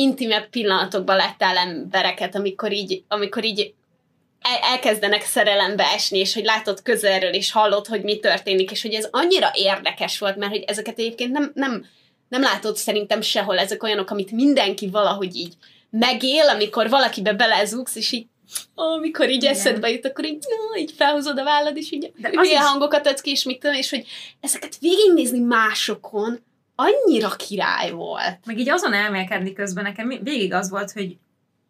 [0.00, 3.74] legintimebb pillanatokban láttál embereket, amikor így, amikor így
[4.40, 8.94] el- elkezdenek szerelembe esni, és hogy látod közelről, és hallod, hogy mi történik, és hogy
[8.94, 11.86] ez annyira érdekes volt, mert hogy ezeket egyébként nem, nem,
[12.28, 15.54] nem látod szerintem sehol, ezek olyanok, amit mindenki valahogy így
[15.90, 18.26] megél, amikor valakibe belezugsz, és így
[18.74, 19.52] amikor így Igen.
[19.54, 23.06] eszedbe jut, akkor így, no, így felhozod a vállad, és így De az is- hangokat
[23.06, 24.06] adsz ki, és mit tudom, és hogy
[24.40, 26.40] ezeket végignézni másokon
[26.80, 28.38] annyira király volt.
[28.46, 31.18] Meg így azon elmélkedni közben nekem végig az volt, hogy,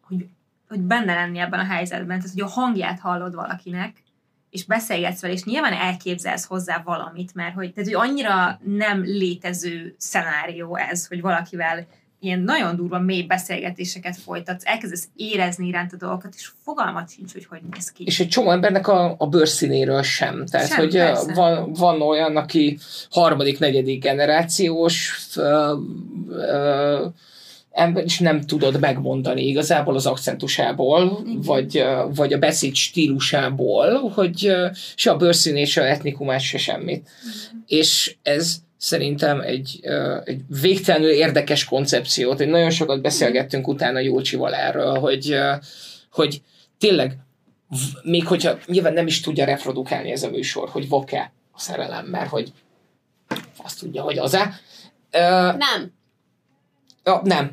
[0.01, 0.25] hogy,
[0.67, 4.03] hogy benne lenni ebben a helyzetben, tehát hogy a hangját hallod valakinek,
[4.49, 9.95] és beszélgetsz vele, és nyilván elképzelsz hozzá valamit, mert hogy, tehát, hogy annyira nem létező
[9.97, 11.87] szenárió ez, hogy valakivel
[12.23, 17.45] ilyen nagyon durva mély beszélgetéseket folytatsz, elkezdesz érezni iránt a dolgokat, és fogalmat sincs, hogy
[17.45, 18.03] hogy néz ki.
[18.03, 20.45] És egy csomó embernek a, a bőrszínéről sem.
[20.45, 21.33] Tehát, Sem, hogy persze.
[21.33, 22.77] van, van olyan, aki
[23.09, 25.75] harmadik, negyedik generációs ö,
[26.29, 27.05] ö,
[27.71, 31.41] ember, és nem tudod megmondani igazából az akcentusából, Igen.
[31.41, 31.85] vagy,
[32.15, 34.53] vagy a beszéd stílusából, hogy
[34.95, 37.09] se a bőrszínét, se a etnikumát, se semmit.
[37.67, 39.79] És ez szerintem egy,
[40.23, 42.39] egy végtelenül érdekes koncepciót.
[42.39, 45.37] Egy nagyon sokat beszélgettünk utána Júlcsival erről, hogy,
[46.11, 46.41] hogy
[46.77, 47.17] tényleg,
[48.03, 52.29] még hogyha nyilván nem is tudja reprodukálni ez a műsor, hogy vok-e a szerelem, mert
[52.29, 52.51] hogy
[53.57, 54.59] azt tudja, hogy az-e.
[55.57, 55.93] Nem.
[57.03, 57.51] ja, nem.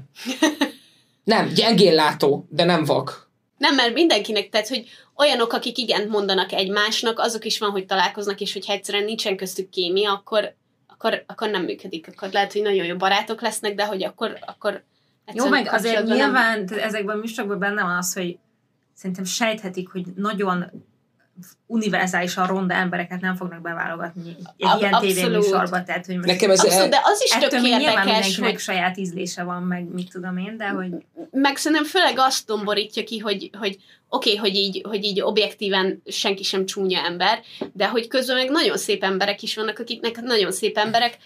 [1.24, 3.30] Nem, gyengén látó, de nem vak.
[3.56, 8.40] Nem, mert mindenkinek, tehát, hogy olyanok, akik igent mondanak egymásnak, azok is van, hogy találkoznak,
[8.40, 10.56] és hogyha egyszerűen nincsen köztük kémia, akkor,
[10.98, 12.08] akkor, akkor nem működik.
[12.08, 14.82] Akkor lehet, hogy nagyon jó barátok lesznek, de hogy akkor, akkor
[15.34, 18.38] Jó, meg azért nem- nyilván tehát ezekben a műsorokban benne van az, hogy
[18.94, 20.70] szerintem sejthetik, hogy nagyon
[21.66, 26.64] univerzálisan ronda embereket nem fognak beválogatni egy Ab- ilyen tévéműsorba, tehát hogy most Nekem ez
[26.64, 30.56] Abszolút, de az is tök érdekes, mindenkinek hogy saját ízlése van, meg mit tudom én,
[30.56, 30.90] de hogy
[31.30, 33.78] meg szerintem főleg azt domborítja ki, hogy, hogy
[34.08, 37.40] oké, okay, hogy, így, hogy így objektíven senki sem csúnya ember,
[37.72, 41.18] de hogy közben meg nagyon szép emberek is vannak, akiknek nagyon szép emberek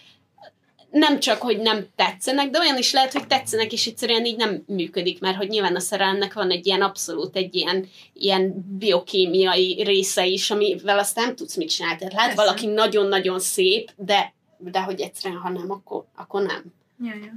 [0.93, 4.63] nem csak, hogy nem tetszenek, de olyan is lehet, hogy tetszenek, és egyszerűen így nem
[4.67, 10.27] működik, mert hogy nyilván a szerelemnek van egy ilyen abszolút, egy ilyen, ilyen biokémiai része
[10.27, 11.99] is, amivel azt nem tudsz mit csinálni.
[11.99, 12.45] Tehát lehet Persze.
[12.45, 16.63] valaki nagyon-nagyon szép, de, de hogy egyszerűen, ha nem, akkor, akkor nem.
[17.03, 17.33] Ja, ja.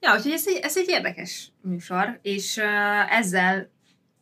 [0.00, 3.70] Ja, úgyhogy ez egy, ez egy érdekes műsor, és uh, ezzel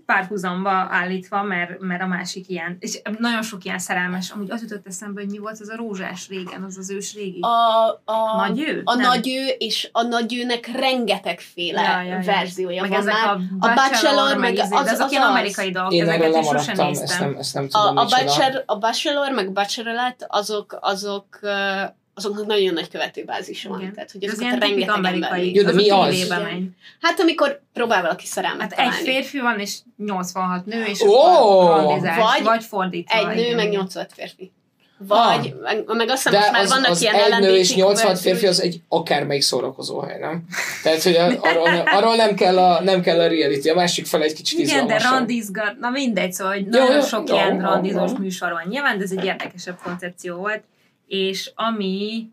[0.07, 4.87] párhuzamba állítva, mert, mert a másik ilyen, és nagyon sok ilyen szerelmes, amúgy az jutott
[4.87, 7.41] eszembe, hogy mi volt az a rózsás régen, az az ős régi.
[7.41, 8.83] A, a, Nagyő?
[8.85, 9.07] A Nem.
[9.09, 12.23] nagyő, és a nagyőnek rengetegféle Ja, ja, ja.
[12.25, 13.29] verziója meg van ezek már.
[13.35, 15.29] a Bachelor, Bachelor, meg, meg izé, az- de azok az ilyen az.
[15.31, 17.29] amerikai dolgok, Én ezeket én sosem lemaradtam, ezt néztem.
[17.31, 21.83] nem, ezt nem tudom, A, a, bachelor, a Bachelor, meg Bachelorette, azok, azok, ö,
[22.15, 23.81] azoknak nagyon nagy követőbázisa van.
[23.81, 23.93] Igen.
[23.93, 25.55] Tehát, hogy azokat tipik rengeteg amerikai.
[25.55, 26.29] Jó, de az mi a az?
[26.29, 26.67] megy.
[27.01, 29.05] Hát amikor próbál valaki szerelmet Hát egy találni.
[29.05, 33.31] férfi van, és 86 nő, és randizás, Vagy vagy fordítva.
[33.31, 34.53] Egy nő, meg 85 férfi.
[34.99, 37.87] Vagy, meg, meg azt hiszem, most már az, vannak az ilyen egy nő és LMBTQ
[37.89, 38.23] 80 verziók.
[38.35, 40.45] férfi az egy akármelyik szórakozó hely, nem?
[40.83, 44.23] Tehát, hogy a- arról, arról nem, kell a, nem kell a reality, a másik fel
[44.23, 47.61] egy kicsit Igen, de randizgat, na mindegy, szóval hogy nagyon jó, sok jó, ilyen jó,
[47.61, 48.17] randizós jó.
[48.19, 50.63] műsor van nyilván, de ez egy érdekesebb koncepció volt,
[51.07, 52.29] és ami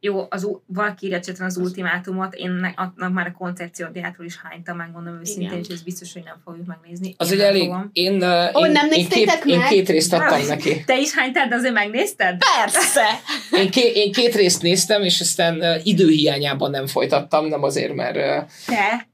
[0.00, 4.76] jó, az, valaki írja csatran az ultimátumot, én ne, annak már a koncepciójától is hánytam,
[4.76, 7.14] megmondom őszintén, és ez biztos, hogy nem fogjuk megnézni.
[7.18, 7.62] Az Én egy nem elég...
[7.62, 7.90] fogom.
[7.92, 9.68] Én, uh, Ó, én, nem én, két, néztétek én meg?
[9.68, 10.84] két részt adtam neki.
[10.84, 12.38] Te is hánytad, de azért megnézted?
[12.56, 13.04] Persze!
[13.50, 18.16] Én, ké, én két részt néztem, és aztán uh, időhiányában nem folytattam, nem azért, mert...
[18.16, 19.08] Uh, Te,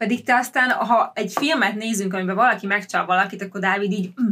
[0.00, 4.26] pedig te aztán, ha egy filmet nézünk, amiben valaki megcsal valakit, akkor Dávid így, mm,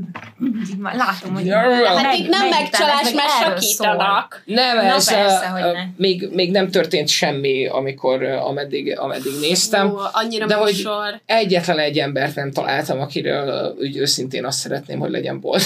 [0.48, 4.42] mm, így már látom, hogy Hát meg- itt nem megcsalás, mert sakítanak.
[4.44, 5.80] nem, ez persze, hogy ne.
[5.96, 9.90] még, még nem történt semmi, amikor, ameddig, ameddig néztem.
[9.90, 11.20] Ó, annyira De hogy- műsor.
[11.26, 15.62] Egyetlen egy embert nem találtam, akiről úgy őszintén azt szeretném, hogy legyen bolt.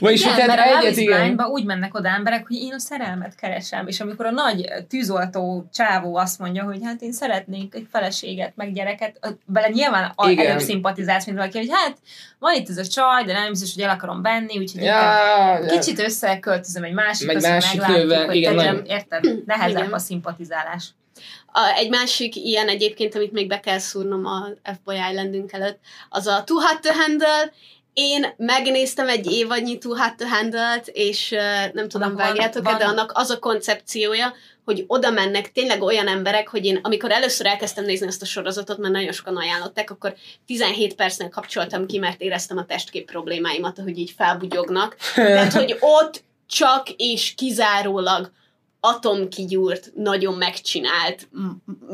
[0.00, 1.40] Vagyis, Igen, mert a egyet, is igen.
[1.40, 6.16] Úgy mennek oda emberek, hogy én a szerelmet keresem, és amikor a nagy tűzoltó csávó
[6.16, 10.46] azt mondja, hogy hát én szeretnék egy feleséget, meg gyereket, vele nyilván a- Igen.
[10.46, 11.96] előbb szimpatizálsz, mint valaki, hogy hát
[12.38, 15.62] van itt ez a csaj, de nem biztos, hogy el akarom benni, úgyhogy Ja, inkább
[15.62, 15.78] ja.
[15.78, 19.44] kicsit összeköltözöm egy másik, Meg másik meglátjuk, hogy igen, tegyem, nagyon- érted?
[19.46, 19.92] Nehezebb Igen.
[19.92, 20.84] a szimpatizálás.
[21.52, 25.78] A, egy másik ilyen egyébként, amit még be kell szúrnom a F-Boy Islandünk előtt,
[26.08, 27.52] az a Too Hot to Handle.
[28.00, 33.12] Én megnéztem egy évadnyi Too Hot to Handle-t, és uh, nem tudom, vágjátok-e, de annak
[33.14, 34.32] az a koncepciója,
[34.64, 38.78] hogy oda mennek tényleg olyan emberek, hogy én amikor először elkezdtem nézni ezt a sorozatot,
[38.78, 40.14] mert nagyon sokan ajánlották, akkor
[40.46, 44.96] 17 percnél kapcsoltam ki, mert éreztem a testkép problémáimat, hogy így felbugyognak.
[45.14, 48.30] Tehát, hogy ott csak és kizárólag
[48.80, 51.28] atomkigyúrt, nagyon megcsinált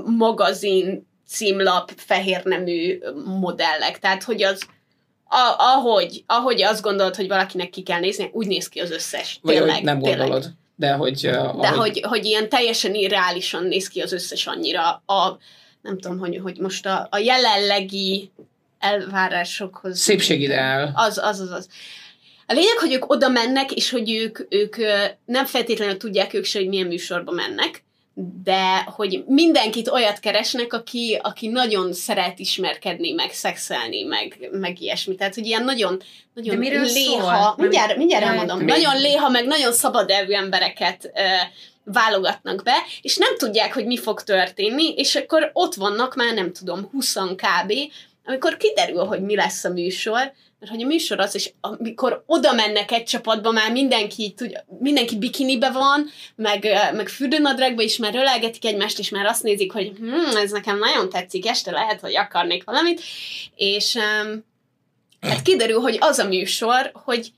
[0.04, 3.98] magazin, címlap, fehérnemű modellek.
[3.98, 4.66] Tehát, hogy az
[5.28, 9.38] a, ahogy, ahogy azt gondolod, hogy valakinek ki kell nézni, úgy néz ki az összes.
[9.42, 10.18] Vagy tényleg, nem tényleg.
[10.18, 10.50] gondolod.
[10.76, 11.26] De hogy...
[11.26, 15.38] Uh, De ahogy, hogy, hogy ilyen teljesen irreálisan néz ki az összes annyira a,
[15.82, 18.30] nem tudom, hogy, hogy most a, a jelenlegi
[18.78, 19.98] elvárásokhoz.
[19.98, 20.92] Szépségideál.
[20.94, 21.68] Az, az, az, az.
[22.46, 26.44] A lényeg, hogy ők oda mennek, és hogy ők, ők ö, nem feltétlenül tudják ők
[26.44, 27.83] se, hogy milyen műsorba mennek,
[28.42, 35.14] de hogy mindenkit olyat keresnek, aki, aki nagyon szeret ismerkedni, meg szexelni, meg, meg ilyesmi.
[35.14, 36.02] Tehát, hogy ilyen nagyon,
[36.34, 37.54] nagyon De léha, szól?
[37.56, 41.20] mindjárt, mindjárt elmondom, még- nagyon léha, meg nagyon szabad elvű embereket ö,
[41.84, 46.52] válogatnak be, és nem tudják, hogy mi fog történni, és akkor ott vannak már, nem
[46.52, 47.72] tudom, 20 kb.,
[48.24, 52.52] amikor kiderül, hogy mi lesz a műsor, mert hogy a műsor az, és amikor oda
[52.52, 58.64] mennek egy csapatba, már mindenki, tudja, mindenki bikinibe van, meg, meg fürdőnadrágba is már ölelgetik
[58.64, 62.64] egymást, és már azt nézik, hogy hm, ez nekem nagyon tetszik, este lehet, hogy akarnék
[62.64, 63.02] valamit,
[63.54, 64.44] és um,
[65.20, 67.32] hát kiderül, hogy az a műsor, hogy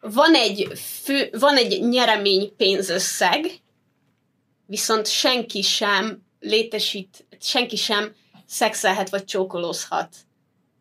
[0.00, 0.68] van egy,
[1.02, 3.50] fő, van egy nyeremény pénzösszeg,
[4.66, 8.14] viszont senki sem létesít, senki sem
[8.52, 10.08] szexelhet vagy csókolózhat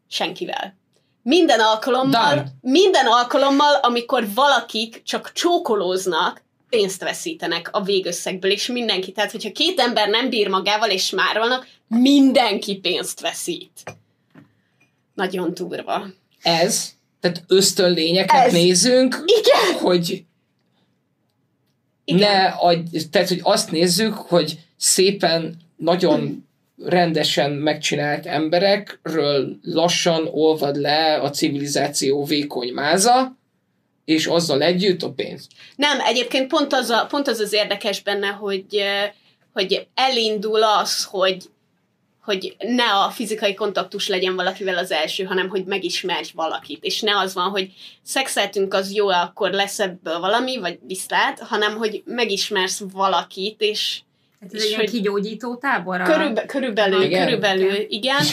[0.07, 0.77] senkivel.
[1.23, 2.52] Minden alkalommal, Done.
[2.61, 9.11] minden alkalommal, amikor valakik csak csókolóznak, pénzt veszítenek a végösszegből, és mindenki.
[9.11, 13.84] Tehát, hogyha két ember nem bír magával, és smárolnak, mindenki pénzt veszít.
[15.14, 16.06] Nagyon durva.
[16.41, 18.53] Ez, tehát ösztönlényeket Ez.
[18.53, 19.80] nézünk, Igen!
[19.81, 20.23] hogy
[22.06, 22.19] Igen.
[22.31, 26.49] ne adj, tehát, hogy azt nézzük, hogy szépen, nagyon
[26.86, 33.40] rendesen megcsinált emberekről lassan olvad le a civilizáció vékony máza,
[34.06, 35.48] és azzal együtt a pénz.
[35.76, 38.84] Nem, egyébként pont az, a, pont az az érdekes benne, hogy,
[39.53, 41.44] hogy elindul az, hogy,
[42.22, 46.84] hogy ne a fizikai kontaktus legyen valakivel az első, hanem hogy megismerj valakit.
[46.84, 51.78] És ne az van, hogy szexeltünk, az jó, akkor lesz ebből valami, vagy viszlát, hanem
[51.78, 54.02] hogy megismersz valakit, és
[54.42, 56.02] Hát ez egy ilyen kigyógyító tábor.
[56.02, 57.26] körülbe, körülbelül, Igen.
[57.26, 58.24] körülbelül, igen.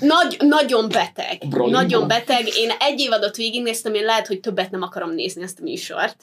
[0.00, 1.48] Nagy, nagyon beteg.
[1.48, 2.46] Brolin Nagyon beteg.
[2.56, 6.16] Én egy évadot végignéztem, én lehet, hogy többet nem akarom nézni ezt a műsort.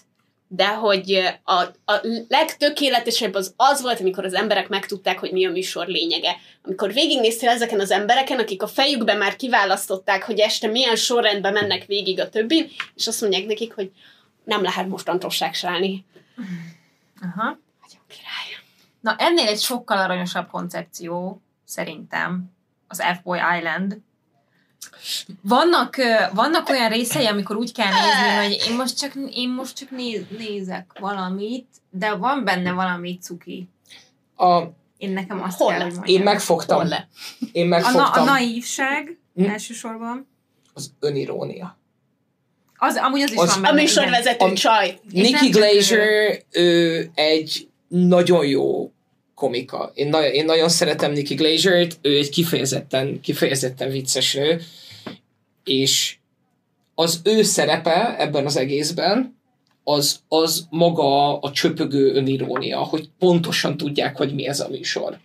[0.47, 5.51] De hogy a, a legtökéletesebb az az volt, amikor az emberek megtudták, hogy mi a
[5.51, 6.37] műsor lényege.
[6.63, 11.85] Amikor végignéztél ezeken az embereken, akik a fejükben már kiválasztották, hogy este milyen sorrendben mennek
[11.85, 13.91] végig a többin, és azt mondják nekik, hogy
[14.43, 16.05] nem lehet mostantól seksálni.
[17.21, 17.57] Aha.
[19.09, 22.51] Na, ennél egy sokkal aranyosabb koncepció, szerintem,
[22.87, 23.97] az F-Boy Island.
[25.41, 25.95] Vannak,
[26.33, 30.21] vannak olyan részei, amikor úgy kell nézni, hogy én most csak, én most csak néz,
[30.37, 33.69] nézek valamit, de van benne valami cuki.
[34.35, 34.61] A,
[34.97, 36.15] Én nekem azt Hol kell, hogy mondjam.
[36.17, 36.77] én megfogtam.
[36.77, 37.07] Hol le?
[37.51, 39.43] Én a, megfogtam na, a naívság Hm?
[39.49, 40.27] elsősorban.
[40.73, 41.77] az önirónia.
[42.77, 43.81] Az, amúgy az is Az- van A benne.
[43.81, 44.99] műsorvezető A- csaj.
[45.11, 48.91] Nicky Glazer, ő egy nagyon jó
[49.39, 49.91] komika.
[49.93, 54.61] Én, nagyon, én nagyon szeretem Nicky Glazer-t, ő egy kifejezetten, kifejezetten vicces nő,
[55.63, 56.17] és
[56.95, 59.37] az ő szerepe ebben az egészben,
[59.83, 65.19] az, az maga a csöpögő önirónia, hogy pontosan tudják, hogy mi ez a műsor.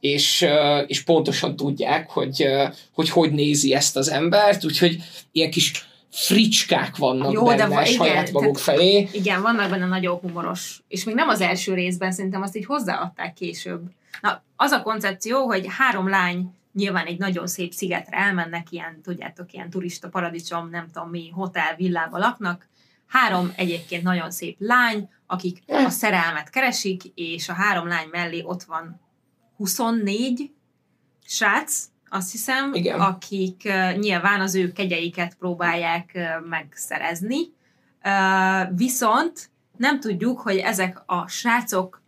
[0.00, 0.46] És,
[0.86, 2.46] és pontosan tudják, hogy,
[2.92, 4.96] hogy hogy nézi ezt az embert, úgyhogy
[5.32, 9.08] ilyen kis fricskák vannak Jó, de benne va- igen, saját maguk tehát- felé.
[9.12, 13.34] Igen, vannak benne nagyon humoros, és még nem az első részben, szerintem azt így hozzáadták
[13.34, 13.82] később.
[14.20, 19.52] Na, az a koncepció, hogy három lány nyilván egy nagyon szép szigetre elmennek, ilyen, tudjátok,
[19.52, 22.68] ilyen turista paradicsom, nem tudom mi, hotel, villába laknak.
[23.06, 28.62] Három egyébként nagyon szép lány, akik a szerelmet keresik, és a három lány mellé ott
[28.62, 29.00] van
[29.56, 30.50] 24
[31.26, 33.00] srác, azt hiszem, Igen.
[33.00, 37.38] akik uh, nyilván az ő kegyeiket próbálják uh, megszerezni.
[38.04, 42.02] Uh, viszont nem tudjuk, hogy ezek a srácok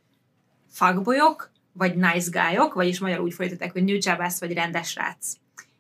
[0.71, 5.33] fuckboyok, vagy nice guy-ok, vagyis magyarul úgy folytatják, hogy nőcsábász, vagy rendes srác.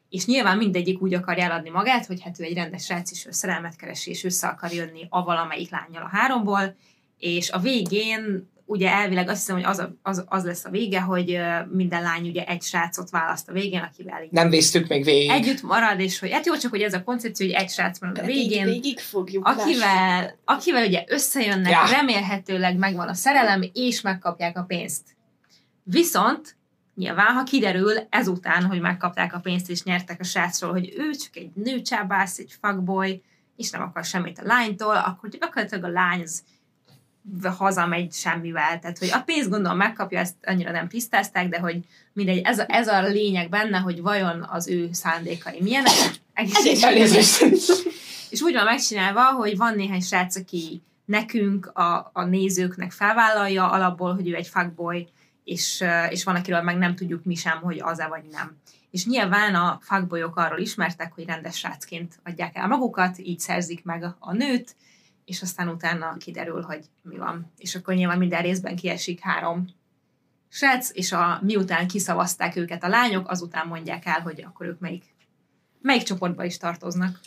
[0.08, 3.30] És nyilván mindegyik úgy akarja eladni magát, hogy hát ő egy rendes srác, és ő
[3.30, 6.76] szerelmet keresi, és össze akar jönni a valamelyik lányjal a háromból,
[7.18, 11.00] és a végén ugye elvileg azt hiszem, hogy az, a, az, az lesz a vége,
[11.00, 11.38] hogy
[11.70, 15.30] minden lány ugye egy srácot választ a végén, akivel így Nem vésztük még végig.
[15.30, 18.18] együtt marad, és hogy hát jó, csak hogy ez a koncepció, hogy egy srác marad
[18.18, 19.60] a végén, végig fogjuk lássuk.
[19.60, 21.86] akivel, akivel ugye összejönnek, ja.
[21.90, 25.02] remélhetőleg megvan a szerelem, és megkapják a pénzt.
[25.82, 26.56] Viszont
[26.94, 31.36] nyilván, ha kiderül ezután, hogy megkapták a pénzt és nyertek a srácról, hogy ő csak
[31.36, 33.22] egy nőcsábász, egy fuckboy,
[33.56, 36.42] és nem akar semmit a lánytól, akkor gyakorlatilag a lány az
[37.56, 38.78] hazamegy semmivel.
[38.78, 41.78] Tehát, hogy a pénzt gondolom megkapja, ezt annyira nem tisztázták, de hogy
[42.12, 45.92] mindegy, ez a, ez a lényeg benne, hogy vajon az ő szándékai milyenek.
[46.32, 47.42] Elnézést.
[48.30, 54.14] és úgy van megcsinálva, hogy van néhány srác, aki nekünk, a, a nézőknek felvállalja alapból,
[54.14, 55.08] hogy ő egy fuckboy,
[55.44, 58.56] és, és van, akiről meg nem tudjuk mi sem, hogy az-e vagy nem.
[58.90, 64.02] És nyilván a fuckboyok arról ismertek, hogy rendes srácként adják el magukat, így szerzik meg
[64.02, 64.76] a, a nőt,
[65.28, 67.52] és aztán utána kiderül, hogy mi van.
[67.56, 69.66] És akkor nyilván minden részben kiesik három
[70.48, 75.04] srác, és a, miután kiszavazták őket a lányok, azután mondják el, hogy akkor ők melyik,
[75.82, 77.20] melyik csoportba is tartoznak.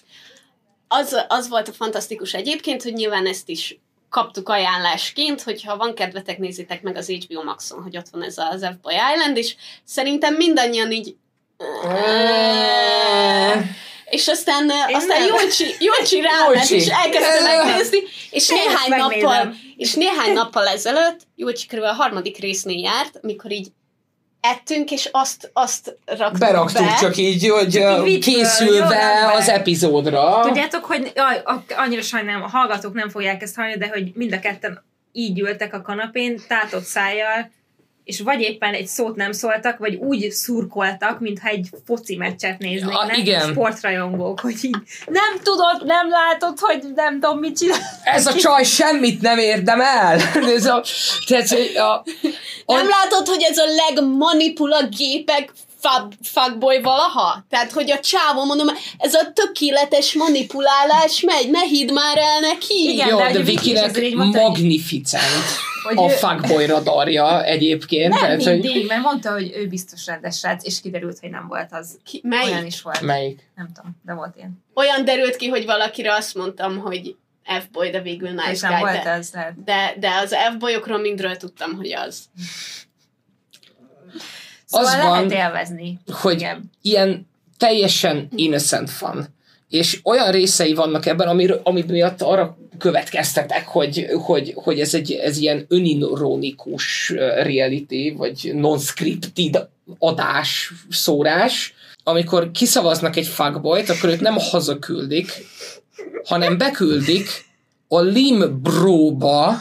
[0.88, 3.80] Az, az volt a fantasztikus egyébként, hogy nyilván ezt is
[4.10, 8.66] kaptuk ajánlásként, hogyha van kedvetek, nézzétek meg az HBO Maxon, hogy ott van ez az
[8.66, 11.16] F-Boy Island, és szerintem mindannyian így...
[14.12, 15.28] És aztán, Én aztán nem.
[15.28, 16.76] Jolcsi, Jolcsi ráment, Jolcsi.
[16.76, 17.98] és elkezdte megnézni,
[18.30, 23.52] és Én néhány nappal, és néhány nappal ezelőtt, Jolcsi körülbelül a harmadik résznél járt, amikor
[23.52, 23.68] így
[24.42, 26.98] ettünk, és azt, azt raktuk Beraktuk be.
[27.00, 30.40] csak így, hogy Csak így készülve jól az epizódra.
[30.42, 34.34] Tudjátok, hogy jaj, a- annyira sajnálom, a hallgatók nem fogják ezt hallani, de hogy mind
[34.34, 37.52] a ketten így ültek a kanapén, tátott szájjal,
[38.04, 43.08] és vagy éppen egy szót nem szóltak, vagy úgy szurkoltak, mintha egy foci meccset néznének.
[43.08, 43.50] Ja, igen.
[43.50, 47.80] Sportrajongók, hogy így nem tudod, nem látod, hogy nem tudom, mit csinál.
[48.04, 50.20] Ez a csaj semmit nem érdemel.
[50.56, 50.84] Ez a,
[51.28, 52.04] tehát, a,
[52.66, 55.52] a, Nem látod, hogy ez a legmanipula gépek
[55.82, 57.46] fab, fuckboy valaha?
[57.50, 58.68] Tehát, hogy a csávó, mondom,
[58.98, 62.90] ez a tökéletes manipulálás megy, ne hidd már el neki.
[62.92, 65.46] Igen, jó, de de, hogy Vikinek hogy- magnificent
[65.84, 68.10] Hogy a ő- fuckboy radarja egyébként.
[68.14, 71.48] Nem tehát, hogy mindig, mert mondta, hogy ő biztos rendes srác, és kiderült, hogy nem
[71.48, 71.98] volt az.
[72.06, 72.52] Ki, melyik?
[72.54, 73.02] Olyan is volt.
[73.02, 73.50] melyik?
[73.56, 74.64] Nem tudom, de volt ilyen.
[74.74, 77.16] Olyan derült ki, hogy valakire azt mondtam, hogy
[77.60, 78.80] F-boy, de végül nice guy.
[78.80, 79.64] volt De, ez, lehet.
[79.64, 82.20] de, de az F-boyokról mindről tudtam, hogy az.
[84.72, 86.00] Szóval Az lehet van, élvezni.
[86.12, 86.72] hogy Igen.
[86.82, 87.28] ilyen
[87.58, 89.26] teljesen innocent fun.
[89.70, 95.12] És olyan részei vannak ebben, ami, ami miatt arra következtetek, hogy, hogy, hogy ez egy
[95.12, 97.10] ez ilyen önironikus
[97.44, 99.68] reality, vagy non-scripted
[100.00, 101.74] adás, szórás,
[102.04, 105.32] amikor kiszavaznak egy fuckboyt, akkor őt nem hazaküldik,
[106.26, 107.46] hanem beküldik
[107.88, 109.56] a Limbróba,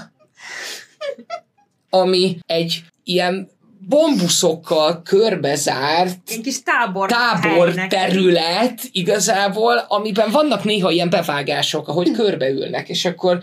[1.91, 3.51] ami egy ilyen
[3.91, 12.89] bombuszokkal körbezárt Ilyen kis tábor tábor terület igazából, amiben vannak néha ilyen bevágások, ahogy körbeülnek,
[12.89, 13.43] és akkor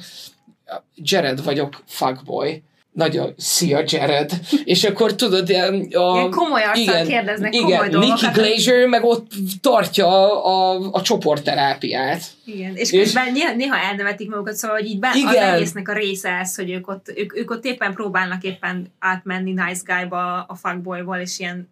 [0.95, 2.61] Jared vagyok, fuckboy.
[2.97, 4.31] Nagyon, szia Jared.
[4.63, 8.21] És akkor tudod, ilyen, a, Ilyen komoly arccal kérdeznek komoly igen, dolgokat.
[8.21, 12.21] Nicky Glazer meg ott tartja a, a, a csoportterápiát.
[12.45, 15.53] Igen, és, És- közben néha, néha elnevetik magukat, szóval, hogy így be, az Igen.
[15.53, 19.81] egésznek a része ez, hogy ők ott, ők, ők ott éppen próbálnak éppen átmenni nice
[19.85, 21.69] guy-ba a fuckboyból, és ilyen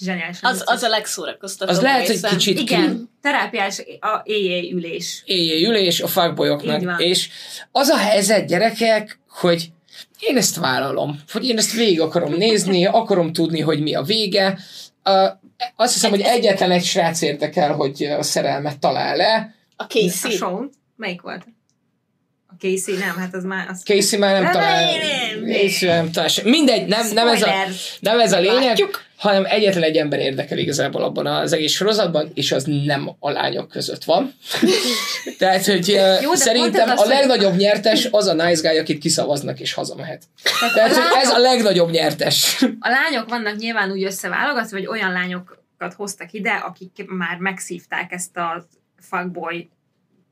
[0.00, 0.38] zseniális.
[0.40, 5.22] Az, az a legszórakoztatóbb Az lehet, hogy kicsit ki, Igen, terápiás a éjjel ülés.
[5.24, 7.00] éjjel ülés a fuckboyoknak.
[7.02, 7.28] És
[7.72, 9.70] az a helyzet, gyerekek, hogy
[10.20, 14.58] én ezt vállalom, hogy én ezt végig akarom nézni, akarom tudni, hogy mi a vége.
[15.04, 15.28] Uh,
[15.76, 19.54] azt hiszem, hogy egyetlen egy srác érdekel, hogy a szerelmet talál-e.
[19.76, 20.30] A A Casey.
[20.30, 20.70] Sean?
[20.96, 21.46] Melyik volt?
[22.46, 23.68] A Casey, nem, hát az már...
[23.68, 23.82] Az...
[23.84, 24.84] Casey már nem talál.
[24.84, 26.10] nem, nem.
[26.12, 26.52] Casey nem.
[26.52, 27.50] Mindegy, nem, nem, ez a,
[28.00, 29.02] nem ez a lényeg, Látjuk.
[29.20, 33.68] Hanem egyetlen egy ember érdekel igazából abban az egész sorozatban, és az nem a lányok
[33.68, 34.34] között van.
[35.38, 35.88] Tehát, hogy
[36.22, 40.22] Jó, szerintem a legnagyobb nyertes az a nice guy, akit kiszavaznak és hazamehet.
[40.74, 42.64] Tehát, hogy ez a legnagyobb nyertes.
[42.78, 48.36] A lányok vannak nyilván úgy összeválogatva, hogy olyan lányokat hoztak ide, akik már megszívták ezt
[48.36, 48.66] a
[49.00, 49.68] fuckboy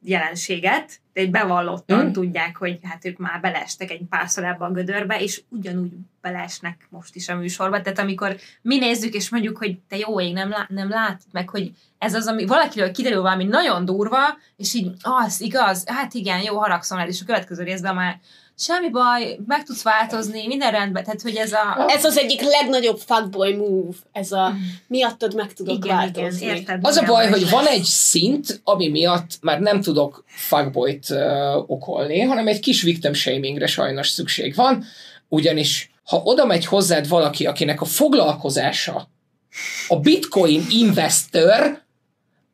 [0.03, 2.13] jelenséget, de egy bevallottan Mm.
[2.13, 7.15] tudják, hogy hát ők már beleestek egy párszor ebbe a gödörbe, és ugyanúgy beleesnek most
[7.15, 7.83] is a műsorba.
[7.83, 11.49] Tehát amikor mi nézzük, és mondjuk, hogy te jó ég, nem, lá- nem látod meg,
[11.49, 16.43] hogy ez az, ami valakiről kiderül valami nagyon durva, és így, az igaz, hát igen,
[16.43, 18.21] jó, haragszom rád, és a következő részben már
[18.59, 21.85] semmi baj, meg tudsz változni, minden rendben, tehát hogy ez a...
[21.89, 23.97] Ez az egyik legnagyobb fuckboy move.
[24.13, 24.53] Ez a
[24.87, 26.47] miattad meg tudok Igen, igen, változni.
[26.47, 26.79] érted.
[26.83, 31.71] Az a baj, hogy és- van egy szint, ami miatt már nem tudok fuckboyt uh,
[31.71, 34.85] okolni, hanem egy kis victim shamingre sajnos szükség van,
[35.29, 39.09] ugyanis ha oda megy hozzád valaki, akinek a foglalkozása
[39.89, 41.83] a bitcoin investor,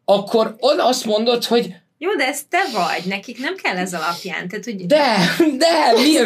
[0.05, 1.75] akkor on azt mondod, hogy
[2.05, 4.49] Jó, de ez te vagy, nekik nem kell ez alapján.
[4.49, 5.17] Tehát, hogy de,
[5.59, 6.17] de, mi,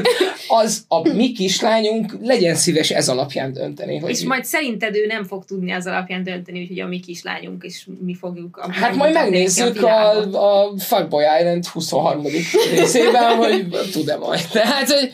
[0.48, 3.98] az a mi kislányunk legyen szíves ez alapján dönteni.
[3.98, 7.64] Hogy és majd szerinted ő nem fog tudni az alapján dönteni, úgyhogy a mi kislányunk,
[7.64, 8.56] és mi fogjuk...
[8.56, 10.34] a- Hát majd megnézzük világot.
[10.34, 12.24] a, a Fuckboy Island 23.
[12.74, 14.46] részében, hogy tud-e majd.
[14.52, 15.12] Tehát, hogy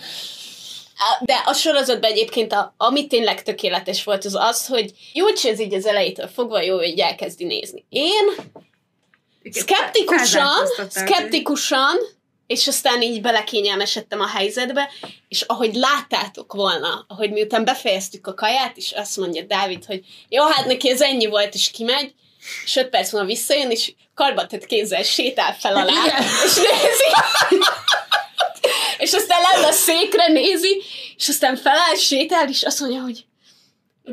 [1.21, 5.75] De a sorozatban egyébként, a, ami tényleg tökéletes volt, az az, hogy Júcsi ez így
[5.75, 7.85] az elejétől fogva jó, hogy elkezdi nézni.
[7.89, 8.25] Én
[10.55, 11.09] Felzárkóztatták.
[11.09, 11.97] szkeptikusan,
[12.47, 14.91] és aztán így belekényelmesedtem a helyzetbe,
[15.29, 20.45] és ahogy láttátok volna, ahogy miután befejeztük a kaját, és azt mondja Dávid, hogy jó,
[20.45, 22.15] hát neki ez ennyi volt, és kimegy,
[22.65, 26.23] és öt perc múlva visszajön, és karbatett kézzel sétál fel alá, Igen.
[26.23, 27.11] és nézi,
[29.05, 30.83] és aztán leül a székre, nézi,
[31.17, 33.25] és aztán feláll, sétál, és azt mondja, hogy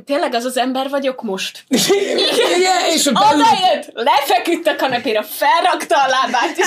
[0.06, 1.64] tényleg az az ember vagyok most.
[2.58, 3.42] Igen, és a belül...
[3.42, 6.58] Odajött, lefeküdt a kanapéra, felrakta a lábát,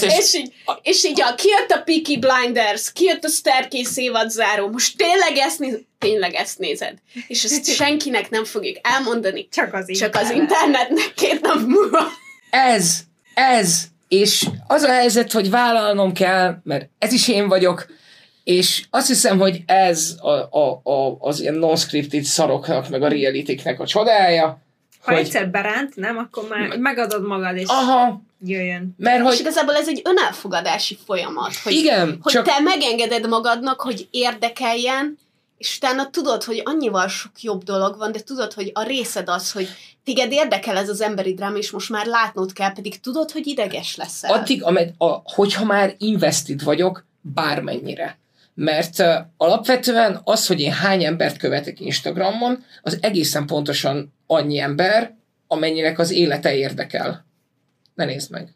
[0.00, 0.52] és, és- és így,
[0.82, 5.58] és így a, kijött a Peaky Blinders, kijött a Staircase évad záró, most tényleg ezt
[5.58, 5.80] nézed?
[5.98, 6.94] Tényleg ezt nézed.
[7.26, 12.08] És ezt senkinek nem fogjuk elmondani, Csak az csak az internetnek két nap múlva.
[12.50, 12.98] Ez,
[13.34, 17.86] ez, és az a helyzet, hogy vállalnom kell, mert ez is én vagyok,
[18.44, 23.80] és azt hiszem, hogy ez a, a, a, az ilyen non-scripted szaroknak, meg a realitiknek
[23.80, 24.62] a csodája,
[25.04, 28.94] Ha hogy egyszer beránt, nem, akkor már megadod magad, és aha, jöjjön.
[28.98, 33.80] mert És hogy igazából ez egy önelfogadási folyamat, hogy, igen, hogy csak te megengeded magadnak,
[33.80, 35.18] hogy érdekeljen,
[35.58, 39.52] és utána tudod, hogy annyival sok jobb dolog van, de tudod, hogy a részed az,
[39.52, 39.68] hogy
[40.04, 43.96] téged érdekel ez az emberi dráma, és most már látnod kell, pedig tudod, hogy ideges
[43.96, 44.32] leszel.
[44.32, 48.18] addig, amed, a, hogyha már invested vagyok, bármennyire.
[48.54, 49.02] Mert
[49.36, 55.14] alapvetően az, hogy én hány embert követek Instagramon, az egészen pontosan annyi ember,
[55.46, 57.26] amennyinek az élete érdekel.
[57.94, 58.48] Ne nézd meg.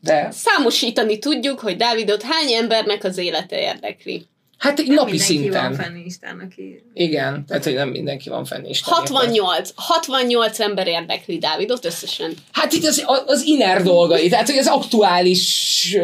[0.00, 4.26] De Számosítani tudjuk, hogy Dávidot hány embernek az élete érdekli.
[4.62, 5.62] Hát egy napi mindenki szinten.
[5.62, 5.74] van
[6.20, 6.82] fenn aki...
[6.94, 8.82] Igen, tehát hogy nem mindenki van fenn is.
[8.82, 9.70] 68.
[9.74, 12.34] 68 ember érdekli Dávidot összesen.
[12.52, 15.96] Hát itt az, az inner dolgai, tehát hogy az aktuális,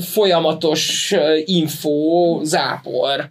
[0.00, 1.14] folyamatos
[1.44, 3.28] info, zápor.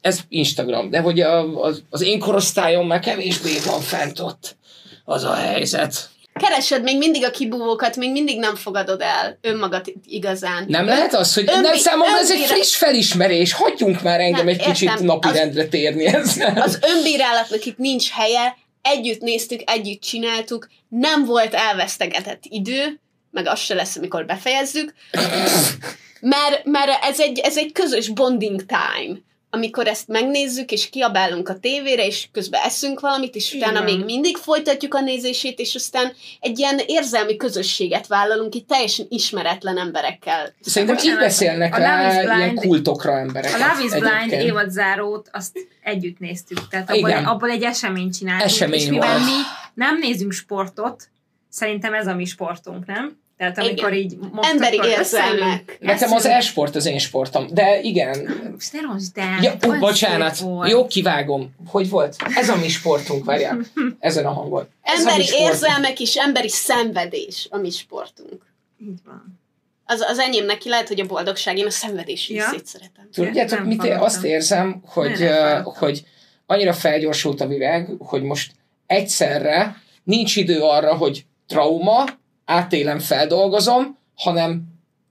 [0.00, 4.56] Ez Instagram, de hogy a, az, az én korosztályom már kevésbé van fent ott.
[5.04, 6.10] Az a helyzet.
[6.38, 10.64] Keresed még mindig a kibúvókat, még mindig nem fogadod el önmagad igazán.
[10.68, 13.52] Nem lehet az, hogy Önbi- nem számomra ez egy önbíra- friss felismerés.
[13.52, 15.04] Hagyjunk már engem Nem, egy kicsit értem.
[15.04, 16.60] napirendre térni ezzel.
[16.62, 23.00] Az önbírálatnak itt nincs helye, együtt néztük, együtt csináltuk, nem volt elvesztegetett idő,
[23.30, 24.94] meg az se lesz, amikor befejezzük,
[26.20, 29.18] mert, mert ez, egy, ez egy közös bonding time,
[29.56, 33.84] amikor ezt megnézzük, és kiabálunk a tévére, és közben eszünk valamit, és utána van.
[33.84, 39.78] még mindig folytatjuk a nézését, és aztán egy ilyen érzelmi közösséget vállalunk itt teljesen ismeretlen
[39.78, 40.54] emberekkel.
[40.60, 43.54] Szerintem így beszélnek a rá Blind- ilyen kultokra emberek.
[43.54, 47.24] A Love is Blind évadzárót azt együtt néztük, tehát abból, Igen.
[47.24, 49.24] abból egy eseményt csináltunk, Esemény és mivel volt.
[49.24, 49.40] mi
[49.74, 51.08] nem nézünk sportot,
[51.48, 53.24] szerintem ez a mi sportunk, nem?
[53.36, 54.04] Tehát amikor Igen.
[54.04, 55.76] így most Emberi érzelmek.
[55.80, 60.38] Nekem az e-sport az én sportom, de igen, Most ne el, Ja, hát ó, bocsánat.
[60.64, 61.54] Jó, kivágom.
[61.66, 62.16] Hogy volt?
[62.34, 63.58] Ez a mi sportunk, várjál.
[63.98, 64.68] Ezen a hangon.
[64.82, 65.50] Ez a Emberi sportunk.
[65.52, 68.42] érzelmek és emberi szenvedés a mi sportunk.
[68.82, 69.40] Így van.
[69.84, 72.44] Az, az enyém neki lehet, hogy a boldogság, én a szenvedés Ja.
[72.50, 73.08] részét szeretem.
[73.12, 76.04] Tudjátok, mit én azt érzem, hogy, uh, hogy
[76.46, 78.52] annyira felgyorsult a világ, hogy most
[78.86, 82.04] egyszerre nincs idő arra, hogy trauma,
[82.46, 84.62] átélem, feldolgozom, hanem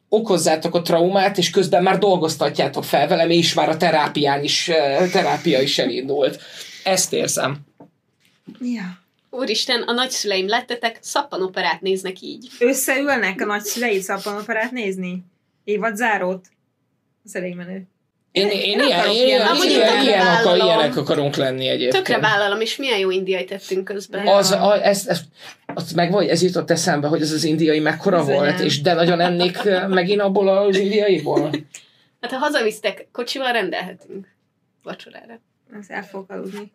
[0.09, 4.71] okozzátok a traumát, és közben már dolgoztatjátok fel velem, és már a terápián is,
[5.11, 6.41] terápia is elindult.
[6.83, 7.57] Ezt érzem.
[8.59, 9.03] Ja.
[9.29, 12.47] Úristen, a nagyszüleim lettetek, szappanoperát néznek így.
[12.59, 15.23] Összeülnek a nagyszüleid szappanoperát nézni?
[15.63, 16.47] Évad zárót?
[17.25, 17.87] Ez elég menő.
[18.35, 22.03] Én, én, nem ilyen, én, ilyen- ilyen, Amúgy ilyen, ilyen akar, ilyenek akarunk lenni egyébként.
[22.03, 24.27] Tökre vállalom, és milyen jó indiai tettünk közben.
[24.27, 25.23] Az, a, ezt, ezt,
[25.73, 28.41] azt meg vagy, ez jutott eszembe, hogy ez az indiai mekkora Bizonyám.
[28.43, 29.57] volt, és de nagyon ennék
[29.87, 31.49] megint abból az indiaiból.
[32.21, 34.27] Hát ha hazavisztek, kocsival rendelhetünk
[34.83, 35.41] vacsorára.
[35.79, 36.71] Ezt el fogok aludni.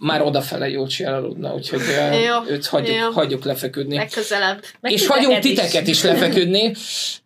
[0.00, 1.80] Már odafele Jócsi elaludna, úgyhogy
[2.26, 3.10] Jó, őt hagyjuk, jó.
[3.10, 3.96] hagyjuk lefeküdni.
[3.96, 4.62] Legközelebb.
[4.80, 5.70] Meg és hagyunk titeket is.
[5.70, 6.74] titeket is lefeküdni,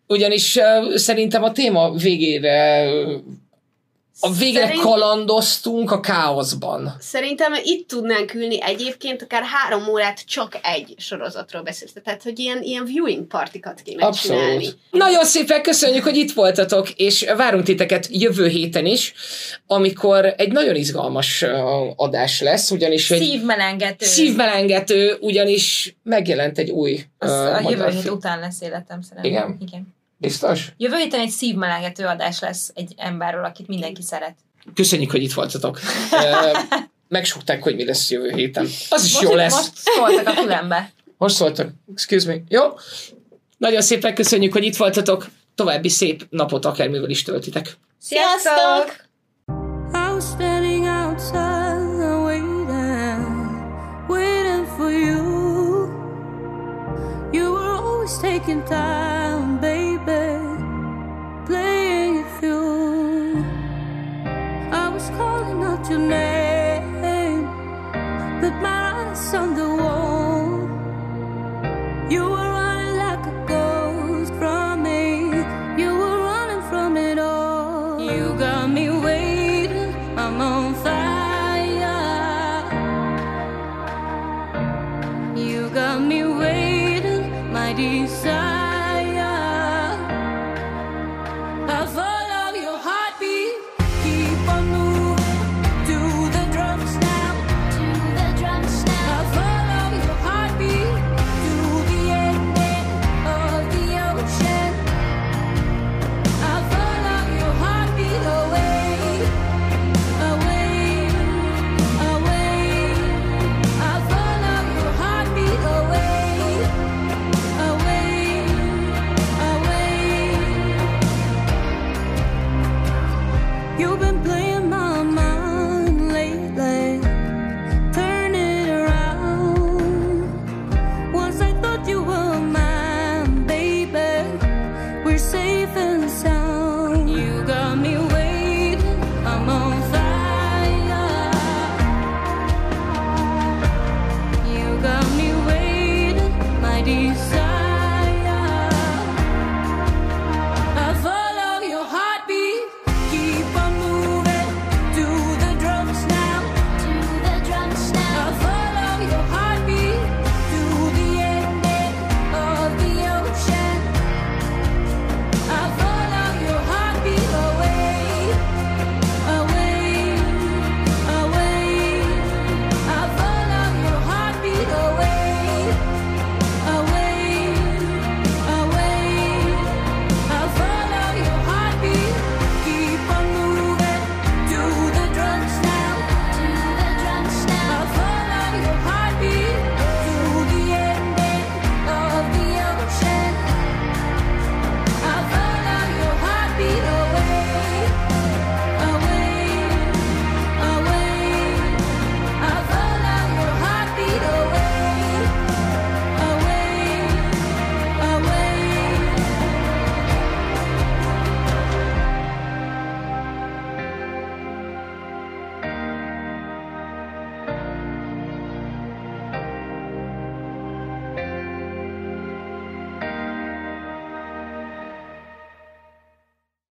[0.07, 3.12] ugyanis uh, szerintem a téma végére uh,
[4.20, 6.97] a végre Szerint- kalandoztunk a káoszban.
[7.01, 11.93] Szerintem itt tudnánk ülni egyébként akár három órát csak egy sorozatról beszélni.
[12.05, 14.55] Tehát, hogy ilyen, ilyen viewing partikat kéne csinálni.
[14.55, 14.78] Abszolút.
[14.90, 19.12] Nagyon szépen köszönjük, hogy itt voltatok, és várunk titeket jövő héten is,
[19.66, 21.45] amikor egy nagyon izgalmas
[21.97, 24.07] adás lesz, ugyanis egy Szívmelengető.
[24.07, 28.15] szívmelengető, ugyanis megjelent egy új Az uh, a jövő hét film.
[28.15, 29.31] után lesz életem szerintem.
[29.31, 29.57] Igen?
[29.69, 29.97] Igen.
[30.19, 30.73] Biztos?
[30.77, 34.36] Jövő héten egy szívmelengető adás lesz egy emberről, akit mindenki szeret.
[34.74, 35.81] Köszönjük, hogy itt voltatok.
[37.09, 38.65] Megsukták, hogy mi lesz jövő héten.
[38.89, 39.55] Az is most, jó lesz.
[39.55, 40.93] Most szóltak a fülembe.
[41.19, 41.70] Most szóltak.
[41.93, 42.40] Excuse me.
[42.49, 42.62] Jó?
[43.57, 45.28] Nagyon szépen köszönjük, hogy itt voltatok.
[45.55, 47.77] További szép napot akármivel is töltitek.
[48.01, 49.07] Sziasztok!
[49.93, 51.78] I was standing outside,
[52.24, 53.24] waiting,
[54.09, 55.16] waiting for you.
[57.32, 59.77] You were always taking time, baby,